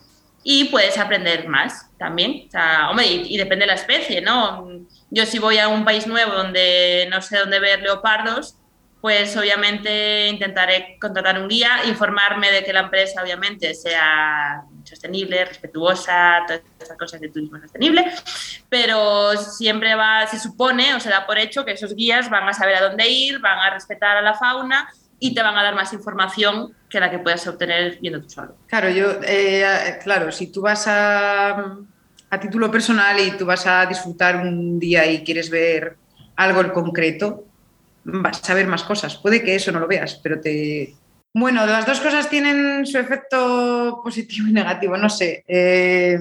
y 0.42 0.64
puedes 0.64 0.96
aprender 0.96 1.46
más 1.48 1.90
también. 1.98 2.46
O 2.48 2.50
sea, 2.50 2.90
y, 3.04 3.34
y, 3.34 3.36
depende 3.36 3.64
de 3.64 3.68
la 3.68 3.74
especie, 3.74 4.22
¿no? 4.22 4.66
Yo 5.10 5.26
si 5.26 5.38
voy 5.38 5.58
a 5.58 5.68
un 5.68 5.84
país 5.84 6.06
nuevo 6.06 6.32
donde 6.32 7.06
no 7.10 7.20
sé 7.20 7.38
dónde 7.38 7.60
ver 7.60 7.82
leopardos, 7.82 8.56
pues 9.00 9.34
obviamente 9.36 10.28
intentaré 10.28 10.98
contratar 11.00 11.40
un 11.40 11.48
guía, 11.48 11.80
informarme 11.86 12.50
de 12.50 12.62
que 12.62 12.72
la 12.72 12.80
empresa 12.80 13.22
obviamente 13.22 13.72
sea 13.74 14.62
sostenible, 14.84 15.44
respetuosa, 15.44 16.40
todas 16.46 16.62
estas 16.78 16.98
cosas 16.98 17.20
de 17.20 17.28
turismo 17.30 17.58
sostenible, 17.58 18.12
pero 18.68 19.36
siempre 19.36 19.94
va, 19.94 20.26
se 20.26 20.38
supone 20.38 20.94
o 20.94 21.00
se 21.00 21.08
da 21.08 21.26
por 21.26 21.38
hecho 21.38 21.64
que 21.64 21.72
esos 21.72 21.94
guías 21.94 22.28
van 22.28 22.46
a 22.48 22.52
saber 22.52 22.76
a 22.76 22.82
dónde 22.82 23.08
ir, 23.08 23.38
van 23.40 23.58
a 23.58 23.70
respetar 23.70 24.18
a 24.18 24.22
la 24.22 24.34
fauna 24.34 24.88
y 25.18 25.34
te 25.34 25.42
van 25.42 25.56
a 25.56 25.62
dar 25.62 25.74
más 25.74 25.92
información 25.92 26.74
que 26.88 27.00
la 27.00 27.10
que 27.10 27.18
puedas 27.18 27.46
obtener 27.46 27.98
viendo 28.00 28.20
tú 28.20 28.30
solo. 28.30 28.56
Claro, 28.66 28.90
yo, 28.90 29.20
eh, 29.22 29.98
claro, 30.02 30.32
si 30.32 30.50
tú 30.50 30.62
vas 30.62 30.86
a, 30.88 31.76
a 32.30 32.40
título 32.40 32.70
personal 32.70 33.18
y 33.18 33.32
tú 33.32 33.46
vas 33.46 33.66
a 33.66 33.86
disfrutar 33.86 34.36
un 34.36 34.78
día 34.78 35.06
y 35.06 35.22
quieres 35.22 35.48
ver 35.50 35.96
algo 36.36 36.60
en 36.62 36.70
concreto, 36.70 37.49
vas 38.04 38.48
a 38.48 38.54
ver 38.54 38.66
más 38.66 38.84
cosas. 38.84 39.16
Puede 39.16 39.42
que 39.42 39.54
eso 39.54 39.72
no 39.72 39.80
lo 39.80 39.88
veas, 39.88 40.20
pero 40.22 40.40
te... 40.40 40.94
Bueno, 41.32 41.64
las 41.64 41.86
dos 41.86 42.00
cosas 42.00 42.28
tienen 42.28 42.84
su 42.86 42.98
efecto 42.98 44.00
positivo 44.02 44.48
y 44.48 44.52
negativo, 44.52 44.96
no 44.96 45.08
sé. 45.08 45.44
Eh, 45.46 46.18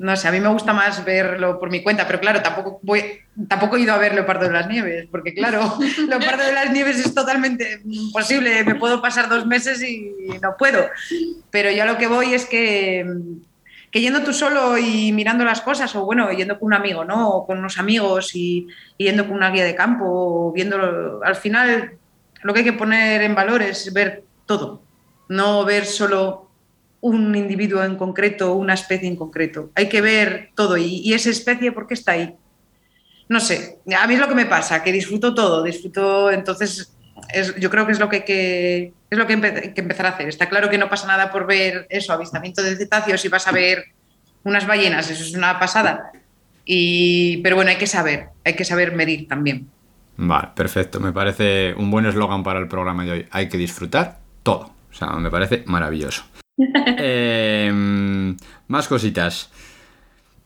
no 0.00 0.16
sé, 0.16 0.28
a 0.28 0.32
mí 0.32 0.40
me 0.40 0.48
gusta 0.48 0.72
más 0.72 1.04
verlo 1.04 1.58
por 1.60 1.68
mi 1.68 1.82
cuenta, 1.82 2.06
pero 2.06 2.20
claro, 2.20 2.40
tampoco, 2.40 2.80
voy, 2.82 3.04
tampoco 3.48 3.76
he 3.76 3.82
ido 3.82 3.92
a 3.92 3.98
ver 3.98 4.14
Leopardo 4.14 4.46
de 4.46 4.52
las 4.52 4.66
Nieves, 4.66 5.06
porque 5.10 5.34
claro, 5.34 5.78
Leopardo 6.08 6.42
de 6.42 6.52
las 6.52 6.72
Nieves 6.72 6.98
es 7.04 7.14
totalmente 7.14 7.82
imposible, 7.84 8.64
me 8.64 8.76
puedo 8.76 9.02
pasar 9.02 9.28
dos 9.28 9.44
meses 9.46 9.82
y 9.82 10.10
no 10.40 10.56
puedo. 10.58 10.88
Pero 11.50 11.70
yo 11.70 11.82
a 11.82 11.86
lo 11.86 11.98
que 11.98 12.06
voy 12.06 12.32
es 12.32 12.46
que 12.46 13.04
que 13.90 14.00
yendo 14.00 14.22
tú 14.22 14.32
solo 14.32 14.78
y 14.78 15.12
mirando 15.12 15.44
las 15.44 15.60
cosas, 15.60 15.94
o 15.96 16.04
bueno, 16.04 16.30
yendo 16.32 16.58
con 16.58 16.66
un 16.68 16.74
amigo, 16.74 17.04
¿no? 17.04 17.30
O 17.30 17.46
con 17.46 17.58
unos 17.58 17.78
amigos 17.78 18.34
y, 18.34 18.68
yendo 18.98 19.26
con 19.26 19.36
una 19.36 19.50
guía 19.50 19.64
de 19.64 19.74
campo, 19.74 20.04
o 20.06 20.52
viendo, 20.52 21.20
al 21.24 21.34
final 21.34 21.92
lo 22.42 22.52
que 22.52 22.60
hay 22.60 22.64
que 22.64 22.72
poner 22.72 23.22
en 23.22 23.34
valor 23.34 23.62
es 23.62 23.92
ver 23.92 24.24
todo, 24.46 24.82
no 25.28 25.64
ver 25.64 25.84
solo 25.84 26.50
un 27.00 27.34
individuo 27.34 27.82
en 27.82 27.96
concreto, 27.96 28.54
una 28.54 28.74
especie 28.74 29.08
en 29.08 29.16
concreto. 29.16 29.70
Hay 29.74 29.88
que 29.88 30.00
ver 30.00 30.50
todo 30.54 30.76
y, 30.76 31.00
y 31.02 31.14
esa 31.14 31.30
especie, 31.30 31.72
¿por 31.72 31.86
qué 31.86 31.94
está 31.94 32.12
ahí? 32.12 32.34
No 33.28 33.40
sé, 33.40 33.78
a 33.96 34.06
mí 34.06 34.14
es 34.14 34.20
lo 34.20 34.28
que 34.28 34.34
me 34.34 34.46
pasa, 34.46 34.82
que 34.82 34.92
disfruto 34.92 35.34
todo, 35.34 35.62
disfruto, 35.62 36.30
entonces 36.30 36.92
yo 37.58 37.70
creo 37.70 37.86
que 37.86 37.92
es 37.92 37.98
lo 37.98 38.08
que 38.08 38.16
hay 38.16 38.24
que, 38.24 38.92
es 39.10 39.18
lo 39.18 39.26
que, 39.26 39.32
empezar 39.32 40.06
a 40.06 40.10
hacer. 40.10 40.28
Está 40.28 40.48
claro 40.48 40.70
que 40.70 40.78
no 40.78 40.88
pasa 40.88 41.06
nada 41.06 41.30
por 41.30 41.46
ver 41.46 41.86
eso, 41.90 42.12
avistamiento 42.12 42.62
de 42.62 42.76
cetáceos 42.76 43.24
y 43.24 43.28
vas 43.28 43.46
a 43.48 43.52
ver 43.52 43.84
unas 44.44 44.66
ballenas, 44.66 45.10
eso 45.10 45.22
es 45.22 45.34
una 45.34 45.58
pasada. 45.58 46.12
Y, 46.64 47.38
pero 47.38 47.56
bueno, 47.56 47.70
hay 47.70 47.76
que 47.76 47.86
saber, 47.86 48.28
hay 48.44 48.54
que 48.54 48.64
saber 48.64 48.92
medir 48.94 49.26
también. 49.26 49.68
Vale, 50.16 50.50
perfecto. 50.54 51.00
Me 51.00 51.12
parece 51.12 51.74
un 51.74 51.90
buen 51.90 52.06
eslogan 52.06 52.42
para 52.42 52.60
el 52.60 52.68
programa 52.68 53.04
de 53.04 53.10
hoy. 53.10 53.26
Hay 53.30 53.48
que 53.48 53.58
disfrutar 53.58 54.18
todo. 54.42 54.72
O 54.90 54.94
sea, 54.94 55.08
me 55.12 55.30
parece 55.30 55.64
maravilloso. 55.66 56.24
Em, 56.98 58.36
más 58.68 58.86
cositas. 58.86 59.50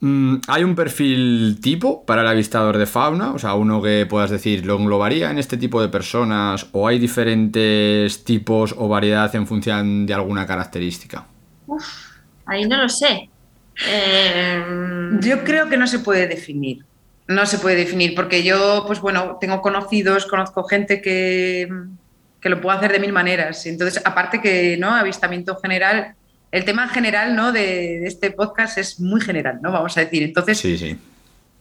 Mm, 0.05 0.43
¿Hay 0.49 0.63
un 0.65 0.75
perfil 0.75 1.61
tipo 1.63 2.05
para 2.05 2.21
el 2.21 2.29
avistador 2.29 2.77
de 2.77 2.85
fauna? 2.85 3.33
O 3.33 3.39
sea, 3.39 3.55
uno 3.55 3.81
que 3.81 4.05
puedas 4.05 4.29
decir, 4.29 4.67
¿lo 4.67 4.77
englobaría 4.77 5.31
en 5.31 5.39
este 5.39 5.57
tipo 5.57 5.81
de 5.81 5.89
personas? 5.89 6.67
¿O 6.73 6.87
hay 6.87 6.99
diferentes 6.99 8.23
tipos 8.23 8.75
o 8.77 8.87
variedad 8.87 9.35
en 9.35 9.47
función 9.47 10.05
de 10.05 10.13
alguna 10.13 10.47
característica? 10.47 11.25
Uf, 11.67 11.87
ahí 12.45 12.69
no 12.69 12.77
lo 12.77 12.89
sé. 12.91 13.31
Yo 15.21 15.43
creo 15.43 15.71
que 15.71 15.79
no 15.79 15.87
se 15.87 16.01
puede 16.01 16.29
definir. 16.29 16.85
No 17.27 17.47
se 17.47 17.57
puede 17.57 17.77
definir, 17.77 18.15
porque 18.15 18.43
yo, 18.43 18.85
pues 18.87 19.01
bueno, 19.01 19.39
tengo 19.41 19.63
conocidos, 19.63 20.27
conozco 20.27 20.65
gente 20.65 21.01
que, 21.01 21.67
que 22.43 22.51
lo 22.51 22.61
puede 22.61 22.77
hacer 22.77 22.93
de 22.93 23.01
mil 23.01 23.15
maneras. 23.15 23.65
Entonces, 23.65 24.03
aparte 24.05 24.43
que, 24.43 24.77
¿no? 24.77 24.95
Avistamiento 24.95 25.57
general 25.57 26.15
el 26.55 26.65
tema 26.65 26.87
general 26.87 27.35
¿no? 27.35 27.51
de, 27.51 28.07
este 28.07 28.31
podcast 28.31 28.79
es 28.79 29.01
muy 29.01 29.21
general, 29.21 29.59
¿no? 29.61 29.73
Vamos 29.73 29.97
a 29.99 30.03
decir. 30.03 30.23
Entonces, 30.23 30.57
sí, 30.57 30.97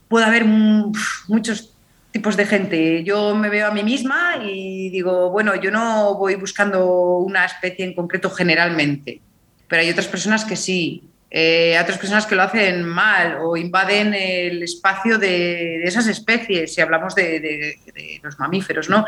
puede 0.07 0.23
haber 0.23 0.45
muchos 0.45 1.73
tipos 2.11 2.37
de 2.37 2.45
gente. 2.45 3.03
Yo 3.03 3.33
me 3.33 3.49
veo 3.49 3.65
a 3.65 3.71
mí 3.71 3.81
misma 3.81 4.35
y 4.43 4.91
digo, 4.91 5.31
bueno, 5.31 5.55
yo 5.55 5.71
no 5.71 6.13
voy 6.13 6.35
buscando 6.35 7.17
una 7.17 7.43
especie 7.43 7.85
en 7.85 7.95
concreto 7.95 8.29
generalmente, 8.29 9.19
pero 9.67 9.81
hay 9.81 9.89
otras 9.89 10.05
personas 10.05 10.45
que 10.45 10.55
sí. 10.55 11.09
Eh, 11.31 11.75
hay 11.75 11.81
otras 11.81 11.97
personas 11.97 12.27
que 12.27 12.35
lo 12.35 12.43
hacen 12.43 12.85
mal 12.85 13.39
o 13.41 13.57
invaden 13.57 14.13
el 14.13 14.61
espacio 14.61 15.17
de, 15.17 15.83
esas 15.85 16.05
especies, 16.05 16.71
si 16.71 16.81
hablamos 16.81 17.15
de, 17.15 17.39
de 17.39 18.19
los 18.21 18.37
mamíferos, 18.37 18.91
¿no? 18.91 19.07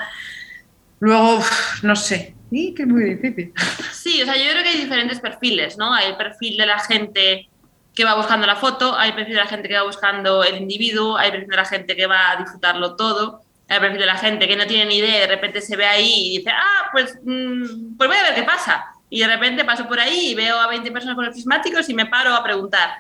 Luego, 1.00 1.44
no 1.84 1.96
sé, 1.96 2.34
sí, 2.56 2.74
que 2.74 2.84
es 2.84 2.88
muy 2.88 3.04
difícil. 3.04 3.54
Sí, 3.92 4.22
o 4.22 4.26
sea, 4.26 4.38
yo 4.38 4.50
creo 4.50 4.64
que 4.64 4.70
hay 4.70 4.78
diferentes 4.78 5.20
perfiles, 5.20 5.78
¿no? 5.78 5.94
Hay 5.94 6.12
el 6.12 6.16
perfil 6.16 6.58
de 6.58 6.66
la 6.66 6.80
gente 6.80 7.50
que 7.94 8.06
va 8.06 8.16
buscando 8.16 8.48
la 8.48 8.56
foto, 8.56 8.98
hay 8.98 9.10
el 9.10 9.16
perfil 9.16 9.36
de 9.36 9.42
la 9.42 9.48
gente 9.48 9.68
que 9.68 9.76
va 9.76 9.84
buscando 9.84 10.44
el 10.44 10.58
individuo, 10.58 11.18
hay 11.18 11.28
el 11.28 11.32
perfil 11.34 11.50
de 11.50 11.56
la 11.56 11.66
gente 11.66 11.96
que 11.96 12.08
va 12.08 12.32
a 12.32 12.36
disfrutarlo 12.38 12.96
todo, 12.96 13.42
hay 13.68 13.76
el 13.76 13.82
perfil 13.82 14.00
de 14.00 14.06
la 14.06 14.18
gente 14.18 14.48
que 14.48 14.56
no 14.56 14.66
tiene 14.68 14.86
ni 14.86 14.98
idea 14.98 15.18
y 15.18 15.20
de 15.22 15.28
repente 15.28 15.60
se 15.62 15.76
ve 15.76 15.86
ahí 15.86 16.28
y 16.28 16.38
dice, 16.38 16.52
ah, 16.52 16.90
pues, 16.92 17.18
mm, 17.24 17.98
pues 17.98 18.08
voy 18.08 18.18
a 18.18 18.24
ver 18.24 18.36
qué 18.36 18.44
pasa. 18.44 18.86
Y 19.10 19.20
de 19.20 19.28
repente 19.28 19.66
paso 19.66 19.88
por 19.88 20.00
ahí 20.00 20.32
y 20.32 20.36
veo 20.36 20.58
a 20.58 20.68
20 20.68 20.92
personas 20.92 21.16
con 21.16 21.26
los 21.26 21.34
prismáticos 21.34 21.90
y 21.90 21.94
me 21.94 22.06
paro 22.06 22.34
a 22.34 22.44
preguntar. 22.44 23.00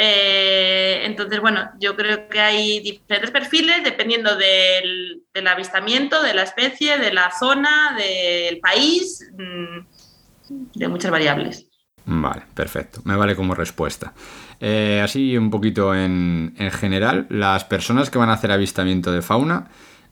Eh, 0.00 1.02
entonces, 1.06 1.40
bueno, 1.40 1.70
yo 1.80 1.96
creo 1.96 2.28
que 2.28 2.38
hay 2.38 2.78
diferentes 2.78 3.32
perfiles 3.32 3.82
dependiendo 3.82 4.36
del, 4.36 5.24
avistamiento, 5.44 6.22
de 6.22 6.34
la 6.34 6.44
especie, 6.44 6.98
de 6.98 7.12
la 7.12 7.32
zona, 7.36 7.96
del 7.96 8.60
país, 8.60 9.28
mm, 9.36 10.78
de 10.78 10.88
muchas 10.88 11.10
variables. 11.10 11.66
Vale, 12.04 12.42
perfecto. 12.54 13.00
Me 13.04 13.16
vale 13.16 13.34
como 13.34 13.56
respuesta. 13.56 14.12
Eh, 14.60 15.00
así 15.02 15.36
un 15.36 15.50
poquito 15.50 15.92
en, 15.92 16.54
en 16.56 16.70
general, 16.70 17.26
las 17.28 17.64
personas 17.64 18.08
que 18.08 18.18
van 18.18 18.30
a 18.30 18.34
hacer 18.34 18.52
avistamiento 18.52 19.10
de 19.10 19.20
fauna 19.20 19.68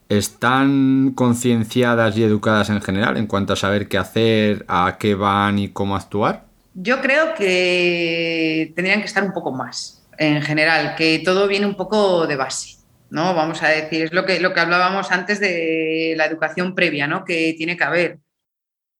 están 0.09 1.13
concienciadas 1.15 2.19
y 2.19 2.25
educadas 2.25 2.71
en 2.71 2.83
general 2.83 3.17
en 3.17 3.29
cuanto 3.29 3.53
a 3.53 3.57
saber 3.57 3.87
qué 3.87 3.99
hacer, 3.99 4.65
a 4.67 4.97
qué 4.99 5.15
van 5.15 5.61
y 5.61 5.69
cómo 5.69 5.95
actuar. 5.95 6.46
Yo 6.79 7.01
creo 7.01 7.35
que 7.35 8.71
tendrían 8.77 9.01
que 9.01 9.07
estar 9.07 9.25
un 9.25 9.33
poco 9.33 9.51
más, 9.51 10.07
en 10.19 10.43
general, 10.43 10.95
que 10.95 11.23
todo 11.25 11.49
viene 11.49 11.65
un 11.65 11.75
poco 11.75 12.27
de 12.27 12.37
base, 12.37 12.77
¿no? 13.09 13.35
Vamos 13.35 13.63
a 13.63 13.69
decir, 13.69 14.03
es 14.03 14.13
lo 14.13 14.27
que, 14.27 14.41
lo 14.41 14.53
que 14.53 14.61
hablábamos 14.61 15.11
antes 15.11 15.41
de 15.41 16.13
la 16.19 16.27
educación 16.27 16.75
previa, 16.75 17.07
¿no? 17.07 17.25
Que 17.25 17.55
tiene 17.57 17.79
que 17.79 17.85
haber. 17.85 18.19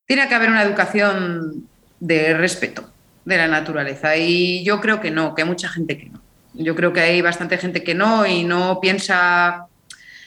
Tiene 0.07 0.27
que 0.27 0.35
haber 0.35 0.49
una 0.49 0.63
educación 0.63 1.69
de 2.01 2.33
respeto 2.33 2.91
de 3.27 3.37
la 3.37 3.47
naturaleza 3.47 4.17
y 4.17 4.65
yo 4.65 4.81
creo 4.81 4.99
que 4.99 5.11
no, 5.11 5.35
que 5.35 5.43
hay 5.43 5.49
mucha 5.49 5.69
gente 5.69 5.99
que 5.99 6.07
no. 6.07 6.23
Yo 6.55 6.75
creo 6.75 6.95
que 6.95 7.01
hay 7.01 7.21
bastante 7.21 7.59
gente 7.59 7.85
que 7.85 7.95
no 7.95 8.25
y 8.25 8.43
no 8.45 8.81
piensa, 8.81 9.67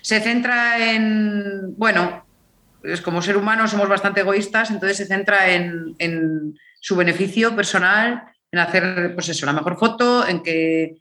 se 0.04 0.20
centra 0.20 0.94
en, 0.94 1.76
bueno, 1.78 2.24
es 2.84 3.02
como 3.02 3.24
ser 3.24 3.38
humano 3.38 3.68
somos 3.68 3.90
bastante 3.90 4.20
egoístas, 4.20 4.70
entonces 4.70 4.98
se 4.98 5.08
centra 5.08 5.52
en, 5.52 5.96
en 5.98 6.60
su 6.80 6.96
beneficio 6.96 7.56
personal, 7.56 8.24
en 8.52 8.60
hacer, 8.60 9.14
pues 9.14 9.30
eso, 9.30 9.46
la 9.46 9.54
mejor 9.54 9.78
foto, 9.78 10.28
en 10.28 10.42
que... 10.42 10.98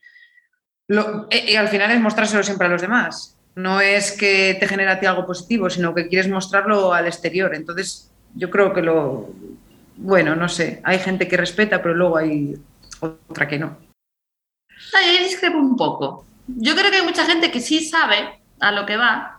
Lo, 0.89 1.29
y 1.31 1.55
al 1.57 1.69
final 1.69 1.91
es 1.91 2.01
mostrárselo 2.01 2.43
siempre 2.43 2.67
a 2.67 2.71
los 2.71 2.81
demás. 2.81 3.37
No 3.55 3.81
es 3.81 4.13
que 4.13 4.57
te 4.59 4.69
genere 4.69 4.91
a 4.91 5.01
ti 5.01 5.07
algo 5.07 5.27
positivo, 5.27 5.69
sino 5.69 5.95
que 5.95 6.09
quieres 6.09 6.29
mostrarlo 6.29 6.95
al 6.95 7.07
exterior. 7.07 7.55
Entonces, 7.55 8.11
yo 8.35 8.51
creo 8.51 8.73
que 8.73 8.83
lo... 8.83 9.31
Bueno, 9.97 10.37
no 10.37 10.49
sé, 10.49 10.81
hay 10.85 10.99
gente 10.99 11.27
que 11.27 11.37
respeta, 11.37 11.83
pero 11.83 11.95
luego 11.95 12.17
hay 12.17 12.57
otra 13.01 13.49
que 13.49 13.59
no. 13.59 13.77
Ahí 14.95 15.25
discrepo 15.25 15.59
un 15.59 15.77
poco. 15.77 16.25
Yo 16.47 16.75
creo 16.75 16.91
que 16.91 16.99
hay 16.99 17.05
mucha 17.05 17.27
gente 17.27 17.51
que 17.51 17.61
sí 17.61 17.85
sabe 17.85 18.41
a 18.61 18.73
lo 18.73 18.87
que 18.87 18.97
va 18.97 19.39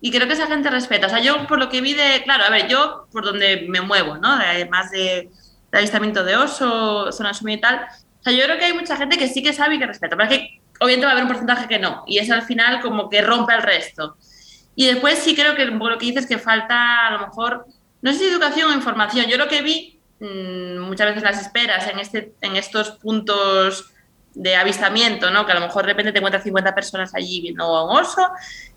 y 0.00 0.10
creo 0.10 0.26
que 0.26 0.34
esa 0.34 0.46
gente 0.46 0.68
respeta. 0.70 1.06
O 1.06 1.10
sea, 1.10 1.20
yo 1.20 1.46
por 1.46 1.58
lo 1.58 1.70
que 1.70 1.80
vi 1.80 1.96
claro, 2.24 2.44
a 2.44 2.50
ver, 2.50 2.68
yo 2.68 3.06
por 3.10 3.24
donde 3.24 3.66
me 3.68 3.80
muevo, 3.80 4.18
¿no? 4.18 4.32
Además 4.32 4.90
de, 4.90 5.30
de 5.30 5.30
avistamiento 5.78 6.24
de 6.24 6.36
oso, 6.36 7.12
zona 7.12 7.34
sumida 7.34 7.56
y 7.56 7.60
tal. 7.60 7.86
O 8.20 8.22
sea, 8.22 8.32
yo 8.32 8.44
creo 8.44 8.58
que 8.58 8.64
hay 8.64 8.72
mucha 8.72 8.96
gente 8.96 9.18
que 9.18 9.28
sí 9.28 9.42
que 9.42 9.52
sabe 9.52 9.74
y 9.74 9.78
que 9.78 9.86
respeta, 9.86 10.16
pero 10.16 10.30
es 10.30 10.38
que 10.38 10.60
obviamente 10.80 11.06
va 11.06 11.12
a 11.12 11.12
haber 11.12 11.24
un 11.24 11.28
porcentaje 11.28 11.68
que 11.68 11.78
no, 11.78 12.04
y 12.06 12.18
es 12.18 12.30
al 12.30 12.42
final 12.42 12.80
como 12.80 13.08
que 13.08 13.22
rompe 13.22 13.54
el 13.54 13.62
resto. 13.62 14.16
Y 14.76 14.86
después 14.86 15.18
sí 15.18 15.34
creo 15.34 15.54
que 15.54 15.64
lo 15.66 15.98
que 15.98 16.06
dices 16.06 16.24
es 16.24 16.28
que 16.28 16.38
falta 16.38 17.06
a 17.06 17.10
lo 17.12 17.26
mejor, 17.26 17.66
no 18.02 18.12
sé 18.12 18.18
si 18.18 18.24
educación 18.26 18.70
o 18.70 18.74
información. 18.74 19.26
Yo 19.26 19.36
lo 19.36 19.48
que 19.48 19.62
vi 19.62 20.00
mmm, 20.20 20.78
muchas 20.80 21.08
veces 21.08 21.22
las 21.22 21.40
esperas 21.40 21.86
en, 21.88 21.98
este, 21.98 22.32
en 22.40 22.56
estos 22.56 22.92
puntos 22.92 23.90
de 24.34 24.56
avistamiento, 24.56 25.30
¿no? 25.30 25.46
Que 25.46 25.52
a 25.52 25.56
lo 25.56 25.60
mejor 25.60 25.82
de 25.82 25.92
repente 25.92 26.12
te 26.12 26.18
encuentras 26.18 26.42
50 26.42 26.74
personas 26.74 27.14
allí 27.14 27.40
viendo 27.40 27.64
a 27.64 27.84
un 27.84 27.98
oso, 27.98 28.28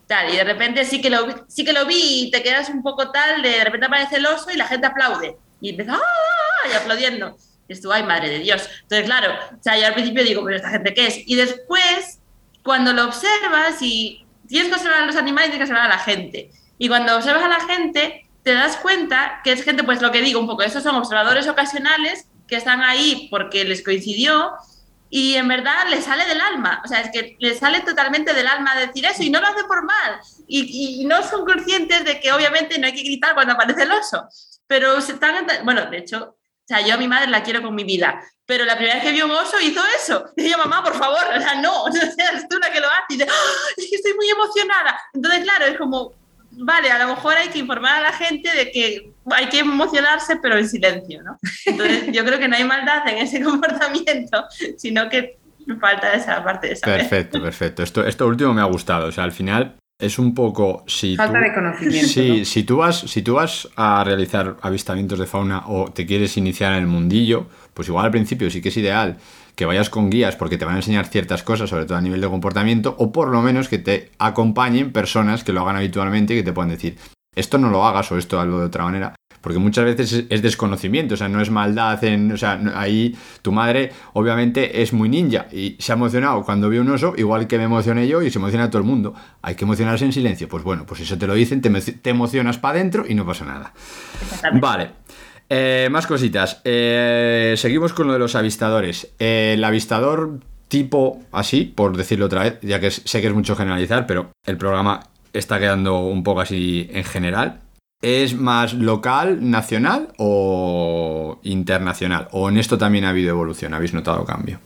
tal, 0.06 0.32
y 0.32 0.38
de 0.38 0.44
repente 0.44 0.86
sí 0.86 1.02
que 1.02 1.10
lo 1.10 1.26
sí 1.48 1.66
que 1.66 1.74
lo 1.74 1.86
vi 1.86 2.28
y 2.28 2.32
te 2.32 2.44
quedas 2.44 2.70
un 2.70 2.84
poco 2.84 3.12
tal, 3.12 3.42
de, 3.42 3.50
de 3.50 3.64
repente 3.64 3.88
aparece 3.88 4.18
el 4.18 4.26
oso 4.28 4.52
y 4.52 4.58
la 4.58 4.68
gente 4.68 4.88
aplaude. 4.88 5.38
Y 5.60 5.72
empieza 5.72 5.96
¡ah! 5.96 6.47
Y 6.72 6.76
aplaudiendo. 6.76 7.38
Y 7.68 7.74
estuvo, 7.74 7.92
ay, 7.92 8.04
madre 8.04 8.30
de 8.30 8.40
Dios. 8.40 8.70
Entonces, 8.84 9.06
claro, 9.06 9.34
o 9.58 9.62
sea, 9.62 9.78
yo 9.78 9.88
al 9.88 9.94
principio 9.94 10.24
digo, 10.24 10.44
pero 10.44 10.58
esta 10.58 10.70
gente 10.70 10.94
qué 10.94 11.08
es. 11.08 11.20
Y 11.26 11.36
después, 11.36 12.20
cuando 12.64 12.94
lo 12.94 13.06
observas 13.06 13.82
y 13.82 14.26
tienes 14.48 14.70
que 14.70 14.76
observar 14.76 15.04
a 15.04 15.06
los 15.06 15.16
animales, 15.16 15.50
tienes 15.50 15.68
que 15.68 15.74
observar 15.74 15.92
a 15.92 15.96
la 15.96 16.02
gente. 16.02 16.52
Y 16.78 16.88
cuando 16.88 17.16
observas 17.16 17.44
a 17.44 17.50
la 17.50 17.60
gente, 17.62 18.28
te 18.44 18.54
das 18.54 18.78
cuenta 18.78 19.42
que 19.44 19.52
es 19.52 19.64
gente, 19.64 19.84
pues 19.84 20.02
lo 20.02 20.12
que 20.12 20.22
digo 20.22 20.40
un 20.40 20.48
poco, 20.48 20.64
esos 20.64 20.84
son 20.84 20.96
observadores 20.96 21.48
ocasionales 21.48 22.28
que 22.48 22.56
están 22.56 22.82
ahí 22.82 23.28
porque 23.30 23.66
les 23.66 23.84
coincidió 23.84 24.54
y 25.10 25.36
en 25.36 25.48
verdad 25.48 25.88
le 25.90 26.02
sale 26.02 26.26
del 26.26 26.40
alma, 26.40 26.82
o 26.84 26.88
sea, 26.88 27.02
es 27.02 27.12
que 27.12 27.36
le 27.40 27.56
sale 27.56 27.82
totalmente 27.82 28.34
del 28.34 28.48
alma 28.48 28.76
decir 28.76 29.06
eso 29.06 29.24
y 29.24 29.30
no 29.30 29.40
lo 29.40 29.48
hace 29.48 29.64
por 29.66 29.84
mal 29.84 30.20
y, 30.48 31.06
no 31.06 31.24
son 31.24 31.46
conscientes 31.46 32.06
de 32.06 32.20
que 32.20 32.32
obviamente 32.32 32.78
no 32.80 32.88
hay 32.88 32.94
que 32.94 33.04
gritar 33.04 33.34
cuando 33.34 33.54
aparece 33.54 33.84
el 33.84 33.92
oso, 33.92 34.28
pero 34.66 35.02
se 35.02 35.14
están, 35.14 35.46
bueno, 35.64 35.86
de 35.86 35.98
hecho, 35.98 36.37
o 36.68 36.74
sea, 36.76 36.86
yo 36.86 36.96
a 36.96 36.98
mi 36.98 37.08
madre 37.08 37.30
la 37.30 37.44
quiero 37.44 37.62
con 37.62 37.74
mi 37.74 37.86
vida, 37.86 38.22
pero 38.46 38.66
la 38.66 38.76
primera 38.76 38.96
vez 38.96 39.06
que 39.06 39.14
vio 39.14 39.24
un 39.24 39.32
oso 39.32 39.56
hizo 39.62 39.80
eso, 39.98 40.34
y 40.36 40.50
yo, 40.50 40.58
mamá, 40.58 40.84
por 40.84 40.96
favor, 40.96 41.22
o 41.38 41.40
sea, 41.40 41.56
no, 41.62 41.84
o 41.84 41.92
sea, 41.94 42.04
es 42.36 42.50
tú 42.50 42.60
la 42.60 42.70
que 42.74 42.82
lo 42.82 42.88
hace, 42.88 43.06
y 43.12 43.18
dice, 43.18 43.30
¡Ah! 43.32 43.72
es 43.78 43.90
que 43.90 43.96
estoy 43.96 44.14
muy 44.16 44.30
emocionada, 44.30 45.00
entonces, 45.14 45.44
claro, 45.46 45.66
es 45.66 45.78
como, 45.78 46.12
vale, 46.52 46.92
a 46.92 47.00
lo 47.00 47.16
mejor 47.16 47.36
hay 47.36 47.48
que 47.48 47.60
informar 47.60 48.00
a 48.00 48.02
la 48.02 48.12
gente 48.12 48.54
de 48.54 48.70
que 48.70 49.14
hay 49.32 49.48
que 49.48 49.60
emocionarse, 49.60 50.36
pero 50.42 50.58
en 50.58 50.68
silencio, 50.68 51.24
¿no? 51.24 51.38
Entonces, 51.66 52.12
yo 52.12 52.26
creo 52.26 52.38
que 52.38 52.50
no 52.50 52.58
hay 52.58 52.66
maldad 52.66 53.08
en 53.08 53.20
ese 53.20 53.42
comportamiento, 53.44 54.44
sino 54.78 55.08
que 55.08 55.38
falta 55.80 56.14
esa 56.14 56.44
parte 56.44 56.68
de 56.68 56.76
saber. 56.76 57.00
Perfecto, 57.00 57.42
perfecto. 57.42 57.84
Esto, 57.84 58.06
esto 58.06 58.28
último 58.28 58.54
me 58.54 58.62
ha 58.62 58.66
gustado. 58.66 59.08
O 59.08 59.12
sea, 59.12 59.24
al 59.24 59.32
final 59.32 59.78
es 60.00 60.20
un 60.20 60.36
poco 60.36 60.84
si 60.88 61.16
falta 61.16 61.40
tú, 61.40 61.46
de 61.46 61.54
conocimiento. 61.54 62.22
¿no? 62.22 62.46
si 62.46 62.64
tú 62.64 62.78
vas, 62.78 63.00
si 63.00 63.22
tú 63.22 63.34
vas 63.36 63.68
a 63.76 64.04
realizar 64.04 64.58
avistamientos 64.62 65.18
de 65.18 65.26
fauna 65.26 65.64
o 65.68 65.92
te 65.92 66.06
quieres 66.06 66.38
iniciar 66.38 66.74
en 66.74 66.80
el 66.80 66.88
mundillo, 66.88 67.48
pues 67.74 67.88
igual 67.88 68.06
al 68.06 68.12
principio 68.12 68.50
sí 68.50 68.62
que 68.62 68.70
es 68.70 68.78
ideal 68.78 69.18
que 69.56 69.66
vayas 69.66 69.90
con 69.90 70.12
guías 70.12 70.36
porque 70.36 70.58
te 70.58 70.66
van 70.66 70.76
a 70.76 70.78
enseñar 70.78 71.08
ciertas 71.08 71.42
cosas, 71.42 71.72
sobre 71.72 71.86
todo 71.86 71.98
a 71.98 72.02
nivel 72.02 72.22
de 72.22 72.28
comportamiento, 72.28 72.96
o 73.00 73.12
por 73.12 73.30
lo 73.30 73.42
menos 73.42 73.68
que 73.68 73.80
te 73.80 74.12
acompañen 74.20 74.92
personas 74.92 75.44
que 75.44 75.52
lo 75.52 75.62
hagan 75.62 75.78
habitualmente 75.78 76.36
y 76.36 76.38
que 76.38 76.44
te 76.44 76.54
puedan 76.54 76.70
decir, 76.70 76.96
esto 77.36 77.58
no 77.58 77.72
lo 77.72 77.84
hagas 77.84 78.12
o 78.12 78.20
esto 78.20 78.40
hazlo 78.40 78.60
de 78.60 78.66
otra 78.66 78.84
manera. 78.84 79.16
Porque 79.48 79.60
muchas 79.60 79.86
veces 79.86 80.26
es 80.30 80.42
desconocimiento, 80.42 81.14
o 81.14 81.18
sea, 81.18 81.30
no 81.30 81.40
es 81.40 81.50
maldad 81.50 82.04
en. 82.04 82.34
O 82.34 82.36
sea, 82.36 82.60
ahí 82.76 83.16
tu 83.42 83.54
madre, 83.54 83.94
obviamente, 84.12 84.82
es 84.82 84.92
muy 84.92 85.08
ninja 85.08 85.48
y 85.54 85.78
se 85.80 85.94
ha 85.94 85.96
emocionado 85.96 86.44
cuando 86.44 86.68
vio 86.68 86.82
un 86.82 86.90
oso, 86.90 87.14
igual 87.16 87.48
que 87.48 87.58
me 87.58 87.64
emocioné 87.64 88.10
yo 88.10 88.22
y 88.22 88.30
se 88.30 88.40
emociona 88.40 88.70
todo 88.70 88.82
el 88.82 88.84
mundo. 88.86 89.14
Hay 89.42 89.56
que 89.56 89.64
emocionarse 89.64 90.04
en 90.04 90.12
silencio. 90.12 90.50
Pues 90.50 90.66
bueno, 90.66 90.86
pues 90.86 91.00
eso 91.00 91.18
te 91.18 91.28
lo 91.28 91.34
dicen, 91.34 91.62
te, 91.62 91.70
te 91.70 92.10
emocionas 92.10 92.58
para 92.58 92.78
adentro 92.78 93.06
y 93.08 93.16
no 93.16 93.26
pasa 93.26 93.46
nada. 93.46 93.72
Vale. 94.60 94.90
Eh, 95.50 95.88
más 95.90 96.08
cositas. 96.08 96.60
Eh, 96.66 97.54
seguimos 97.56 97.94
con 97.94 98.08
lo 98.08 98.12
de 98.12 98.20
los 98.20 98.36
avistadores. 98.36 99.14
Eh, 99.18 99.54
el 99.54 99.64
avistador 99.64 100.42
tipo 100.68 101.22
así, 101.32 101.64
por 101.64 101.96
decirlo 101.96 102.26
otra 102.26 102.44
vez, 102.44 102.60
ya 102.64 102.82
que 102.82 102.92
sé 102.92 103.22
que 103.22 103.28
es 103.28 103.34
mucho 103.34 103.56
generalizar, 103.56 104.08
pero 104.08 104.30
el 104.46 104.58
programa 104.58 105.08
está 105.32 105.58
quedando 105.58 106.00
un 106.00 106.22
poco 106.22 106.42
así 106.42 106.90
en 106.92 107.06
general. 107.06 107.62
¿Es 108.02 108.36
más 108.36 108.74
local, 108.74 109.50
nacional 109.50 110.10
o 110.18 111.40
internacional? 111.44 112.28
¿O 112.32 112.50
en 112.50 112.58
esto 112.58 112.78
también 112.78 113.06
ha 113.06 113.10
habido 113.10 113.32
evolución? 113.32 113.74
¿Habéis 113.74 113.94
notado 113.94 114.24
cambio? 114.24 114.60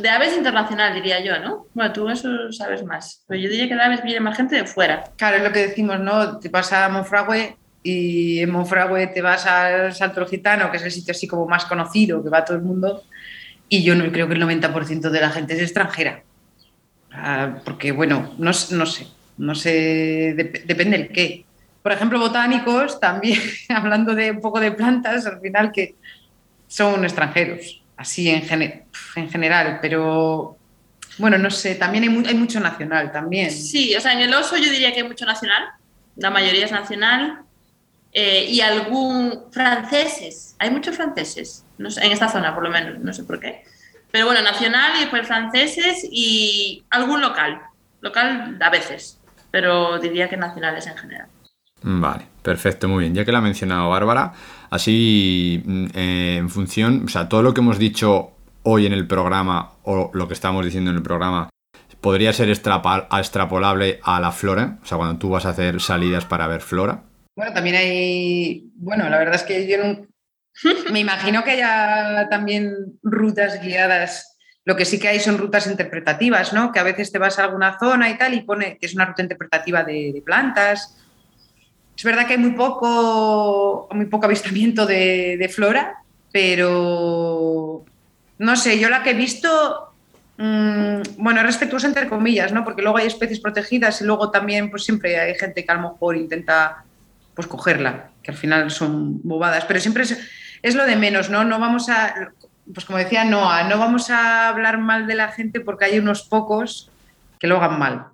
De 0.00 0.08
aves 0.08 0.36
internacional, 0.36 0.94
diría 0.94 1.22
yo, 1.22 1.38
¿no? 1.40 1.66
Bueno, 1.74 1.92
tú 1.92 2.08
eso 2.08 2.28
sabes 2.52 2.84
más. 2.84 3.24
Pero 3.26 3.40
yo 3.40 3.50
diría 3.50 3.68
que 3.68 3.74
de 3.74 3.82
aves 3.82 4.02
viene 4.02 4.20
más 4.20 4.36
gente 4.36 4.56
de 4.56 4.66
fuera. 4.66 5.04
Claro, 5.16 5.38
es 5.38 5.42
lo 5.42 5.52
que 5.52 5.66
decimos, 5.66 5.98
¿no? 6.00 6.38
Te 6.38 6.48
vas 6.48 6.72
a 6.72 6.88
Monfragüe 6.88 7.56
y 7.82 8.38
en 8.38 8.50
Monfragüe 8.50 9.08
te 9.08 9.20
vas 9.20 9.44
al 9.46 9.92
Salto 9.92 10.24
Gitano, 10.26 10.70
que 10.70 10.76
es 10.76 10.84
el 10.84 10.92
sitio 10.92 11.12
así 11.12 11.26
como 11.26 11.46
más 11.46 11.64
conocido, 11.64 12.22
que 12.22 12.30
va 12.30 12.44
todo 12.44 12.56
el 12.56 12.62
mundo, 12.62 13.02
y 13.68 13.82
yo 13.82 13.94
no 13.94 14.10
creo 14.12 14.28
que 14.28 14.34
el 14.34 14.42
90% 14.42 15.10
de 15.10 15.20
la 15.20 15.30
gente 15.30 15.54
es 15.54 15.60
extranjera. 15.60 16.22
Ah, 17.10 17.56
porque, 17.64 17.92
bueno, 17.92 18.32
no, 18.38 18.52
no 18.70 18.86
sé, 18.86 19.06
no 19.38 19.54
sé, 19.54 20.34
dep 20.36 20.64
depende 20.64 20.98
del 20.98 21.08
qué. 21.08 21.44
Por 21.82 21.92
ejemplo, 21.92 22.18
botánicos 22.18 23.00
también, 23.00 23.40
hablando 23.68 24.14
de 24.14 24.30
un 24.30 24.40
poco 24.40 24.60
de 24.60 24.72
plantas, 24.72 25.26
al 25.26 25.40
final 25.40 25.72
que 25.72 25.96
son 26.68 27.04
extranjeros, 27.04 27.82
así 27.96 28.30
en, 28.30 28.42
gen 28.42 28.84
en 29.16 29.30
general, 29.30 29.78
pero 29.82 30.56
bueno, 31.18 31.36
no 31.38 31.50
sé, 31.50 31.74
también 31.74 32.04
hay, 32.04 32.10
mu 32.10 32.26
hay, 32.26 32.34
mucho 32.34 32.60
nacional 32.60 33.12
también. 33.12 33.50
Sí, 33.50 33.94
o 33.94 34.00
sea, 34.00 34.12
en 34.12 34.20
el 34.20 34.32
oso 34.32 34.56
yo 34.56 34.70
diría 34.70 34.92
que 34.92 35.00
hay 35.00 35.08
mucho 35.08 35.26
nacional, 35.26 35.64
la 36.16 36.30
mayoría 36.30 36.64
es 36.64 36.72
nacional, 36.72 37.42
eh, 38.14 38.44
y 38.48 38.60
algún 38.60 39.46
franceses, 39.50 40.54
hay 40.58 40.70
muchos 40.70 40.96
franceses, 40.96 41.64
no 41.78 41.90
sé, 41.90 42.04
en 42.04 42.12
esta 42.12 42.28
zona 42.28 42.54
por 42.54 42.62
lo 42.62 42.70
menos, 42.70 42.98
no 43.00 43.12
sé 43.12 43.24
por 43.24 43.40
qué. 43.40 43.64
Pero 44.10 44.26
bueno, 44.26 44.42
nacional 44.42 44.92
y 44.96 45.00
después 45.00 45.26
franceses 45.26 46.06
y 46.10 46.84
algún 46.90 47.22
local, 47.22 47.62
local 48.02 48.58
a 48.60 48.70
veces, 48.70 49.18
pero 49.50 49.98
diría 49.98 50.28
que 50.28 50.36
nacionales 50.36 50.86
en 50.86 50.96
general. 50.98 51.28
Vale, 51.82 52.24
perfecto, 52.42 52.88
muy 52.88 53.04
bien. 53.04 53.14
Ya 53.14 53.24
que 53.24 53.32
la 53.32 53.38
ha 53.38 53.42
mencionado 53.42 53.88
Bárbara, 53.90 54.32
así 54.70 55.62
eh, 55.94 56.36
en 56.38 56.50
función, 56.50 57.02
o 57.04 57.08
sea, 57.08 57.28
todo 57.28 57.42
lo 57.42 57.54
que 57.54 57.60
hemos 57.60 57.78
dicho 57.78 58.32
hoy 58.62 58.86
en 58.86 58.92
el 58.92 59.06
programa 59.06 59.72
o 59.82 60.10
lo 60.14 60.28
que 60.28 60.34
estamos 60.34 60.64
diciendo 60.64 60.90
en 60.90 60.96
el 60.96 61.02
programa 61.02 61.48
podría 62.00 62.32
ser 62.32 62.50
extrapolable 62.50 64.00
a 64.02 64.20
la 64.20 64.32
flora, 64.32 64.78
o 64.82 64.86
sea, 64.86 64.98
cuando 64.98 65.18
tú 65.18 65.30
vas 65.30 65.46
a 65.46 65.50
hacer 65.50 65.80
salidas 65.80 66.24
para 66.24 66.48
ver 66.48 66.60
flora. 66.60 67.04
Bueno, 67.36 67.54
también 67.54 67.76
hay, 67.76 68.70
bueno, 68.74 69.08
la 69.08 69.18
verdad 69.18 69.36
es 69.36 69.44
que 69.44 69.66
yo 69.68 69.78
no, 69.78 70.06
me 70.92 71.00
imagino 71.00 71.44
que 71.44 71.52
haya 71.52 72.28
también 72.28 72.98
rutas 73.02 73.62
guiadas. 73.62 74.36
Lo 74.64 74.76
que 74.76 74.84
sí 74.84 75.00
que 75.00 75.08
hay 75.08 75.18
son 75.18 75.38
rutas 75.38 75.66
interpretativas, 75.66 76.52
¿no? 76.52 76.70
Que 76.70 76.78
a 76.78 76.84
veces 76.84 77.10
te 77.10 77.18
vas 77.18 77.38
a 77.38 77.44
alguna 77.44 77.78
zona 77.78 78.10
y 78.10 78.18
tal 78.18 78.34
y 78.34 78.42
pone 78.42 78.78
que 78.78 78.86
es 78.86 78.94
una 78.94 79.06
ruta 79.06 79.22
interpretativa 79.22 79.82
de 79.82 80.22
plantas. 80.24 80.96
Es 81.96 82.04
verdad 82.04 82.26
que 82.26 82.34
hay 82.34 82.38
muy 82.38 82.52
poco, 82.52 83.88
muy 83.92 84.06
poco 84.06 84.26
avistamiento 84.26 84.86
de, 84.86 85.50
flora, 85.54 86.02
pero 86.32 87.84
no 88.38 88.56
sé, 88.56 88.78
yo 88.78 88.88
la 88.88 89.02
que 89.02 89.10
he 89.10 89.14
visto, 89.14 89.92
mmm, 90.38 91.02
bueno, 91.18 91.40
es 91.40 91.46
respetuosa 91.46 91.86
entre 91.86 92.08
comillas, 92.08 92.52
¿no? 92.52 92.64
Porque 92.64 92.82
luego 92.82 92.98
hay 92.98 93.06
especies 93.06 93.40
protegidas 93.40 94.00
y 94.00 94.04
luego 94.04 94.30
también, 94.30 94.70
pues 94.70 94.84
siempre 94.84 95.20
hay 95.20 95.34
gente 95.34 95.64
que 95.64 95.72
a 95.72 95.76
lo 95.76 95.90
mejor 95.92 96.16
intenta 96.16 96.84
pues 97.34 97.46
cogerla, 97.46 98.10
que 98.22 98.30
al 98.30 98.36
final 98.36 98.70
son 98.70 99.20
bobadas, 99.22 99.64
pero 99.66 99.80
siempre 99.80 100.02
es, 100.02 100.18
es 100.62 100.74
lo 100.74 100.84
de 100.86 100.96
menos, 100.96 101.30
¿no? 101.30 101.44
No 101.44 101.58
vamos 101.58 101.88
a, 101.88 102.32
pues 102.72 102.86
como 102.86 102.98
decía 102.98 103.24
Noah, 103.24 103.64
no 103.64 103.78
vamos 103.78 104.10
a 104.10 104.48
hablar 104.48 104.78
mal 104.78 105.06
de 105.06 105.14
la 105.14 105.28
gente 105.28 105.60
porque 105.60 105.86
hay 105.86 105.98
unos 105.98 106.22
pocos 106.22 106.90
que 107.38 107.46
lo 107.46 107.56
hagan 107.56 107.78
mal. 107.78 108.06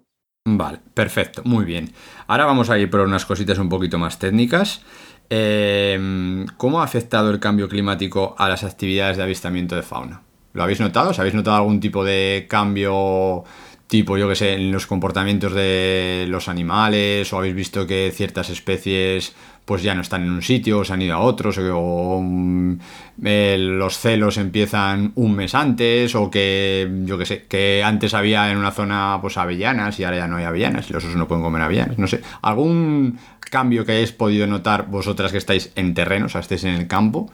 Vale, 0.57 0.78
perfecto, 0.94 1.42
muy 1.44 1.64
bien. 1.64 1.92
Ahora 2.26 2.46
vamos 2.46 2.70
a 2.70 2.78
ir 2.78 2.88
por 2.88 3.01
unas 3.01 3.26
cositas 3.26 3.59
un 3.59 3.68
poquito 3.68 3.99
más 3.99 4.18
técnicas. 4.18 4.82
Eh, 5.28 6.46
¿Cómo 6.57 6.80
ha 6.80 6.84
afectado 6.84 7.30
el 7.30 7.38
cambio 7.38 7.68
climático 7.68 8.34
a 8.38 8.49
las 8.49 8.64
actividades 8.64 9.18
de 9.18 9.24
avistamiento 9.24 9.76
de 9.76 9.82
fauna? 9.82 10.22
¿Lo 10.55 10.62
habéis 10.62 10.80
notado? 10.80 11.11
¿Os 11.11 11.18
habéis 11.18 11.34
notado 11.34 11.59
algún 11.59 11.80
tipo 11.80 12.03
de 12.03 12.46
cambio, 12.49 13.44
tipo, 13.89 14.16
yo 14.16 14.28
que 14.28 14.36
sé, 14.36 14.55
en 14.55 14.70
los 14.70 14.86
comportamientos 14.86 15.53
de 15.55 16.26
los 16.28 16.49
animales? 16.49 17.32
¿O 17.32 17.39
habéis 17.39 17.55
visto 17.55 17.86
que 17.86 18.12
ciertas 18.14 18.51
especies 18.51 19.34
pues 19.68 19.82
ya 19.82 19.95
no 19.95 20.01
están 20.01 20.22
en 20.22 20.30
un 20.30 20.41
sitio, 20.41 20.82
se 20.82 20.95
han 20.95 21.03
ido 21.03 21.14
a 21.14 21.18
otros, 21.18 21.59
o, 21.59 22.20
mm, 22.22 22.78
eh, 23.22 23.57
los 23.59 23.99
celos 23.99 24.39
empiezan 24.39 25.12
un 25.14 25.36
mes 25.36 25.55
antes, 25.55 26.14
o 26.14 26.30
que, 26.30 26.91
yo 27.05 27.18
que 27.18 27.26
sé, 27.26 27.45
que 27.47 27.84
antes 27.84 28.14
había 28.14 28.51
en 28.51 28.57
una 28.57 28.70
zona 28.70 29.18
pues 29.20 29.36
avellanas 29.36 30.01
y 30.01 30.05
ahora 30.05 30.16
ya 30.16 30.26
no 30.26 30.36
hay 30.36 30.45
avellanas, 30.45 30.89
y 30.89 30.95
los 30.95 31.05
osos 31.05 31.16
no 31.16 31.28
pueden 31.28 31.45
comer 31.45 31.61
avellanas, 31.61 31.99
no 31.99 32.07
sé. 32.07 32.22
¿Algún 32.41 33.18
cambio 33.41 33.84
que 33.84 33.93
hayáis 33.93 34.12
podido 34.12 34.47
notar 34.47 34.86
vosotras 34.86 35.32
que 35.32 35.39
estáis 35.39 35.70
en 35.74 35.93
terreno, 35.93 36.26
o 36.26 36.28
sea, 36.30 36.41
estéis 36.41 36.64
en 36.64 36.72
el 36.72 36.86
campo, 36.86 37.30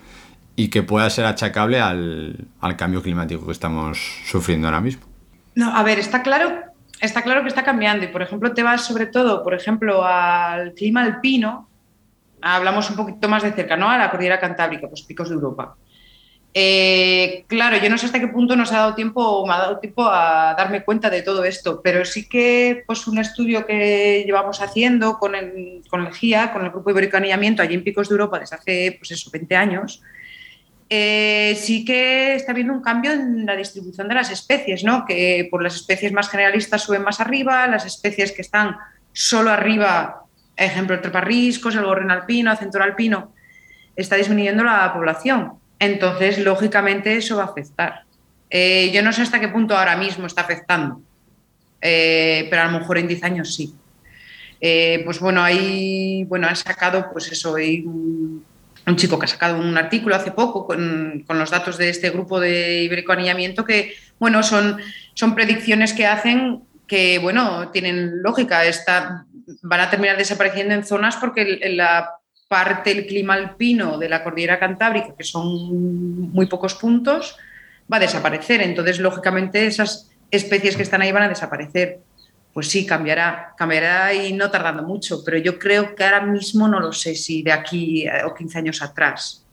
y 0.57 0.70
que 0.70 0.82
pueda 0.82 1.09
ser 1.11 1.26
achacable 1.26 1.78
al 1.78 2.76
cambio 2.76 3.00
climático 3.00 3.46
que 3.46 3.52
estamos 3.52 4.22
sufriendo 4.26 4.66
ahora 4.66 4.80
mismo? 4.80 5.13
No, 5.55 5.74
a 5.74 5.82
ver, 5.82 5.98
está 5.98 6.22
claro 6.22 6.74
está 7.00 7.22
claro 7.22 7.42
que 7.42 7.48
está 7.48 7.64
cambiando 7.64 8.05
y, 8.05 8.09
por 8.09 8.22
ejemplo, 8.22 8.52
te 8.52 8.62
vas 8.62 8.84
sobre 8.84 9.07
todo, 9.07 9.42
por 9.42 9.55
ejemplo, 9.55 10.05
al 10.05 10.74
clima 10.74 11.02
alpino, 11.02 11.68
hablamos 12.40 12.90
un 12.90 12.96
poquito 12.96 13.28
más 13.28 13.42
de 13.42 13.52
cerca, 13.52 13.76
¿no? 13.76 13.90
A 13.90 13.98
la 13.98 14.11
cordillera 14.11 14.40
cantábrica, 14.40 14.88
pues 14.88 15.02
picos 15.02 15.28
de 15.28 15.34
Europa. 15.34 15.76
Eh, 16.57 17.44
claro, 17.48 17.78
yo 17.78 17.90
no 17.90 17.98
sé 17.98 18.07
hasta 18.07 18.20
qué 18.20 18.28
punto 18.28 18.55
nos 18.55 18.70
ha 18.70 18.78
dado 18.78 18.94
tiempo 18.94 19.20
o 19.20 19.44
me 19.44 19.55
ha 19.55 19.59
dado 19.59 19.80
tiempo 19.80 20.07
a 20.07 20.55
darme 20.57 20.84
cuenta 20.84 21.11
de 21.11 21.22
todo 21.22 21.42
esto, 21.44 21.80
pero 21.82 22.05
sí 22.05 22.28
que 22.28 22.84
pues 22.86 23.09
un 23.09 23.18
estudio 23.18 23.66
que 23.66 24.22
llevamos 24.24 24.61
haciendo 24.61 25.18
con 25.18 25.34
el, 25.34 25.82
con 25.90 26.07
el 26.07 26.14
GIA, 26.14 26.52
con 26.52 26.64
el 26.64 26.70
Grupo 26.70 26.90
Ibérico 26.90 27.16
Anillamiento, 27.16 27.61
allí 27.61 27.74
en 27.74 27.82
Picos 27.82 28.09
de 28.09 28.12
Europa 28.12 28.38
desde 28.38 28.55
hace 28.55 28.96
pues 29.00 29.11
eso, 29.11 29.30
20 29.32 29.57
años, 29.57 30.00
eh, 30.91 31.57
sí 31.59 31.85
que 31.85 32.35
está 32.35 32.53
habiendo 32.53 32.72
un 32.72 32.82
cambio 32.82 33.12
en 33.12 33.47
la 33.47 33.57
distribución 33.57 34.07
de 34.09 34.14
las 34.14 34.30
especies, 34.30 34.85
¿no? 34.85 35.05
que 35.07 35.49
por 35.51 35.62
las 35.62 35.76
especies 35.76 36.12
más 36.12 36.28
generalistas 36.28 36.82
suben 36.82 37.03
más 37.03 37.20
arriba, 37.20 37.66
las 37.66 37.87
especies 37.87 38.32
que 38.32 38.43
están 38.43 38.76
solo 39.12 39.51
arriba 39.51 40.20
ejemplo, 40.57 40.95
el 40.95 41.01
treparriscos, 41.03 41.74
el 41.74 41.85
gorrión 41.85 42.11
alpino, 42.11 42.53
el 42.53 42.59
centro 42.59 42.85
alpino, 42.85 43.32
está 43.97 44.16
disminuyendo 44.16 44.62
la 44.62 44.93
población. 44.93 45.55
Entonces, 45.80 46.39
lógicamente, 46.39 47.16
eso 47.16 47.37
va 47.37 47.43
a 47.43 47.47
afectar. 47.47 48.05
Eh, 48.51 48.93
yo 48.93 49.03
no 49.03 49.12
sé 49.12 49.22
hasta 49.22 49.41
qué 49.41 49.49
punto 49.49 49.76
ahora 49.76 49.97
mismo 49.97 50.26
está 50.26 50.43
afectando, 50.43 51.01
eh, 51.80 52.47
pero 52.51 52.62
a 52.62 52.66
lo 52.66 52.78
mejor 52.78 52.99
en 52.99 53.09
10 53.09 53.24
años 53.24 53.55
sí. 53.55 53.74
Pues 55.05 55.20
bueno, 55.20 55.43
ahí 55.43 56.24
bueno, 56.24 56.47
han 56.47 56.57
sacado, 56.57 57.11
pues 57.12 57.30
eso, 57.30 57.55
un, 57.55 58.45
chico 58.97 59.18
que 59.18 59.24
ha 59.24 59.28
sacado 59.28 59.59
un 59.59 59.76
artículo 59.76 60.14
hace 60.14 60.30
poco 60.30 60.66
con, 60.66 61.24
los 61.28 61.51
datos 61.51 61.78
de 61.78 61.89
este 61.89 62.11
grupo 62.11 62.39
de 62.39 62.82
ibérico 62.82 63.12
anillamiento 63.12 63.64
que, 63.64 63.95
bueno, 64.18 64.43
son, 64.43 64.78
son 65.14 65.35
predicciones 65.35 65.93
que 65.93 66.07
hacen 66.07 66.62
que, 66.87 67.18
bueno, 67.18 67.70
tienen 67.70 68.22
lógica. 68.22 68.62
Van 69.62 69.80
a 69.80 69.91
terminar 69.91 70.16
desapareciendo 70.16 70.74
en 70.74 70.85
zonas 70.85 71.16
porque 71.16 71.61
la 71.74 72.11
parte 72.49 72.95
del 72.95 73.07
clima 73.07 73.35
alpino 73.35 73.99
de 73.99 74.09
la 74.09 74.22
cordillera 74.22 74.59
cantábrica, 74.59 75.14
que 75.16 75.24
son 75.24 76.30
muy 76.30 76.47
pocos 76.47 76.74
puntos, 76.74 77.37
va 77.93 77.97
a 77.97 78.01
desaparecer. 78.01 78.61
Entonces, 78.61 78.99
lógicamente, 78.99 79.66
esas 79.66 80.11
especies 80.30 80.76
que 80.76 80.82
están 80.82 81.03
ahí 81.03 81.12
van 81.12 81.24
a 81.24 81.28
desaparecer. 81.28 82.01
Pues 82.55 82.68
sí, 82.68 82.86
cambiará, 82.86 83.52
cambiará 83.59 84.14
y 84.14 84.32
no 84.32 84.50
tardando 84.50 84.82
mucho, 84.82 85.22
pero 85.24 85.36
yo 85.36 85.59
creo 85.59 85.94
que 85.94 86.05
ahora 86.05 86.22
mismo 86.22 86.66
no 86.68 86.80
lo 86.80 86.92
sé 86.92 87.14
si 87.14 87.42
de 87.42 87.52
aquí 87.52 88.07
o 88.24 88.32
15 88.32 88.59
años 88.59 88.80
atrás 88.80 89.44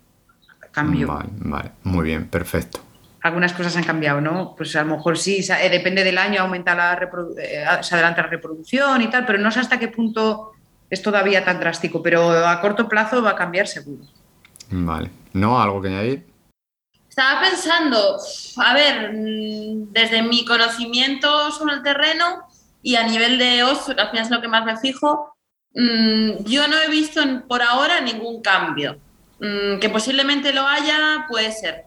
cambio. 0.71 1.07
Vale, 1.07 1.29
vale, 1.33 1.71
muy 1.83 2.05
bien, 2.05 2.27
perfecto 2.27 2.79
algunas 3.23 3.53
cosas 3.53 3.75
han 3.77 3.83
cambiado, 3.83 4.19
¿no? 4.19 4.55
Pues 4.55 4.75
a 4.75 4.83
lo 4.83 4.95
mejor 4.95 5.17
sí, 5.17 5.45
eh, 5.47 5.69
depende 5.69 6.03
del 6.03 6.17
año, 6.17 6.41
aumenta 6.41 6.73
la 6.73 6.99
eh, 7.37 7.65
se 7.81 7.95
adelanta 7.95 8.23
la 8.23 8.27
reproducción 8.27 9.01
y 9.01 9.09
tal, 9.09 9.25
pero 9.25 9.37
no 9.37 9.51
sé 9.51 9.59
hasta 9.59 9.77
qué 9.77 9.89
punto 9.89 10.53
es 10.89 11.01
todavía 11.01 11.45
tan 11.45 11.59
drástico, 11.59 12.01
pero 12.01 12.31
a 12.31 12.59
corto 12.59 12.89
plazo 12.89 13.21
va 13.21 13.31
a 13.31 13.35
cambiar 13.35 13.67
seguro. 13.67 14.03
Vale. 14.71 15.11
¿No? 15.33 15.61
¿Algo 15.61 15.81
que 15.81 15.89
añadir? 15.89 16.27
Estaba 17.07 17.41
pensando, 17.41 18.17
a 18.57 18.73
ver, 18.73 19.13
mm, 19.13 19.91
desde 19.91 20.23
mi 20.23 20.43
conocimiento 20.43 21.51
sobre 21.51 21.75
el 21.75 21.83
terreno 21.83 22.47
y 22.81 22.95
a 22.95 23.03
nivel 23.03 23.37
de 23.37 23.63
oso, 23.63 23.95
que 23.95 24.01
al 24.01 24.09
final 24.09 24.25
es 24.25 24.31
lo 24.31 24.41
que 24.41 24.47
más 24.47 24.65
me 24.65 24.77
fijo, 24.77 25.35
mm, 25.73 26.43
yo 26.45 26.67
no 26.67 26.77
he 26.79 26.89
visto 26.89 27.21
por 27.47 27.61
ahora 27.61 28.01
ningún 28.01 28.41
cambio. 28.41 28.99
Mm, 29.39 29.79
que 29.79 29.89
posiblemente 29.89 30.53
lo 30.53 30.67
haya, 30.67 31.25
puede 31.27 31.51
ser 31.51 31.85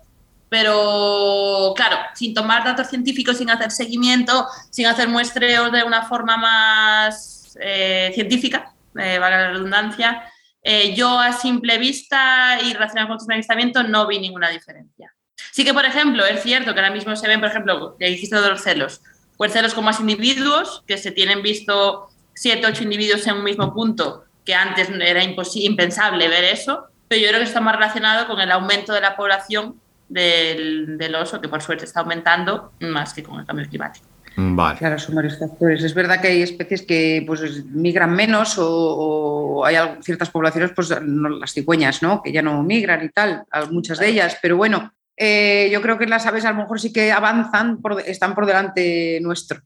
pero 0.55 1.73
claro, 1.75 1.97
sin 2.15 2.33
tomar 2.33 2.63
datos 2.63 2.89
científicos, 2.89 3.39
sin 3.39 3.51
hacer 3.51 3.73
seguimiento, 3.73 4.47
sin 4.71 4.87
hacer 4.87 5.09
muestreos 5.09 5.73
de 5.73 5.83
una 5.83 6.03
forma 6.03 6.37
más 6.37 7.59
eh, 7.61 8.13
científica, 8.15 8.73
eh, 8.97 9.19
valga 9.19 9.39
la 9.39 9.51
redundancia, 9.51 10.23
eh, 10.63 10.95
yo 10.95 11.19
a 11.19 11.33
simple 11.33 11.77
vista 11.79 12.61
y 12.63 12.73
relacionado 12.73 13.17
con 13.17 13.27
el 13.29 13.35
avistamiento 13.35 13.83
no 13.83 14.07
vi 14.07 14.21
ninguna 14.21 14.49
diferencia. 14.49 15.13
Sí 15.51 15.65
que, 15.65 15.75
por 15.75 15.85
ejemplo, 15.85 16.25
es 16.25 16.41
cierto 16.45 16.73
que 16.73 16.79
ahora 16.79 16.95
mismo 16.95 17.17
se 17.17 17.27
ven, 17.27 17.41
por 17.41 17.49
ejemplo, 17.49 17.97
dijiste 17.99 18.41
de 18.41 18.49
los 18.49 18.63
celos, 18.63 19.03
celos 19.51 19.75
con 19.75 19.85
más 19.85 20.01
individuos, 20.01 20.83
que 20.87 20.99
se 20.99 21.11
tienen 21.11 21.43
visto 21.43 22.09
siete, 22.35 22.67
ocho 22.67 22.83
individuos 22.83 23.27
en 23.27 23.37
un 23.37 23.45
mismo 23.45 23.73
punto, 23.73 24.25
que 24.45 24.55
antes 24.55 24.89
era 24.91 25.23
impensable 25.23 26.29
ver 26.29 26.45
eso, 26.45 26.87
pero 27.09 27.21
yo 27.21 27.29
creo 27.29 27.41
que 27.41 27.47
está 27.47 27.61
más 27.61 27.77
relacionado 27.77 28.27
con 28.27 28.41
el 28.41 28.51
aumento 28.51 28.93
de 28.93 29.01
la 29.01 29.17
población 29.17 29.81
del, 30.09 31.15
oso, 31.21 31.41
que 31.41 31.49
por 31.49 31.63
suerte 31.63 31.85
está 31.85 32.01
aumentando 32.01 32.73
más 32.81 33.15
que 33.15 33.23
con 33.23 33.41
el 33.41 33.47
cambio 33.47 33.69
climático. 33.69 34.07
Vale. 34.37 34.79
Claro, 34.79 34.99
son 34.99 35.15
varios 35.15 35.39
factores. 35.39 35.83
Es 35.85 35.95
verdad 35.95 36.21
que 36.21 36.29
hay 36.29 36.43
especies 36.43 36.83
que 36.83 37.23
pues, 37.25 37.65
migran 37.67 38.13
menos 38.13 38.57
o, 38.59 39.65
hay 39.65 39.77
ciertas 40.03 40.31
poblaciones, 40.31 40.73
pues 40.75 40.91
las 40.91 41.53
cigüeñas, 41.53 42.03
¿no? 42.03 42.21
que 42.21 42.33
ya 42.33 42.43
no 42.43 42.63
migran 42.63 43.05
y 43.05 43.11
tal, 43.11 43.45
muchas 43.71 43.99
de 43.99 44.09
ellas, 44.09 44.37
pero 44.43 44.57
bueno, 44.57 44.93
eh, 45.17 45.69
yo 45.73 45.81
creo 45.83 45.99
que 45.99 46.07
las 46.07 46.27
aves 46.27 46.45
a 46.45 46.53
lo 46.53 46.59
mejor 46.59 46.81
sí 46.81 46.93
que 46.93 47.13
avanzan, 47.13 47.81
están 48.07 48.35
por 48.35 48.47
delante 48.47 49.19
nuestro. 49.23 49.61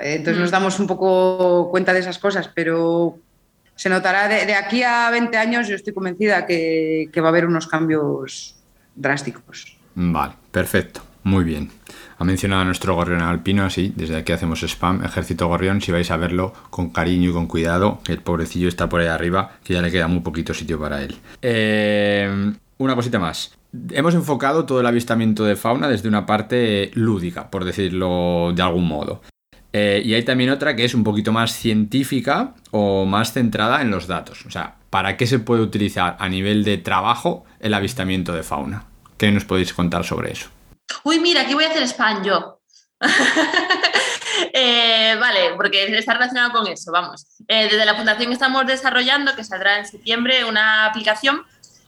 Entonces 0.00 0.40
nos 0.40 0.50
mm. 0.50 0.52
damos 0.52 0.78
un 0.78 0.86
poco 0.86 1.68
cuenta 1.70 1.92
de 1.92 2.00
esas 2.00 2.18
cosas, 2.18 2.50
pero 2.54 3.18
se 3.74 3.88
notará 3.88 4.28
de, 4.28 4.54
aquí 4.54 4.82
a 4.82 5.10
20 5.10 5.36
años, 5.36 5.68
yo 5.68 5.74
estoy 5.74 5.92
convencida 5.92 6.46
que, 6.46 7.08
que 7.12 7.20
va 7.20 7.28
a 7.28 7.30
haber 7.30 7.46
unos 7.46 7.66
cambios 7.66 8.56
drásticos. 8.94 9.76
Vale, 9.94 10.34
perfecto. 10.50 11.02
Muy 11.22 11.44
bien. 11.44 11.70
Ha 12.18 12.24
mencionado 12.24 12.62
a 12.62 12.64
nuestro 12.64 12.94
gorrión 12.94 13.20
alpino, 13.22 13.64
así, 13.64 13.92
desde 13.94 14.16
aquí 14.16 14.32
hacemos 14.32 14.62
spam, 14.62 15.04
ejército 15.04 15.48
gorrión, 15.48 15.80
si 15.80 15.92
vais 15.92 16.10
a 16.10 16.16
verlo 16.16 16.52
con 16.70 16.90
cariño 16.90 17.30
y 17.30 17.32
con 17.32 17.46
cuidado, 17.46 18.00
que 18.04 18.12
el 18.12 18.20
pobrecillo 18.20 18.68
está 18.68 18.88
por 18.88 19.00
ahí 19.00 19.06
arriba, 19.06 19.52
que 19.64 19.74
ya 19.74 19.82
le 19.82 19.90
queda 19.90 20.08
muy 20.08 20.20
poquito 20.20 20.54
sitio 20.54 20.78
para 20.78 21.02
él. 21.02 21.16
Eh, 21.42 22.52
una 22.78 22.94
cosita 22.94 23.18
más. 23.18 23.52
Hemos 23.90 24.14
enfocado 24.14 24.66
todo 24.66 24.80
el 24.80 24.86
avistamiento 24.86 25.44
de 25.44 25.56
fauna 25.56 25.88
desde 25.88 26.08
una 26.08 26.26
parte 26.26 26.90
lúdica, 26.94 27.50
por 27.50 27.64
decirlo 27.64 28.52
de 28.54 28.62
algún 28.62 28.88
modo. 28.88 29.22
Eh, 29.72 30.02
y 30.04 30.14
hay 30.14 30.24
también 30.24 30.50
otra 30.50 30.74
que 30.74 30.84
es 30.84 30.94
un 30.94 31.04
poquito 31.04 31.32
más 31.32 31.52
científica 31.52 32.54
o 32.72 33.04
más 33.04 33.32
centrada 33.32 33.80
en 33.82 33.90
los 33.90 34.06
datos. 34.08 34.44
O 34.46 34.50
sea, 34.50 34.76
¿para 34.90 35.16
qué 35.16 35.26
se 35.26 35.38
puede 35.38 35.62
utilizar 35.62 36.16
a 36.18 36.28
nivel 36.28 36.64
de 36.64 36.78
trabajo 36.78 37.44
el 37.60 37.74
avistamiento 37.74 38.32
de 38.32 38.42
fauna? 38.42 38.86
¿Qué 39.16 39.30
nos 39.30 39.44
podéis 39.44 39.72
contar 39.72 40.04
sobre 40.04 40.32
eso? 40.32 40.48
Uy, 41.04 41.20
mira, 41.20 41.42
aquí 41.42 41.54
voy 41.54 41.64
a 41.64 41.70
hacer 41.70 41.82
spam 41.84 42.24
yo. 42.24 42.60
Eh, 44.54 45.16
vale, 45.20 45.54
porque 45.54 45.84
está 45.96 46.14
relacionado 46.14 46.52
con 46.52 46.66
eso, 46.66 46.90
vamos. 46.90 47.26
Eh, 47.46 47.64
desde 47.64 47.84
la 47.84 47.94
Fundación 47.94 48.32
estamos 48.32 48.66
desarrollando, 48.66 49.36
que 49.36 49.44
saldrá 49.44 49.78
en 49.78 49.86
septiembre, 49.86 50.44
una 50.44 50.86
aplicación 50.86 51.42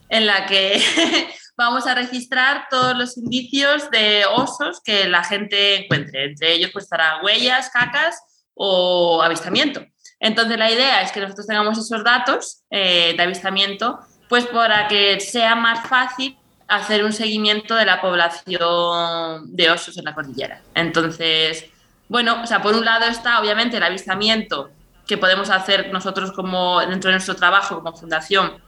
en 0.08 0.26
la 0.26 0.44
que 0.44 0.82
vamos 1.56 1.86
a 1.86 1.94
registrar 1.94 2.66
todos 2.70 2.96
los 2.96 3.16
indicios 3.16 3.90
de 3.90 4.24
osos 4.26 4.80
que 4.84 5.08
la 5.08 5.24
gente 5.24 5.84
encuentre. 5.84 6.24
Entre 6.24 6.52
ellos 6.54 6.70
pues 6.72 6.84
estarán 6.84 7.24
huellas, 7.24 7.70
cacas 7.70 8.20
o 8.54 9.22
avistamiento. 9.22 9.84
Entonces 10.20 10.58
la 10.58 10.70
idea 10.70 11.02
es 11.02 11.12
que 11.12 11.20
nosotros 11.20 11.46
tengamos 11.46 11.78
esos 11.78 12.04
datos 12.04 12.62
eh, 12.70 13.14
de 13.16 13.22
avistamiento, 13.22 13.98
pues 14.28 14.46
para 14.46 14.88
que 14.88 15.20
sea 15.20 15.54
más 15.56 15.86
fácil 15.88 16.38
hacer 16.68 17.04
un 17.04 17.12
seguimiento 17.12 17.74
de 17.74 17.84
la 17.84 18.00
población 18.00 19.54
de 19.54 19.70
osos 19.70 19.98
en 19.98 20.04
la 20.04 20.14
cordillera. 20.14 20.62
Entonces, 20.74 21.66
bueno, 22.08 22.40
o 22.42 22.46
sea, 22.46 22.62
por 22.62 22.74
un 22.74 22.84
lado 22.84 23.04
está 23.06 23.40
obviamente 23.40 23.76
el 23.76 23.82
avistamiento 23.82 24.70
que 25.06 25.18
podemos 25.18 25.50
hacer 25.50 25.92
nosotros 25.92 26.32
como 26.32 26.80
dentro 26.80 27.08
de 27.10 27.16
nuestro 27.16 27.34
trabajo 27.34 27.76
como 27.76 27.96
fundación 27.96 28.62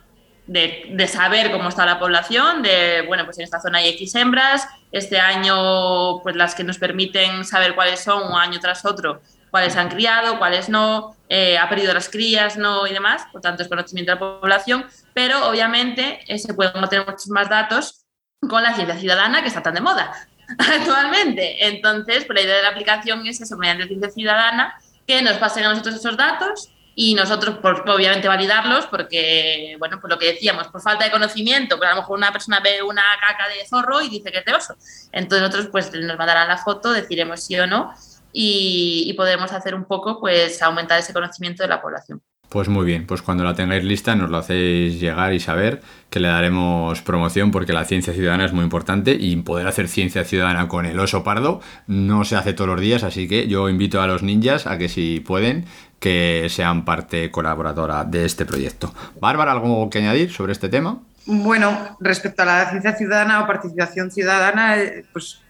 de, 0.47 1.09
saber 1.09 1.51
cómo 1.51 1.68
está 1.68 1.86
la 1.86 1.99
población, 1.99 2.62
de, 2.62 3.05
bueno, 3.07 3.24
pues 3.24 3.38
en 3.38 3.45
esta 3.45 3.61
zona 3.61 3.78
hay 3.78 3.90
X 3.90 4.14
hembras, 4.14 4.66
este 4.92 5.18
año, 5.18 6.20
pues 6.22 6.36
las 6.36 6.55
que 6.55 6.64
nos 6.64 6.78
permiten 6.78 7.45
saber 7.45 7.74
cuáles 7.74 8.01
son 8.01 8.30
un 8.30 8.38
año 8.38 8.61
tras 8.61 8.84
otro, 8.84 9.22
cuáles 9.51 9.76
han 9.76 9.88
criado, 9.88 10.38
cuáles 10.38 10.68
no, 10.68 11.16
eh, 11.28 11.59
ha 11.59 11.68
perdido 11.68 11.95
las 11.95 12.09
crías, 12.09 12.57
no 12.57 12.86
y 12.86 12.92
demás, 12.92 13.22
por 13.32 13.40
tanto 13.40 13.62
es 13.62 13.68
conocimiento 13.68 14.12
de 14.12 14.16
la 14.16 14.40
población, 14.40 14.84
pero 15.14 15.49
obviamente 15.49 16.20
eh, 16.26 16.38
se 16.38 16.53
pueden 16.55 16.82
obtener 16.82 17.07
muchos 17.07 17.28
más 17.28 17.49
datos 17.49 18.05
con 18.49 18.62
la 18.62 18.74
ciencia 18.74 18.99
ciudadana 18.99 19.40
que 19.40 19.49
está 19.49 19.62
tan 19.62 19.74
de 19.74 19.80
moda 19.80 20.12
actualmente. 20.59 21.66
Entonces, 21.66 22.24
pues 22.26 22.36
la 22.36 22.45
idea 22.45 22.57
de 22.57 22.62
la 22.62 22.68
aplicación 22.70 23.26
es 23.26 23.40
eso, 23.40 23.57
mediante 23.57 23.86
ciencia 23.86 24.11
ciudadana, 24.11 24.74
que 25.07 25.22
nos 25.22 25.36
pasen 25.38 25.64
a 25.64 25.70
nosotros 25.70 25.97
esos 25.97 26.16
datos 26.16 26.70
y 26.95 27.14
nosotros, 27.14 27.59
por, 27.59 27.88
obviamente, 27.88 28.28
validarlos, 28.28 28.86
porque, 28.86 29.76
bueno, 29.78 30.01
por 30.01 30.11
lo 30.11 30.18
que 30.18 30.26
decíamos, 30.26 30.68
por 30.68 30.80
falta 30.80 31.05
de 31.05 31.11
conocimiento, 31.11 31.76
pues 31.76 31.88
a 31.88 31.95
lo 31.95 32.03
mejor 32.03 32.18
una 32.18 32.32
persona 32.32 32.61
ve 32.61 32.82
una 32.82 33.03
caca 33.20 33.49
de 33.49 33.66
zorro 33.66 34.01
y 34.01 34.09
dice 34.09 34.30
que 34.30 34.38
es 34.38 34.45
de 34.45 34.55
oso. 34.55 34.76
Entonces 35.12 35.42
nosotros, 35.42 35.68
pues, 35.70 35.92
nos 35.92 36.18
mandarán 36.18 36.49
la 36.49 36.59
foto, 36.59 36.92
deciremos 36.92 37.42
sí 37.42 37.59
o 37.59 37.66
no, 37.66 37.92
y, 38.32 39.05
y 39.07 39.12
podemos 39.14 39.53
hacer 39.53 39.74
un 39.74 39.84
poco, 39.84 40.20
pues, 40.20 40.62
aumentar 40.62 40.99
ese 40.99 41.12
conocimiento 41.12 41.62
de 41.62 41.68
la 41.68 41.82
población. 41.82 42.22
Pues 42.55 42.68
muy 42.68 42.86
bien, 42.86 43.05
pues 43.05 43.20
cuando 43.20 43.42
la 43.42 43.55
tengáis 43.55 43.82
lista 43.82 44.14
nos 44.14 44.30
lo 44.30 44.36
hacéis 44.36 45.01
llegar 45.01 45.32
y 45.34 45.40
saber 45.40 45.82
que 46.09 46.20
le 46.20 46.28
daremos 46.28 47.03
promoción 47.03 47.51
porque 47.51 47.72
la 47.72 47.84
ciencia 47.84 48.12
ciudadana 48.12 48.45
es 48.45 48.53
muy 48.53 48.62
importante 48.62 49.16
y 49.18 49.34
poder 49.34 49.66
hacer 49.66 49.88
ciencia 49.88 50.22
ciudadana 50.22 50.68
con 50.68 50.86
el 50.86 51.01
oso 51.01 51.24
pardo 51.24 51.61
no 51.88 52.24
se 52.24 52.36
hace 52.36 52.53
todos 52.53 52.70
los 52.70 52.80
días, 52.80 53.03
así 53.03 53.26
que 53.26 53.49
yo 53.49 53.68
invito 53.68 54.01
a 54.01 54.07
los 54.07 54.22
ninjas 54.22 54.68
a 54.68 54.78
que 54.78 54.88
si 54.88 55.18
pueden 55.18 55.64
que 55.99 56.49
sean 56.51 56.84
parte 56.84 57.30
colaboradora 57.30 58.05
de 58.05 58.24
este 58.24 58.45
proyecto. 58.45 58.92
Bárbara, 59.20 59.53
¿algo 59.53 59.88
que 59.90 59.99
añadir 59.99 60.32
sobre 60.32 60.53
este 60.53 60.68
tema? 60.68 61.01
Bueno, 61.26 61.97
respecto 62.01 62.42
a 62.42 62.47
la 62.47 62.70
ciencia 62.70 62.95
ciudadana 62.97 63.42
o 63.42 63.47
participación 63.47 64.11
ciudadana, 64.11 64.76
eh, 64.76 65.05
pues 65.12 65.40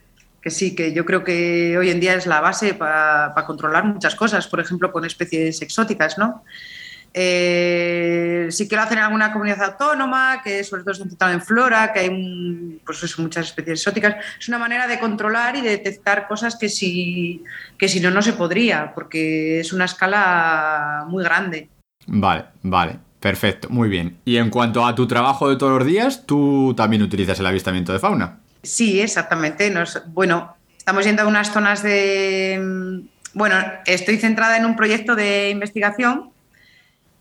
que 0.45 0.51
sí, 0.51 0.75
que 0.75 0.93
yo 0.93 1.07
creo 1.07 1.25
que 1.25 1.77
hoy 1.79 1.89
en 1.89 2.01
día 2.01 2.15
es 2.15 2.27
la 2.27 2.41
base 2.41 2.75
para, 2.75 3.35
controlar 3.47 3.85
muchas 3.85 4.15
cosas, 4.15 4.47
por 4.47 4.61
ejemplo, 4.61 4.93
con 4.93 5.05
especies 5.07 5.63
exóticas, 5.63 6.19
¿no? 6.19 6.45
Eh, 7.17 8.49
si 8.51 8.67
quiero 8.67 8.83
hacer 8.83 8.99
en 8.99 9.05
alguna 9.05 9.33
comunidad 9.33 9.63
autónoma, 9.63 10.43
que 10.43 10.65
sobre 10.65 10.83
todo 10.83 10.93
está 10.93 11.05
centrado 11.05 11.33
en 11.33 11.41
flora, 11.41 11.93
que 11.93 12.01
hay 12.01 12.81
pues 12.85 13.19
muchas 13.21 13.47
especies 13.47 13.81
exóticas, 13.81 14.17
es 14.41 14.49
una 14.49 14.59
manera 14.59 14.89
de 14.89 14.99
controlar 14.99 15.55
y 15.55 15.61
de 15.61 15.71
detectar 15.71 16.27
cosas 16.27 16.57
que 16.57 16.69
si, 16.69 17.45
que 17.79 17.89
si 17.89 18.01
no, 18.01 18.11
no 18.11 18.21
se 18.21 18.33
podría, 18.33 18.93
porque 18.95 19.61
es 19.61 19.73
una 19.73 19.85
escala 19.85 21.05
muy 21.09 21.23
grande. 21.23 21.69
Vale, 22.07 22.47
vale. 22.63 22.99
Perfecto, 23.21 23.71
muy 23.71 23.89
bien. 23.89 24.19
Y 24.27 24.37
en 24.37 24.51
cuanto 24.51 24.85
a 24.85 24.95
tu 24.95 25.07
trabajo 25.07 25.49
de 25.49 25.57
todos 25.57 25.79
los 25.79 25.87
días, 25.87 26.27
¿tú 26.27 26.75
también 26.77 27.03
utilizas 27.03 27.39
el 27.41 27.47
avistamiento 27.47 27.93
de 27.93 27.99
fauna? 27.99 28.41
Sí, 28.63 29.01
exactamente. 29.01 29.71
Nos, 29.71 30.03
bueno, 30.09 30.57
estamos 30.77 31.07
yendo 31.07 31.23
a 31.23 31.27
unas 31.27 31.51
zonas 31.51 31.83
de... 31.83 33.03
Bueno, 33.33 33.57
estoy 33.87 34.19
centrada 34.19 34.59
en 34.59 34.67
un 34.67 34.77
proyecto 34.77 35.17
de 35.17 35.49
investigación 35.49 36.34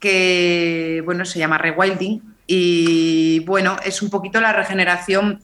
que 0.03 1.01
bueno, 1.05 1.23
se 1.23 1.39
llama 1.39 1.57
rewilding 1.57 2.35
y 2.45 3.39
bueno, 3.45 3.77
es 3.85 4.01
un 4.01 4.09
poquito 4.09 4.41
la 4.41 4.51
regeneración, 4.51 5.39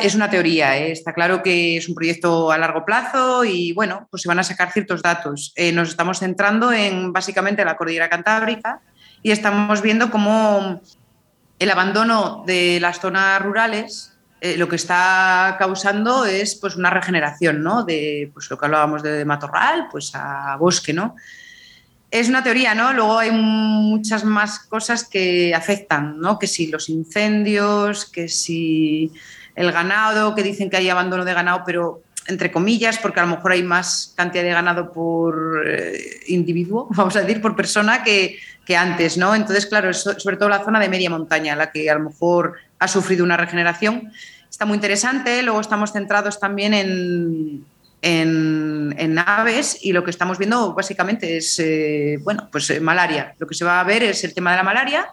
es, 0.00 0.14
una 0.14 0.30
teoría, 0.30 0.78
¿eh? 0.78 0.92
está 0.92 1.12
claro 1.12 1.42
que 1.42 1.76
es 1.78 1.88
un 1.88 1.96
proyecto 1.96 2.52
a 2.52 2.58
largo 2.58 2.84
plazo 2.84 3.44
y 3.44 3.72
bueno, 3.72 4.06
pues 4.08 4.22
se 4.22 4.28
van 4.28 4.38
a 4.38 4.44
sacar 4.44 4.70
ciertos 4.70 5.02
datos. 5.02 5.52
Eh, 5.56 5.72
nos 5.72 5.88
estamos 5.88 6.20
centrando 6.20 6.72
en 6.72 7.12
básicamente 7.12 7.64
la 7.64 7.76
cordillera 7.76 8.08
cantábrica 8.08 8.80
y 9.20 9.32
estamos 9.32 9.82
viendo 9.82 10.12
cómo 10.12 10.80
el 11.58 11.70
abandono 11.70 12.44
de 12.46 12.78
las 12.78 13.00
zonas 13.00 13.42
rurales 13.42 14.16
eh, 14.40 14.56
lo 14.56 14.68
que 14.68 14.76
está 14.76 15.56
causando 15.58 16.24
es 16.24 16.54
pues 16.54 16.76
una 16.76 16.90
regeneración, 16.90 17.64
¿no? 17.64 17.82
De 17.82 18.30
pues 18.32 18.48
lo 18.48 18.56
que 18.56 18.64
hablábamos 18.66 19.02
de 19.02 19.24
matorral, 19.24 19.88
pues 19.90 20.12
a 20.14 20.56
bosque, 20.56 20.92
¿no? 20.92 21.16
Es 22.12 22.28
una 22.28 22.44
teoría, 22.44 22.74
¿no? 22.74 22.92
Luego 22.92 23.18
hay 23.18 23.30
muchas 23.30 24.22
más 24.22 24.58
cosas 24.58 25.04
que 25.04 25.54
afectan, 25.54 26.20
¿no? 26.20 26.38
Que 26.38 26.46
si 26.46 26.66
los 26.66 26.90
incendios, 26.90 28.04
que 28.04 28.28
si 28.28 29.10
el 29.56 29.72
ganado, 29.72 30.34
que 30.34 30.42
dicen 30.42 30.68
que 30.68 30.76
hay 30.76 30.90
abandono 30.90 31.24
de 31.24 31.32
ganado, 31.32 31.62
pero 31.64 32.02
entre 32.26 32.52
comillas, 32.52 32.98
porque 32.98 33.20
a 33.20 33.24
lo 33.24 33.34
mejor 33.34 33.52
hay 33.52 33.62
más 33.62 34.12
cantidad 34.14 34.44
de 34.44 34.50
ganado 34.50 34.92
por 34.92 35.64
eh, 35.66 36.20
individuo, 36.26 36.86
vamos 36.94 37.16
a 37.16 37.22
decir, 37.22 37.40
por 37.40 37.56
persona 37.56 38.04
que, 38.04 38.38
que 38.66 38.76
antes, 38.76 39.16
¿no? 39.16 39.34
Entonces, 39.34 39.64
claro, 39.64 39.94
sobre 39.94 40.36
todo 40.36 40.50
la 40.50 40.62
zona 40.62 40.80
de 40.80 40.90
media 40.90 41.08
montaña, 41.08 41.56
la 41.56 41.72
que 41.72 41.90
a 41.90 41.94
lo 41.94 42.10
mejor 42.10 42.56
ha 42.78 42.88
sufrido 42.88 43.24
una 43.24 43.38
regeneración. 43.38 44.12
Está 44.50 44.66
muy 44.66 44.74
interesante. 44.74 45.42
Luego 45.42 45.62
estamos 45.62 45.92
centrados 45.92 46.38
también 46.38 46.74
en, 46.74 47.64
en, 48.02 49.18
aves 49.18 49.78
y 49.80 49.92
lo 49.92 50.04
que 50.04 50.10
estamos 50.10 50.36
viendo 50.36 50.74
básicamente 50.74 51.36
es, 51.36 51.58
eh, 51.60 52.18
bueno, 52.22 52.48
pues 52.50 52.68
eh, 52.70 52.80
malaria. 52.80 53.34
Lo 53.38 53.46
que 53.46 53.54
se 53.54 53.64
va 53.64 53.80
a 53.80 53.84
ver 53.84 54.02
es 54.02 54.24
el 54.24 54.34
tema 54.34 54.50
de 54.50 54.56
la 54.56 54.62
malaria, 54.64 55.08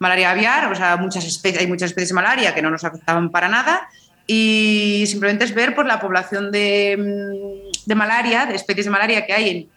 malaria 0.00 0.32
aviar, 0.32 0.70
o 0.70 0.74
sea, 0.74 0.96
muchas 0.96 1.24
especies, 1.24 1.62
hay 1.62 1.68
muchas 1.68 1.90
especies 1.90 2.10
de 2.10 2.16
malaria 2.16 2.54
que 2.54 2.62
no 2.62 2.70
nos 2.70 2.84
afectaban 2.84 3.30
para 3.30 3.48
nada 3.48 3.88
y 4.26 5.04
simplemente 5.06 5.44
es 5.44 5.54
ver 5.54 5.74
por 5.74 5.86
la 5.86 6.00
población 6.00 6.50
de, 6.50 6.96
mm, 6.98 7.86
de 7.86 7.94
malaria, 7.94 8.46
de 8.46 8.56
especies 8.56 8.86
de 8.86 8.90
malaria 8.90 9.24
que 9.24 9.32
hay 9.32 9.50
en, 9.50 9.68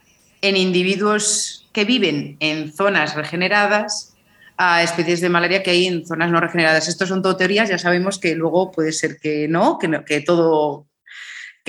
en 0.41 0.57
individuos 0.57 1.69
que 1.71 1.85
viven 1.85 2.35
en 2.39 2.73
zonas 2.73 3.15
regeneradas 3.15 4.15
a 4.57 4.83
especies 4.83 5.21
de 5.21 5.29
malaria 5.29 5.63
que 5.63 5.71
hay 5.71 5.85
en 5.85 6.05
zonas 6.05 6.31
no 6.31 6.41
regeneradas. 6.41 6.87
Estos 6.87 7.07
son 7.07 7.21
todo 7.21 7.37
teorías, 7.37 7.69
ya 7.69 7.77
sabemos 7.77 8.17
que 8.19 8.35
luego 8.35 8.71
puede 8.71 8.91
ser 8.91 9.17
que 9.17 9.47
no, 9.47 9.77
que, 9.77 9.87
no, 9.87 10.03
que 10.03 10.19
todo 10.19 10.88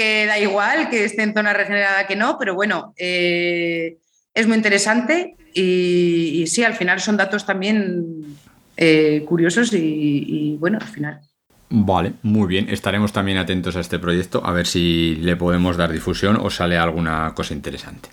que 0.01 0.25
da 0.25 0.39
igual 0.39 0.89
que 0.89 1.05
esté 1.05 1.23
en 1.23 1.35
zona 1.35 1.53
regenerada 1.53 2.07
que 2.07 2.17
no, 2.17 2.39
pero 2.39 2.55
bueno, 2.55 2.95
eh, 2.97 3.99
es 4.33 4.47
muy 4.47 4.57
interesante 4.57 5.37
y, 5.53 6.45
sí, 6.47 6.65
al 6.65 6.73
final 6.73 7.01
son 7.01 7.19
datos 7.19 7.45
también 7.45 8.25
eh, 8.79 9.23
curiosos 9.29 9.75
y, 9.75 10.57
bueno, 10.59 10.79
al 10.81 10.89
final. 10.89 11.21
Vale, 11.69 12.15
muy 12.23 12.49
bien. 12.49 12.71
Estaremos 12.71 13.13
también 13.13 13.37
atentos 13.37 13.77
a 13.77 13.81
este 13.81 13.99
proyecto, 13.99 14.41
a 14.43 14.53
ver 14.53 14.67
si 14.67 15.17
le 15.17 15.37
podemos 15.37 15.77
dar 15.77 15.93
difusión 15.93 16.39
o 16.41 16.49
sale 16.49 16.79
alguna 16.79 17.35
cosa 17.35 17.53
interesante. 17.53 18.09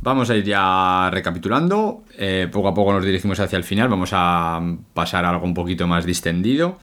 Vamos 0.00 0.30
a 0.30 0.36
ir 0.36 0.44
ya 0.44 1.10
recapitulando. 1.10 2.04
Eh, 2.16 2.48
poco 2.52 2.68
a 2.68 2.74
poco 2.74 2.92
nos 2.92 3.04
dirigimos 3.04 3.40
hacia 3.40 3.56
el 3.56 3.64
final. 3.64 3.88
Vamos 3.88 4.10
a 4.12 4.60
pasar 4.94 5.24
a 5.24 5.30
algo 5.30 5.44
un 5.44 5.54
poquito 5.54 5.88
más 5.88 6.06
distendido. 6.06 6.78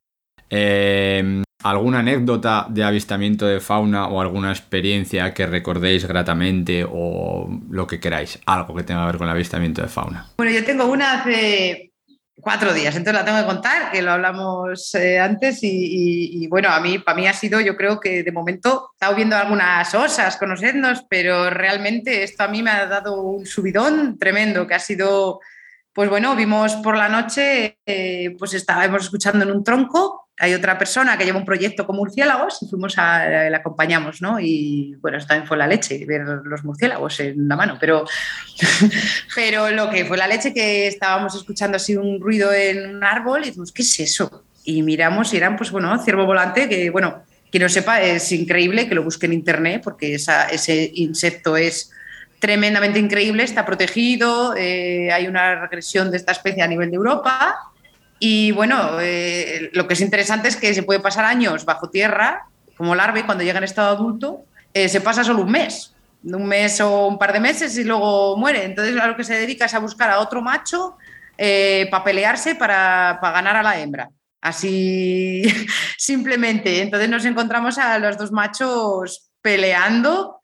Eh, 0.49 1.43
¿Alguna 1.61 1.99
anécdota 1.99 2.67
de 2.69 2.85
avistamiento 2.85 3.45
de 3.45 3.59
fauna 3.59 4.07
o 4.07 4.21
alguna 4.21 4.51
experiencia 4.51 5.33
que 5.33 5.45
recordéis 5.45 6.05
gratamente 6.05 6.85
o 6.89 7.49
lo 7.69 7.85
que 7.85 7.99
queráis? 7.99 8.39
Algo 8.45 8.73
que 8.73 8.83
tenga 8.83 9.01
que 9.01 9.07
ver 9.07 9.17
con 9.17 9.27
el 9.27 9.33
avistamiento 9.33 9.81
de 9.81 9.89
fauna. 9.89 10.27
Bueno, 10.37 10.53
yo 10.53 10.63
tengo 10.63 10.85
una 10.85 11.19
hace 11.19 11.91
cuatro 12.39 12.73
días, 12.73 12.95
entonces 12.95 13.21
la 13.21 13.25
tengo 13.25 13.39
que 13.39 13.45
contar, 13.45 13.91
que 13.91 14.01
lo 14.01 14.11
hablamos 14.11 14.95
eh, 14.95 15.19
antes 15.19 15.59
y, 15.61 16.47
bueno, 16.47 16.69
a 16.69 16.79
mí, 16.79 16.99
para 16.99 17.17
mí 17.17 17.27
ha 17.27 17.33
sido, 17.33 17.59
yo 17.59 17.75
creo 17.75 17.99
que 17.99 18.23
de 18.23 18.31
momento, 18.31 18.91
he 18.93 18.95
estado 18.95 19.15
viendo 19.15 19.35
algunas 19.35 19.93
osas, 19.93 20.37
conocernos, 20.37 21.03
pero 21.09 21.49
realmente 21.49 22.23
esto 22.23 22.43
a 22.43 22.47
mí 22.47 22.63
me 22.63 22.71
ha 22.71 22.85
dado 22.85 23.21
un 23.21 23.45
subidón 23.45 24.17
tremendo, 24.17 24.65
que 24.65 24.75
ha 24.75 24.79
sido, 24.79 25.41
pues 25.99 26.09
bueno, 26.09 26.33
vimos 26.33 26.77
por 26.77 26.95
la 26.95 27.09
noche, 27.09 27.77
eh, 27.85 28.33
pues 28.39 28.53
estábamos 28.53 29.03
escuchando 29.03 29.43
en 29.43 29.51
un 29.51 29.65
tronco 29.65 30.29
hay 30.37 30.53
otra 30.53 30.77
persona 30.77 31.17
que 31.17 31.25
lleva 31.25 31.37
un 31.37 31.43
proyecto 31.43 31.85
con 31.85 31.97
murciélagos 31.97 32.63
y 32.63 32.67
fuimos 32.69 32.97
a, 32.97 33.27
le 33.27 33.55
acompañamos, 33.57 34.21
¿no? 34.21 34.39
Y 34.39 34.95
bueno, 35.01 35.17
también 35.27 35.45
fue 35.45 35.57
la 35.57 35.67
leche, 35.67 36.05
ver 36.05 36.21
los 36.21 36.63
murciélagos 36.63 37.19
en 37.19 37.49
la 37.49 37.57
mano, 37.57 37.75
pero, 37.81 38.05
pero 39.35 39.71
lo 39.71 39.89
que 39.89 40.05
fue 40.05 40.15
la 40.15 40.27
leche 40.29 40.53
que 40.53 40.87
estábamos 40.87 41.35
escuchando 41.35 41.75
así 41.75 41.97
un 41.97 42.21
ruido 42.21 42.53
en 42.53 42.95
un 42.95 43.03
árbol 43.03 43.41
y 43.41 43.47
dijimos, 43.47 43.73
¿qué 43.73 43.81
es 43.81 43.99
eso? 43.99 44.45
Y 44.63 44.81
miramos 44.83 45.33
y 45.33 45.37
eran, 45.37 45.57
pues 45.57 45.69
bueno, 45.69 46.01
ciervo 46.01 46.25
volante, 46.25 46.69
que 46.69 46.89
bueno, 46.89 47.25
quien 47.51 47.63
no 47.63 47.67
sepa, 47.67 48.01
es 48.01 48.31
increíble 48.31 48.87
que 48.87 48.95
lo 48.95 49.03
busque 49.03 49.25
en 49.25 49.33
internet 49.33 49.81
porque 49.83 50.15
ese 50.15 50.91
insecto 50.93 51.57
es 51.57 51.91
tremendamente 52.39 52.99
increíble, 52.99 53.43
está 53.43 53.65
protegido, 53.65 54.55
eh, 54.55 55.11
hay 55.11 55.27
una 55.27 55.55
regresión 55.55 56.09
de 56.09 56.17
esta 56.17 56.31
especie 56.31 56.63
a 56.63 56.67
nivel 56.67 56.89
de 56.89 56.95
Europa 56.95 57.57
y 58.17 58.51
bueno, 58.51 58.99
eh, 58.99 59.69
lo 59.73 59.87
que 59.87 59.93
es 59.93 60.01
interesante 60.01 60.47
es 60.47 60.55
que 60.55 60.73
se 60.73 60.83
puede 60.83 60.99
pasar 60.99 61.25
años 61.25 61.65
bajo 61.65 61.89
tierra, 61.89 62.45
como 62.75 62.95
larva, 62.95 63.19
y 63.19 63.23
cuando 63.23 63.43
llega 63.43 63.57
en 63.57 63.63
estado 63.65 63.89
adulto, 63.89 64.43
eh, 64.73 64.89
se 64.89 65.01
pasa 65.01 65.23
solo 65.23 65.41
un 65.41 65.51
mes, 65.51 65.93
un 66.23 66.45
mes 66.45 66.79
o 66.81 67.07
un 67.07 67.17
par 67.17 67.33
de 67.33 67.39
meses 67.39 67.77
y 67.77 67.83
luego 67.83 68.37
muere. 68.37 68.63
Entonces, 68.63 68.97
a 68.97 69.07
lo 69.07 69.15
que 69.15 69.23
se 69.23 69.35
dedica 69.35 69.65
es 69.65 69.73
a 69.73 69.79
buscar 69.79 70.09
a 70.09 70.19
otro 70.19 70.41
macho 70.41 70.97
para 71.37 72.03
pelearse, 72.03 72.55
para, 72.55 73.19
para 73.21 73.33
ganar 73.35 73.55
a 73.55 73.63
la 73.63 73.79
hembra. 73.79 74.09
Así 74.41 75.43
simplemente. 75.97 76.81
Entonces 76.81 77.09
nos 77.09 77.25
encontramos 77.25 77.77
a 77.77 77.97
los 77.99 78.17
dos 78.17 78.31
machos 78.31 79.29
peleando 79.41 80.38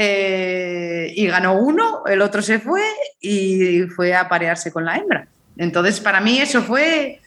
y 0.00 1.26
ganó 1.26 1.54
uno, 1.54 2.02
el 2.06 2.22
otro 2.22 2.42
se 2.42 2.58
fue 2.58 2.82
y 3.20 3.82
fue 3.82 4.14
a 4.14 4.28
parearse 4.28 4.72
con 4.72 4.84
la 4.84 4.96
hembra. 4.96 5.28
Entonces, 5.56 5.98
para 5.98 6.20
mí 6.20 6.38
eso 6.38 6.62
fue 6.62 7.20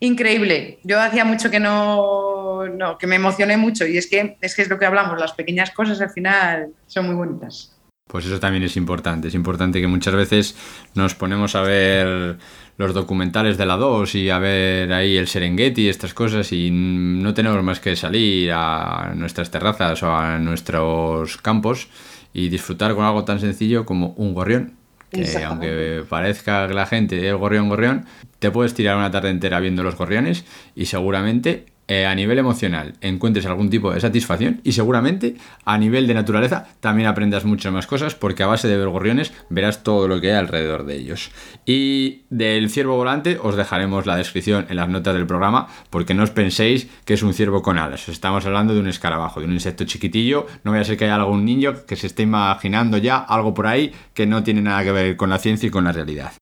Increíble. 0.00 0.78
Yo 0.82 0.98
hacía 0.98 1.26
mucho 1.26 1.50
que 1.50 1.60
no, 1.60 2.66
no, 2.66 2.96
que 2.96 3.06
me 3.06 3.16
emocioné 3.16 3.58
mucho 3.58 3.86
y 3.86 3.98
es 3.98 4.08
que, 4.08 4.38
es 4.40 4.56
que 4.56 4.62
es 4.62 4.70
lo 4.70 4.78
que 4.78 4.86
hablamos, 4.86 5.20
las 5.20 5.32
pequeñas 5.32 5.70
cosas 5.72 6.00
al 6.00 6.08
final 6.08 6.70
son 6.86 7.06
muy 7.06 7.14
bonitas. 7.14 7.76
Pues 8.06 8.24
eso 8.24 8.40
también 8.40 8.64
es 8.64 8.76
importante. 8.76 9.28
Es 9.28 9.34
importante 9.34 9.80
que 9.80 9.86
muchas 9.86 10.14
veces 10.14 10.56
nos 10.94 11.14
ponemos 11.14 11.54
a 11.54 11.60
ver 11.60 12.38
los 12.78 12.94
documentales 12.94 13.58
de 13.58 13.66
la 13.66 13.76
2 13.76 14.14
y 14.14 14.30
a 14.30 14.38
ver 14.38 14.90
ahí 14.92 15.18
el 15.18 15.28
Serengeti 15.28 15.82
y 15.82 15.88
estas 15.90 16.14
cosas 16.14 16.50
y 16.50 16.70
no 16.72 17.34
tenemos 17.34 17.62
más 17.62 17.78
que 17.78 17.94
salir 17.94 18.50
a 18.52 19.12
nuestras 19.14 19.50
terrazas 19.50 20.02
o 20.02 20.10
a 20.10 20.38
nuestros 20.38 21.36
campos 21.36 21.88
y 22.32 22.48
disfrutar 22.48 22.94
con 22.94 23.04
algo 23.04 23.24
tan 23.24 23.40
sencillo 23.40 23.84
como 23.84 24.14
un 24.16 24.34
gorrión. 24.34 24.74
Que 25.10 25.26
aunque 25.44 26.04
parezca 26.08 26.68
que 26.68 26.74
la 26.74 26.86
gente 26.86 27.28
el 27.28 27.36
gorrión, 27.36 27.68
gorrión, 27.68 28.06
te 28.38 28.50
puedes 28.52 28.74
tirar 28.74 28.96
una 28.96 29.10
tarde 29.10 29.30
entera 29.30 29.58
viendo 29.58 29.82
los 29.82 29.96
gorriones 29.96 30.44
y 30.76 30.86
seguramente 30.86 31.66
eh, 31.90 32.06
a 32.06 32.14
nivel 32.14 32.38
emocional 32.38 32.94
encuentres 33.00 33.46
algún 33.46 33.68
tipo 33.68 33.92
de 33.92 33.98
satisfacción 33.98 34.60
y 34.62 34.70
seguramente 34.70 35.34
a 35.64 35.76
nivel 35.76 36.06
de 36.06 36.14
naturaleza 36.14 36.68
también 36.78 37.08
aprendas 37.08 37.44
muchas 37.44 37.72
más 37.72 37.88
cosas 37.88 38.14
porque 38.14 38.44
a 38.44 38.46
base 38.46 38.68
de 38.68 38.84
gorriones 38.84 39.32
verás 39.48 39.82
todo 39.82 40.06
lo 40.06 40.20
que 40.20 40.30
hay 40.30 40.38
alrededor 40.38 40.86
de 40.86 40.94
ellos. 40.94 41.32
Y 41.66 42.22
del 42.30 42.70
ciervo 42.70 42.94
volante 42.94 43.38
os 43.42 43.56
dejaremos 43.56 44.06
la 44.06 44.14
descripción 44.14 44.66
en 44.68 44.76
las 44.76 44.88
notas 44.88 45.14
del 45.14 45.26
programa 45.26 45.66
porque 45.90 46.14
no 46.14 46.22
os 46.22 46.30
penséis 46.30 46.86
que 47.04 47.14
es 47.14 47.24
un 47.24 47.34
ciervo 47.34 47.60
con 47.60 47.76
alas. 47.76 48.08
Estamos 48.08 48.46
hablando 48.46 48.72
de 48.72 48.78
un 48.78 48.86
escarabajo, 48.86 49.40
de 49.40 49.46
un 49.46 49.52
insecto 49.52 49.84
chiquitillo. 49.84 50.46
No 50.62 50.70
voy 50.70 50.78
a 50.78 50.84
ser 50.84 50.96
que 50.96 51.06
haya 51.06 51.16
algún 51.16 51.44
niño 51.44 51.86
que 51.88 51.96
se 51.96 52.06
esté 52.06 52.22
imaginando 52.22 52.98
ya 52.98 53.16
algo 53.18 53.52
por 53.52 53.66
ahí 53.66 53.90
que 54.14 54.26
no 54.26 54.44
tiene 54.44 54.62
nada 54.62 54.84
que 54.84 54.92
ver 54.92 55.16
con 55.16 55.28
la 55.28 55.40
ciencia 55.40 55.66
y 55.66 55.70
con 55.70 55.82
la 55.82 55.90
realidad. 55.90 56.39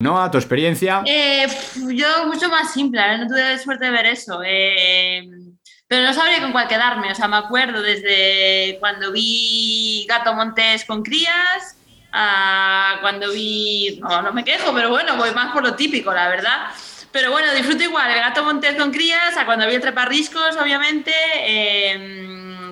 ¿No? 0.00 0.22
A 0.22 0.30
tu 0.30 0.38
experiencia. 0.38 1.02
Eh, 1.04 1.46
yo 1.88 2.26
mucho 2.26 2.48
más 2.48 2.72
simple, 2.72 3.00
¿eh? 3.00 3.18
no 3.18 3.26
tuve 3.26 3.58
suerte 3.58 3.86
de 3.86 3.90
ver 3.90 4.06
eso. 4.06 4.40
Eh, 4.44 5.28
pero 5.88 6.04
no 6.04 6.14
sabría 6.14 6.40
con 6.40 6.52
cuál 6.52 6.68
quedarme. 6.68 7.10
O 7.10 7.14
sea, 7.14 7.26
me 7.26 7.36
acuerdo 7.36 7.82
desde 7.82 8.76
cuando 8.78 9.10
vi 9.10 10.06
Gato 10.08 10.34
Montés 10.34 10.84
con 10.84 11.02
crías, 11.02 11.76
a 12.12 12.98
cuando 13.00 13.32
vi. 13.32 13.98
No, 14.00 14.22
no 14.22 14.32
me 14.32 14.44
quejo, 14.44 14.72
pero 14.72 14.90
bueno, 14.90 15.16
voy 15.16 15.32
más 15.32 15.52
por 15.52 15.64
lo 15.64 15.74
típico, 15.74 16.12
la 16.12 16.28
verdad. 16.28 16.68
Pero 17.10 17.32
bueno, 17.32 17.52
disfruto 17.52 17.82
igual 17.82 18.08
el 18.10 18.20
Gato 18.20 18.44
Montés 18.44 18.76
con 18.76 18.92
crías, 18.92 19.36
a 19.36 19.46
cuando 19.46 19.66
vi 19.66 19.74
el 19.74 19.80
Treparriscos, 19.80 20.56
obviamente. 20.56 21.12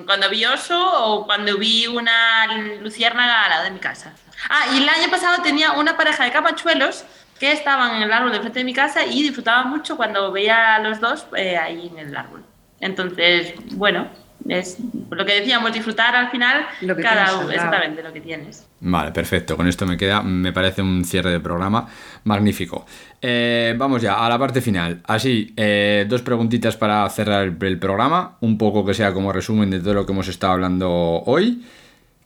Cuando 0.07 0.29
vi 0.29 0.45
Oso 0.45 0.79
o 0.79 1.25
cuando 1.25 1.57
vi 1.57 1.85
una 1.85 2.47
luciérnaga 2.81 3.43
al 3.43 3.49
lado 3.49 3.63
de 3.65 3.71
mi 3.71 3.79
casa. 3.79 4.13
Ah, 4.49 4.65
y 4.73 4.77
el 4.77 4.89
año 4.89 5.09
pasado 5.11 5.43
tenía 5.43 5.73
una 5.73 5.97
pareja 5.97 6.23
de 6.23 6.31
capachuelos 6.31 7.03
que 7.39 7.51
estaban 7.51 7.97
en 7.97 8.03
el 8.03 8.11
árbol 8.11 8.31
de 8.31 8.39
frente 8.39 8.59
de 8.59 8.65
mi 8.65 8.73
casa 8.73 9.05
y 9.05 9.21
disfrutaba 9.21 9.63
mucho 9.63 9.97
cuando 9.97 10.31
veía 10.31 10.75
a 10.75 10.79
los 10.79 10.99
dos 10.99 11.27
eh, 11.35 11.57
ahí 11.57 11.91
en 11.93 11.99
el 11.99 12.15
árbol. 12.15 12.43
Entonces, 12.79 13.53
bueno, 13.73 14.07
es 14.47 14.77
lo 15.09 15.25
que 15.25 15.33
decíamos, 15.33 15.73
disfrutar 15.73 16.15
al 16.15 16.29
final 16.29 16.67
cada 17.01 17.37
uno, 17.37 17.51
exactamente 17.51 18.01
lo 18.01 18.13
que 18.13 18.21
tienes. 18.21 18.65
Vale, 18.79 19.11
perfecto. 19.11 19.57
Con 19.57 19.67
esto 19.67 19.85
me 19.85 19.97
queda, 19.97 20.21
me 20.21 20.53
parece 20.53 20.81
un 20.81 21.03
cierre 21.03 21.31
de 21.31 21.39
programa 21.39 21.87
magnífico. 22.23 22.85
Eh, 23.21 23.73
vamos 23.77 24.01
ya 24.01 24.23
a 24.25 24.29
la 24.29 24.37
parte 24.37 24.61
final. 24.61 25.01
Así, 25.05 25.53
eh, 25.57 26.05
dos 26.07 26.21
preguntitas 26.21 26.77
para 26.77 27.09
cerrar 27.09 27.55
el 27.59 27.79
programa, 27.79 28.37
un 28.41 28.57
poco 28.57 28.85
que 28.85 28.93
sea 28.93 29.13
como 29.13 29.33
resumen 29.33 29.71
de 29.71 29.79
todo 29.79 29.93
lo 29.93 30.05
que 30.05 30.11
hemos 30.11 30.27
estado 30.27 30.53
hablando 30.53 30.89
hoy. 30.91 31.65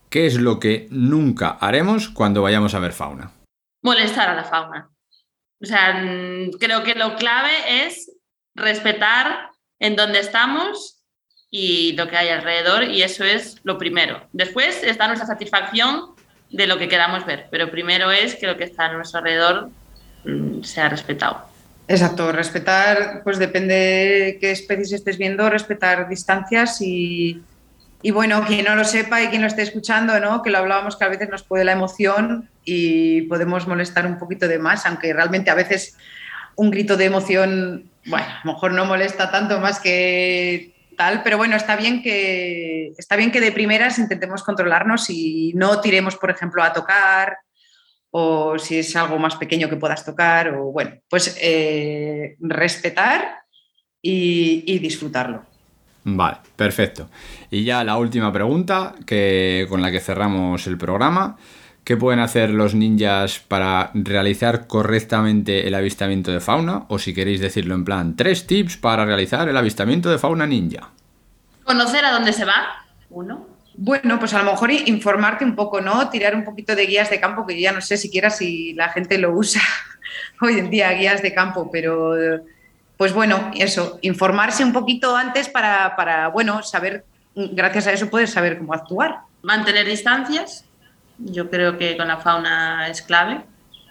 ¿Qué 0.10 0.26
es 0.26 0.36
lo 0.36 0.60
que 0.60 0.88
nunca 0.92 1.52
haremos 1.52 2.10
cuando 2.10 2.42
vayamos 2.42 2.74
a 2.76 2.80
ver 2.80 2.92
fauna? 2.92 3.32
Molestar 3.82 4.30
a 4.30 4.36
la 4.36 4.44
fauna. 4.44 4.90
O 5.62 5.66
sea, 5.66 5.94
mm, 5.94 6.52
creo 6.60 6.84
que 6.84 6.96
lo 6.96 7.16
clave 7.16 7.86
es 7.86 8.12
respetar 8.54 9.52
en 9.80 9.96
dónde 9.96 10.20
estamos 10.20 11.02
y 11.50 11.94
lo 11.94 12.08
que 12.08 12.18
hay 12.18 12.30
alrededor 12.30 12.84
y 12.84 13.04
eso 13.04 13.24
es 13.24 13.62
lo 13.64 13.78
primero. 13.78 14.28
Después 14.34 14.84
está 14.84 15.08
nuestra 15.08 15.28
satisfacción 15.28 16.16
de 16.50 16.68
lo 16.68 16.78
que 16.78 16.90
queramos 16.90 17.26
ver, 17.26 17.48
pero 17.50 17.72
primero 17.72 18.12
es 18.12 18.36
que 18.36 18.48
lo 18.48 18.58
que 18.58 18.66
está 18.66 18.86
a 18.86 18.94
nuestro 18.94 19.20
alrededor 19.20 19.70
sea 20.64 20.90
respetado. 20.90 21.52
Exacto, 21.88 22.32
respetar, 22.32 23.22
pues 23.24 23.38
depende 23.38 23.74
de 23.74 24.38
qué 24.40 24.52
especies 24.52 24.94
estés 24.94 25.18
viendo, 25.18 25.50
respetar 25.50 26.08
distancias 26.08 26.80
y, 26.80 27.42
y 28.02 28.12
bueno, 28.12 28.46
quien 28.46 28.66
no 28.66 28.76
lo 28.76 28.86
sepa 28.86 29.22
y 29.22 29.28
quien 29.28 29.42
lo 29.42 29.48
esté 29.48 29.62
escuchando, 29.64 30.20
¿no? 30.20 30.42
que 30.42 30.50
lo 30.50 30.60
hablábamos 30.60 30.96
que 30.96 31.04
a 31.04 31.10
veces 31.10 31.30
nos 31.30 31.44
puede 31.44 31.66
la 31.66 31.74
emoción 31.74 32.50
y 32.64 33.24
podemos 33.24 33.68
molestar 33.68 34.06
un 34.06 34.18
poquito 34.18 34.48
de 34.48 34.58
más, 34.58 34.86
aunque 34.86 35.14
realmente 35.14 35.52
a 35.52 35.56
veces 35.56 35.98
un 36.56 36.72
grito 36.72 36.96
de 36.96 37.06
emoción, 37.06 37.90
bueno, 38.06 38.26
a 38.26 38.42
lo 38.46 38.54
mejor 38.54 38.72
no 38.74 38.86
molesta 38.86 39.30
tanto 39.30 39.60
más 39.60 39.80
que 39.80 40.74
tal, 40.98 41.24
pero 41.24 41.38
bueno, 41.38 41.56
está 41.56 41.76
bien 41.76 42.02
que, 42.02 42.94
está 42.98 43.16
bien 43.16 43.32
que 43.32 43.42
de 43.42 43.52
primeras 43.52 44.00
intentemos 44.00 44.44
controlarnos 44.44 45.10
y 45.10 45.54
no 45.56 45.82
tiremos, 45.82 46.16
por 46.16 46.30
ejemplo, 46.30 46.64
a 46.64 46.74
tocar 46.74 47.38
o 48.12 48.60
si 48.60 48.80
es 48.80 48.96
algo 48.96 49.18
más 49.18 49.36
pequeño 49.36 49.70
que 49.70 49.78
puedas 49.78 50.06
tocar, 50.06 50.50
o 50.50 50.72
bueno, 50.72 50.92
pues 51.10 51.38
eh, 51.42 52.36
respetar 52.40 53.40
y 54.02 54.80
disfrutarlo. 54.80 55.46
Vale, 56.04 56.38
perfecto. 56.56 57.10
Y 57.50 57.64
ya 57.64 57.84
la 57.84 57.98
última 57.98 58.32
pregunta 58.32 58.96
que, 59.06 59.68
con 59.70 59.82
la 59.82 59.92
que 59.92 60.00
cerramos 60.00 60.66
el 60.68 60.78
programa. 60.78 61.38
¿Qué 61.84 61.98
pueden 61.98 62.20
hacer 62.20 62.52
los 62.52 62.76
ninjas 62.76 63.40
para 63.40 63.90
realizar 63.96 64.68
correctamente 64.68 65.68
el 65.68 65.74
avistamiento 65.74 66.32
de 66.32 66.40
fauna? 66.40 66.86
O 66.90 67.00
si 67.00 67.14
queréis 67.14 67.40
decirlo 67.40 67.74
en 67.74 67.86
plan, 67.86 68.16
tres 68.16 68.46
tips 68.46 68.78
para 68.78 69.04
realizar 69.04 69.50
el 69.50 69.58
avistamiento 69.58 70.10
de 70.10 70.20
fauna 70.20 70.46
ninja. 70.46 70.92
Conocer 71.64 72.06
a 72.06 72.12
dónde 72.12 72.34
se 72.34 72.46
va, 72.46 72.86
uno. 73.10 73.48
Bueno, 73.84 74.20
pues 74.20 74.32
a 74.36 74.44
lo 74.44 74.52
mejor 74.52 74.70
informarte 74.72 75.44
un 75.44 75.56
poco, 75.56 75.82
¿no? 75.82 76.08
Tirar 76.12 76.36
un 76.36 76.44
poquito 76.44 76.76
de 76.76 76.86
guías 76.86 77.10
de 77.10 77.20
campo, 77.20 77.48
que 77.48 77.60
ya 77.60 77.72
no 77.72 77.82
sé 77.82 77.98
siquiera 77.98 78.30
si 78.30 78.74
la 78.74 78.90
gente 78.90 79.18
lo 79.18 79.32
usa 79.32 79.60
hoy 80.40 80.60
en 80.60 80.70
día, 80.70 80.92
guías 80.92 81.24
de 81.24 81.34
campo, 81.34 81.68
pero 81.72 82.16
pues 82.96 83.12
bueno, 83.12 83.50
eso, 83.56 83.98
informarse 84.04 84.64
un 84.64 84.72
poquito 84.72 85.16
antes 85.16 85.50
para, 85.50 86.28
bueno, 86.28 86.62
saber, 86.62 87.06
gracias 87.34 87.88
a 87.88 87.92
eso 87.92 88.08
puedes 88.08 88.30
saber 88.30 88.60
cómo 88.60 88.76
actuar. 88.76 89.22
Mantener 89.42 89.88
distancias, 89.88 90.64
yo 91.18 91.50
creo 91.50 91.80
que 91.80 91.98
con 91.98 92.08
la 92.08 92.18
fauna 92.18 92.88
es 92.88 93.02
clave, 93.02 93.42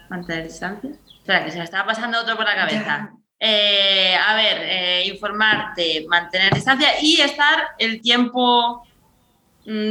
mantener 0.09 0.45
distancias. 0.45 0.93
Espera, 1.17 1.43
que 1.43 1.51
se 1.51 1.57
me 1.57 1.65
estaba 1.65 1.87
pasando 1.87 2.21
otro 2.21 2.37
por 2.37 2.45
la 2.45 2.55
cabeza. 2.55 3.11
Eh, 3.37 4.15
a 4.15 4.35
ver, 4.35 4.57
eh, 4.61 5.03
informarte, 5.07 6.05
mantener 6.07 6.53
distancia 6.53 6.91
y 7.01 7.19
estar 7.19 7.71
el 7.77 7.99
tiempo, 7.99 8.87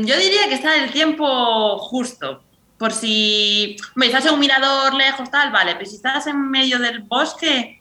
yo 0.05 0.17
diría 0.19 0.49
que 0.49 0.55
estar 0.55 0.77
el 0.77 0.91
tiempo 0.91 1.79
justo, 1.79 2.43
por 2.79 2.93
si, 2.93 3.77
me 3.95 4.07
estás 4.07 4.27
en 4.27 4.35
un 4.35 4.41
mirador 4.41 4.95
lejos, 4.95 5.31
tal, 5.31 5.51
vale, 5.51 5.75
pero 5.75 5.87
si 5.87 5.97
estás 5.97 6.27
en 6.27 6.51
medio 6.51 6.79
del 6.79 7.01
bosque, 7.01 7.81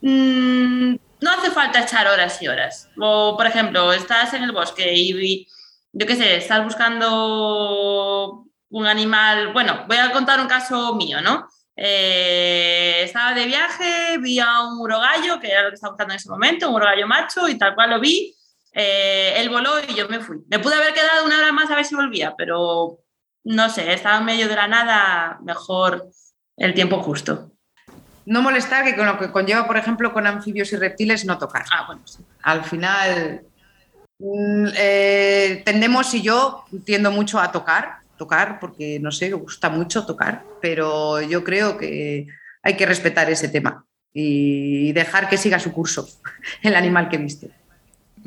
Mm, 0.00 0.94
no 1.20 1.30
hace 1.32 1.50
falta 1.50 1.80
echar 1.80 2.06
horas 2.06 2.40
y 2.42 2.48
horas. 2.48 2.88
O, 3.00 3.36
por 3.36 3.46
ejemplo, 3.46 3.92
estás 3.92 4.34
en 4.34 4.44
el 4.44 4.52
bosque 4.52 4.92
y, 4.94 5.46
yo 5.92 6.06
qué 6.06 6.16
sé, 6.16 6.36
estás 6.36 6.64
buscando 6.64 8.44
un 8.70 8.86
animal. 8.86 9.52
Bueno, 9.52 9.84
voy 9.88 9.96
a 9.96 10.12
contar 10.12 10.40
un 10.40 10.48
caso 10.48 10.94
mío, 10.94 11.20
¿no? 11.20 11.48
Eh, 11.76 13.02
estaba 13.04 13.34
de 13.34 13.46
viaje, 13.46 14.18
vi 14.18 14.38
a 14.40 14.62
un 14.62 14.80
urogallo, 14.80 15.40
que 15.40 15.50
era 15.50 15.62
lo 15.62 15.68
que 15.70 15.74
estaba 15.76 15.92
buscando 15.92 16.14
en 16.14 16.18
ese 16.18 16.28
momento, 16.28 16.68
un 16.68 16.76
urogallo 16.76 17.06
macho, 17.06 17.48
y 17.48 17.56
tal 17.58 17.74
cual 17.74 17.90
lo 17.90 18.00
vi. 18.00 18.34
Eh, 18.72 19.34
él 19.36 19.48
voló 19.48 19.72
y 19.86 19.94
yo 19.94 20.08
me 20.08 20.20
fui. 20.20 20.38
Me 20.48 20.58
pude 20.58 20.74
haber 20.74 20.94
quedado 20.94 21.24
una 21.24 21.38
hora 21.38 21.52
más 21.52 21.70
a 21.70 21.76
ver 21.76 21.84
si 21.84 21.94
volvía, 21.94 22.34
pero 22.36 22.98
no 23.44 23.70
sé, 23.70 23.92
estaba 23.92 24.18
en 24.18 24.24
medio 24.24 24.48
de 24.48 24.56
la 24.56 24.68
nada, 24.68 25.38
mejor 25.42 26.10
el 26.56 26.74
tiempo 26.74 27.02
justo 27.02 27.52
no 28.28 28.42
molestar, 28.42 28.84
que 28.84 28.94
con 28.94 29.06
lo 29.06 29.18
que 29.18 29.32
conlleva, 29.32 29.66
por 29.66 29.78
ejemplo, 29.78 30.12
con 30.12 30.26
anfibios 30.26 30.72
y 30.72 30.76
reptiles, 30.76 31.24
no 31.24 31.38
tocar. 31.38 31.64
Ah, 31.72 31.84
bueno, 31.86 32.02
sí. 32.04 32.18
Al 32.42 32.62
final, 32.62 33.42
mm, 34.18 34.66
eh, 34.76 35.62
tendemos, 35.64 36.12
y 36.12 36.20
yo 36.20 36.64
tiendo 36.84 37.10
mucho 37.10 37.40
a 37.40 37.50
tocar, 37.50 38.00
tocar, 38.18 38.60
porque 38.60 38.98
no 39.00 39.10
sé, 39.10 39.30
me 39.30 39.34
gusta 39.34 39.70
mucho 39.70 40.04
tocar, 40.04 40.44
pero 40.60 41.22
yo 41.22 41.42
creo 41.42 41.78
que 41.78 42.26
hay 42.62 42.76
que 42.76 42.84
respetar 42.84 43.30
ese 43.30 43.48
tema 43.48 43.86
y 44.12 44.92
dejar 44.92 45.30
que 45.30 45.38
siga 45.38 45.58
su 45.58 45.72
curso 45.72 46.06
el 46.62 46.76
animal 46.76 47.08
que 47.08 47.16
viste. 47.16 47.50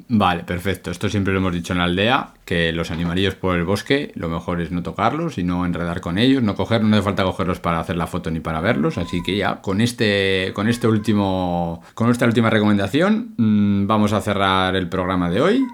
Vale, 0.08 0.44
perfecto. 0.44 0.92
Esto 0.92 1.10
siempre 1.10 1.32
lo 1.32 1.40
hemos 1.40 1.54
dicho 1.54 1.74
en 1.74 1.80
la 1.80 1.86
aldea, 1.86 2.34
que 2.44 2.74
los 2.74 2.92
animalillos 2.92 3.36
por 3.36 3.56
el 3.56 3.64
bosque, 3.64 4.12
lo 4.16 4.28
mejor 4.28 4.60
es 4.60 4.72
no 4.72 4.84
tocarlos 4.84 5.38
y 5.38 5.44
no 5.44 5.66
enredar 5.66 6.02
con 6.02 6.18
ellos, 6.18 6.44
no 6.44 6.56
coger, 6.56 6.84
no 6.84 6.96
hace 6.96 7.04
falta 7.04 7.24
cogerlos 7.24 7.60
para 7.60 7.80
hacer 7.80 7.96
la 7.96 8.08
foto 8.08 8.30
ni 8.30 8.42
para 8.42 8.60
verlos, 8.60 8.98
así 8.98 9.24
que 9.24 9.38
ya 9.38 9.62
con 9.62 9.80
este, 9.80 10.52
con 10.54 10.68
este 10.68 10.88
último, 10.88 11.82
con 11.94 12.10
esta 12.10 12.26
última 12.26 12.50
recomendación, 12.50 13.36
mm, 13.38 13.88
vamos 13.88 14.12
a 14.14 14.22
cerrar 14.22 14.76
el 14.76 14.90
programa 14.90 15.30
de 15.30 15.42
hoy. 15.42 15.66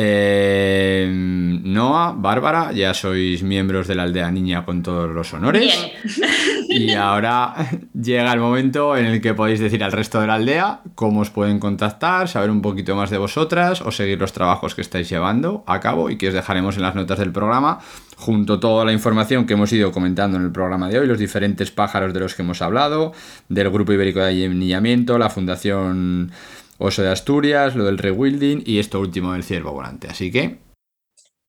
Eh, 0.00 1.10
Noah, 1.10 2.14
Bárbara, 2.16 2.70
ya 2.70 2.94
sois 2.94 3.42
miembros 3.42 3.88
de 3.88 3.96
la 3.96 4.04
aldea 4.04 4.30
niña 4.30 4.64
con 4.64 4.80
todos 4.80 5.10
los 5.10 5.34
honores. 5.34 5.90
Bien. 6.04 6.88
Y 6.88 6.92
ahora 6.92 7.54
llega 8.00 8.32
el 8.32 8.38
momento 8.38 8.96
en 8.96 9.06
el 9.06 9.20
que 9.20 9.34
podéis 9.34 9.58
decir 9.58 9.82
al 9.82 9.90
resto 9.90 10.20
de 10.20 10.28
la 10.28 10.34
aldea 10.34 10.82
cómo 10.94 11.20
os 11.20 11.30
pueden 11.30 11.58
contactar, 11.58 12.28
saber 12.28 12.50
un 12.50 12.62
poquito 12.62 12.94
más 12.94 13.10
de 13.10 13.18
vosotras 13.18 13.80
o 13.80 13.90
seguir 13.90 14.20
los 14.20 14.32
trabajos 14.32 14.76
que 14.76 14.82
estáis 14.82 15.08
llevando 15.08 15.64
a 15.66 15.80
cabo 15.80 16.10
y 16.10 16.16
que 16.16 16.28
os 16.28 16.34
dejaremos 16.34 16.76
en 16.76 16.82
las 16.82 16.94
notas 16.94 17.18
del 17.18 17.32
programa, 17.32 17.80
junto 18.16 18.54
a 18.54 18.60
toda 18.60 18.84
la 18.84 18.92
información 18.92 19.46
que 19.46 19.54
hemos 19.54 19.72
ido 19.72 19.90
comentando 19.90 20.36
en 20.36 20.44
el 20.44 20.52
programa 20.52 20.88
de 20.88 21.00
hoy, 21.00 21.08
los 21.08 21.18
diferentes 21.18 21.72
pájaros 21.72 22.12
de 22.14 22.20
los 22.20 22.34
que 22.34 22.42
hemos 22.42 22.62
hablado, 22.62 23.12
del 23.48 23.70
Grupo 23.70 23.92
Ibérico 23.92 24.20
de 24.20 24.46
Anillamiento, 24.46 25.18
la 25.18 25.30
Fundación 25.30 26.30
Oso 26.78 27.02
de 27.02 27.10
Asturias, 27.10 27.74
lo 27.74 27.84
del 27.84 27.98
rewilding 27.98 28.62
y 28.64 28.78
esto 28.78 29.00
último 29.00 29.32
del 29.32 29.42
ciervo 29.42 29.72
volante. 29.72 30.08
Así 30.08 30.30
que 30.30 30.58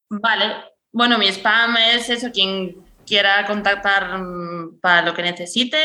Vale. 0.10 0.56
Bueno, 0.92 1.20
mi 1.20 1.28
spam 1.28 1.78
es 1.78 2.10
eso, 2.10 2.32
quien 2.32 2.84
quiera 3.06 3.46
contactar 3.46 4.18
mm, 4.18 4.80
para 4.80 5.04
lo 5.04 5.14
que 5.14 5.22
necesite, 5.22 5.78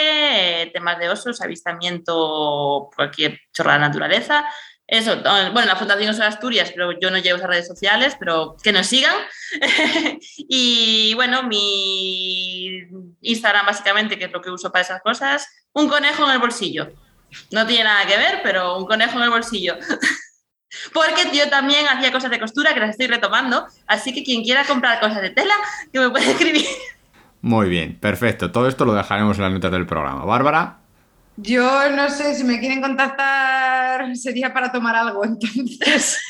eh, 0.63 0.71
temas 0.73 0.99
de 0.99 1.11
osos, 1.11 1.43
avistamiento, 1.43 2.91
cualquier 2.97 3.39
chorrada 3.53 3.79
de 3.79 3.87
naturaleza. 3.87 4.45
Eso, 4.87 5.13
eh, 5.13 5.51
bueno, 5.53 5.67
la 5.67 5.77
Fundación 5.77 6.11
Oso 6.11 6.21
de 6.21 6.29
Asturias, 6.29 6.71
pero 6.75 6.99
yo 6.99 7.11
no 7.11 7.19
llevo 7.19 7.37
esas 7.37 7.49
redes 7.49 7.67
sociales, 7.67 8.17
pero 8.19 8.57
que 8.63 8.73
nos 8.73 8.87
sigan. 8.87 9.15
y 10.37 11.13
bueno, 11.15 11.43
mi 11.43 12.81
Instagram 13.21 13.67
básicamente, 13.67 14.19
que 14.19 14.27
es 14.27 14.33
lo 14.33 14.41
que 14.41 14.51
uso 14.51 14.71
para 14.73 14.83
esas 14.83 15.03
cosas, 15.03 15.47
un 15.73 15.89
conejo 15.89 16.25
en 16.25 16.31
el 16.31 16.39
bolsillo. 16.39 16.93
No 17.51 17.67
tiene 17.67 17.85
nada 17.85 18.07
que 18.07 18.17
ver, 18.17 18.41
pero 18.43 18.77
un 18.79 18.87
conejo 18.87 19.19
en 19.19 19.25
el 19.25 19.31
bolsillo. 19.31 19.77
Porque 20.93 21.37
yo 21.37 21.49
también 21.49 21.87
hacía 21.89 22.11
cosas 22.13 22.31
de 22.31 22.41
costura 22.41 22.75
que 22.75 22.81
las 22.81 22.91
estoy 22.91 23.07
retomando, 23.07 23.67
así 23.87 24.13
que 24.13 24.25
quien 24.25 24.43
quiera 24.43 24.65
comprar 24.65 25.01
cosas 25.01 25.23
de 25.23 25.31
tela, 25.31 25.55
que 25.93 26.01
me 26.01 26.11
puede 26.11 26.31
escribir. 26.31 26.67
muy 27.41 27.69
bien, 27.69 27.99
perfecto. 27.99 28.51
Todo 28.51 28.69
esto 28.69 28.85
lo 28.85 28.95
dejaremos 28.95 29.37
en 29.37 29.45
las 29.45 29.53
notas 29.53 29.71
del 29.71 29.87
programa. 29.87 30.25
Bárbara, 30.25 30.79
Yo 31.37 31.91
no 31.91 32.09
sé, 32.11 32.35
si 32.35 32.45
me 32.45 32.59
quieren 32.59 32.81
contactar 32.81 34.17
sería 34.17 34.53
para 34.53 34.73
tomar 34.73 34.97
algo, 34.97 35.25
entonces 35.25 36.21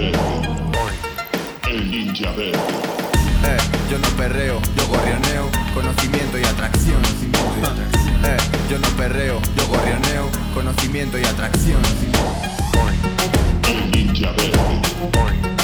El 0.00 1.90
ninja 1.90 2.32
yo 3.90 3.98
no 3.98 4.08
perreo, 4.16 4.58
yo 4.76 4.86
gorrioneo, 4.88 5.50
conocimiento 5.74 6.38
y 6.38 6.44
atracción. 6.44 7.02
Eh, 8.24 8.36
yo 8.70 8.78
no 8.78 8.88
perreo, 8.96 9.40
yo 9.56 9.66
gorrioneo, 9.68 10.30
conocimiento 10.54 11.18
y 11.18 11.24
atracción. 11.24 11.82
El 13.68 13.90
ninja 13.90 14.30
verde. 14.32 15.59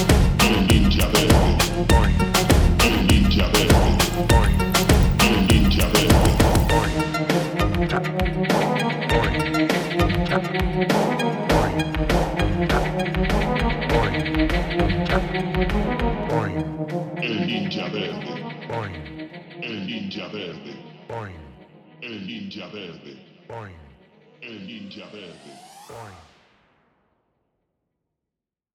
Ninja 17.86 17.92
verde. 17.92 19.06
El 19.62 19.86
ninja 19.86 20.28
verde. 20.28 20.74
El 22.00 22.26
ninja 22.26 22.66
verde. 22.68 23.16
El 24.40 24.66
ninja 24.66 25.06
verde. 25.12 26.25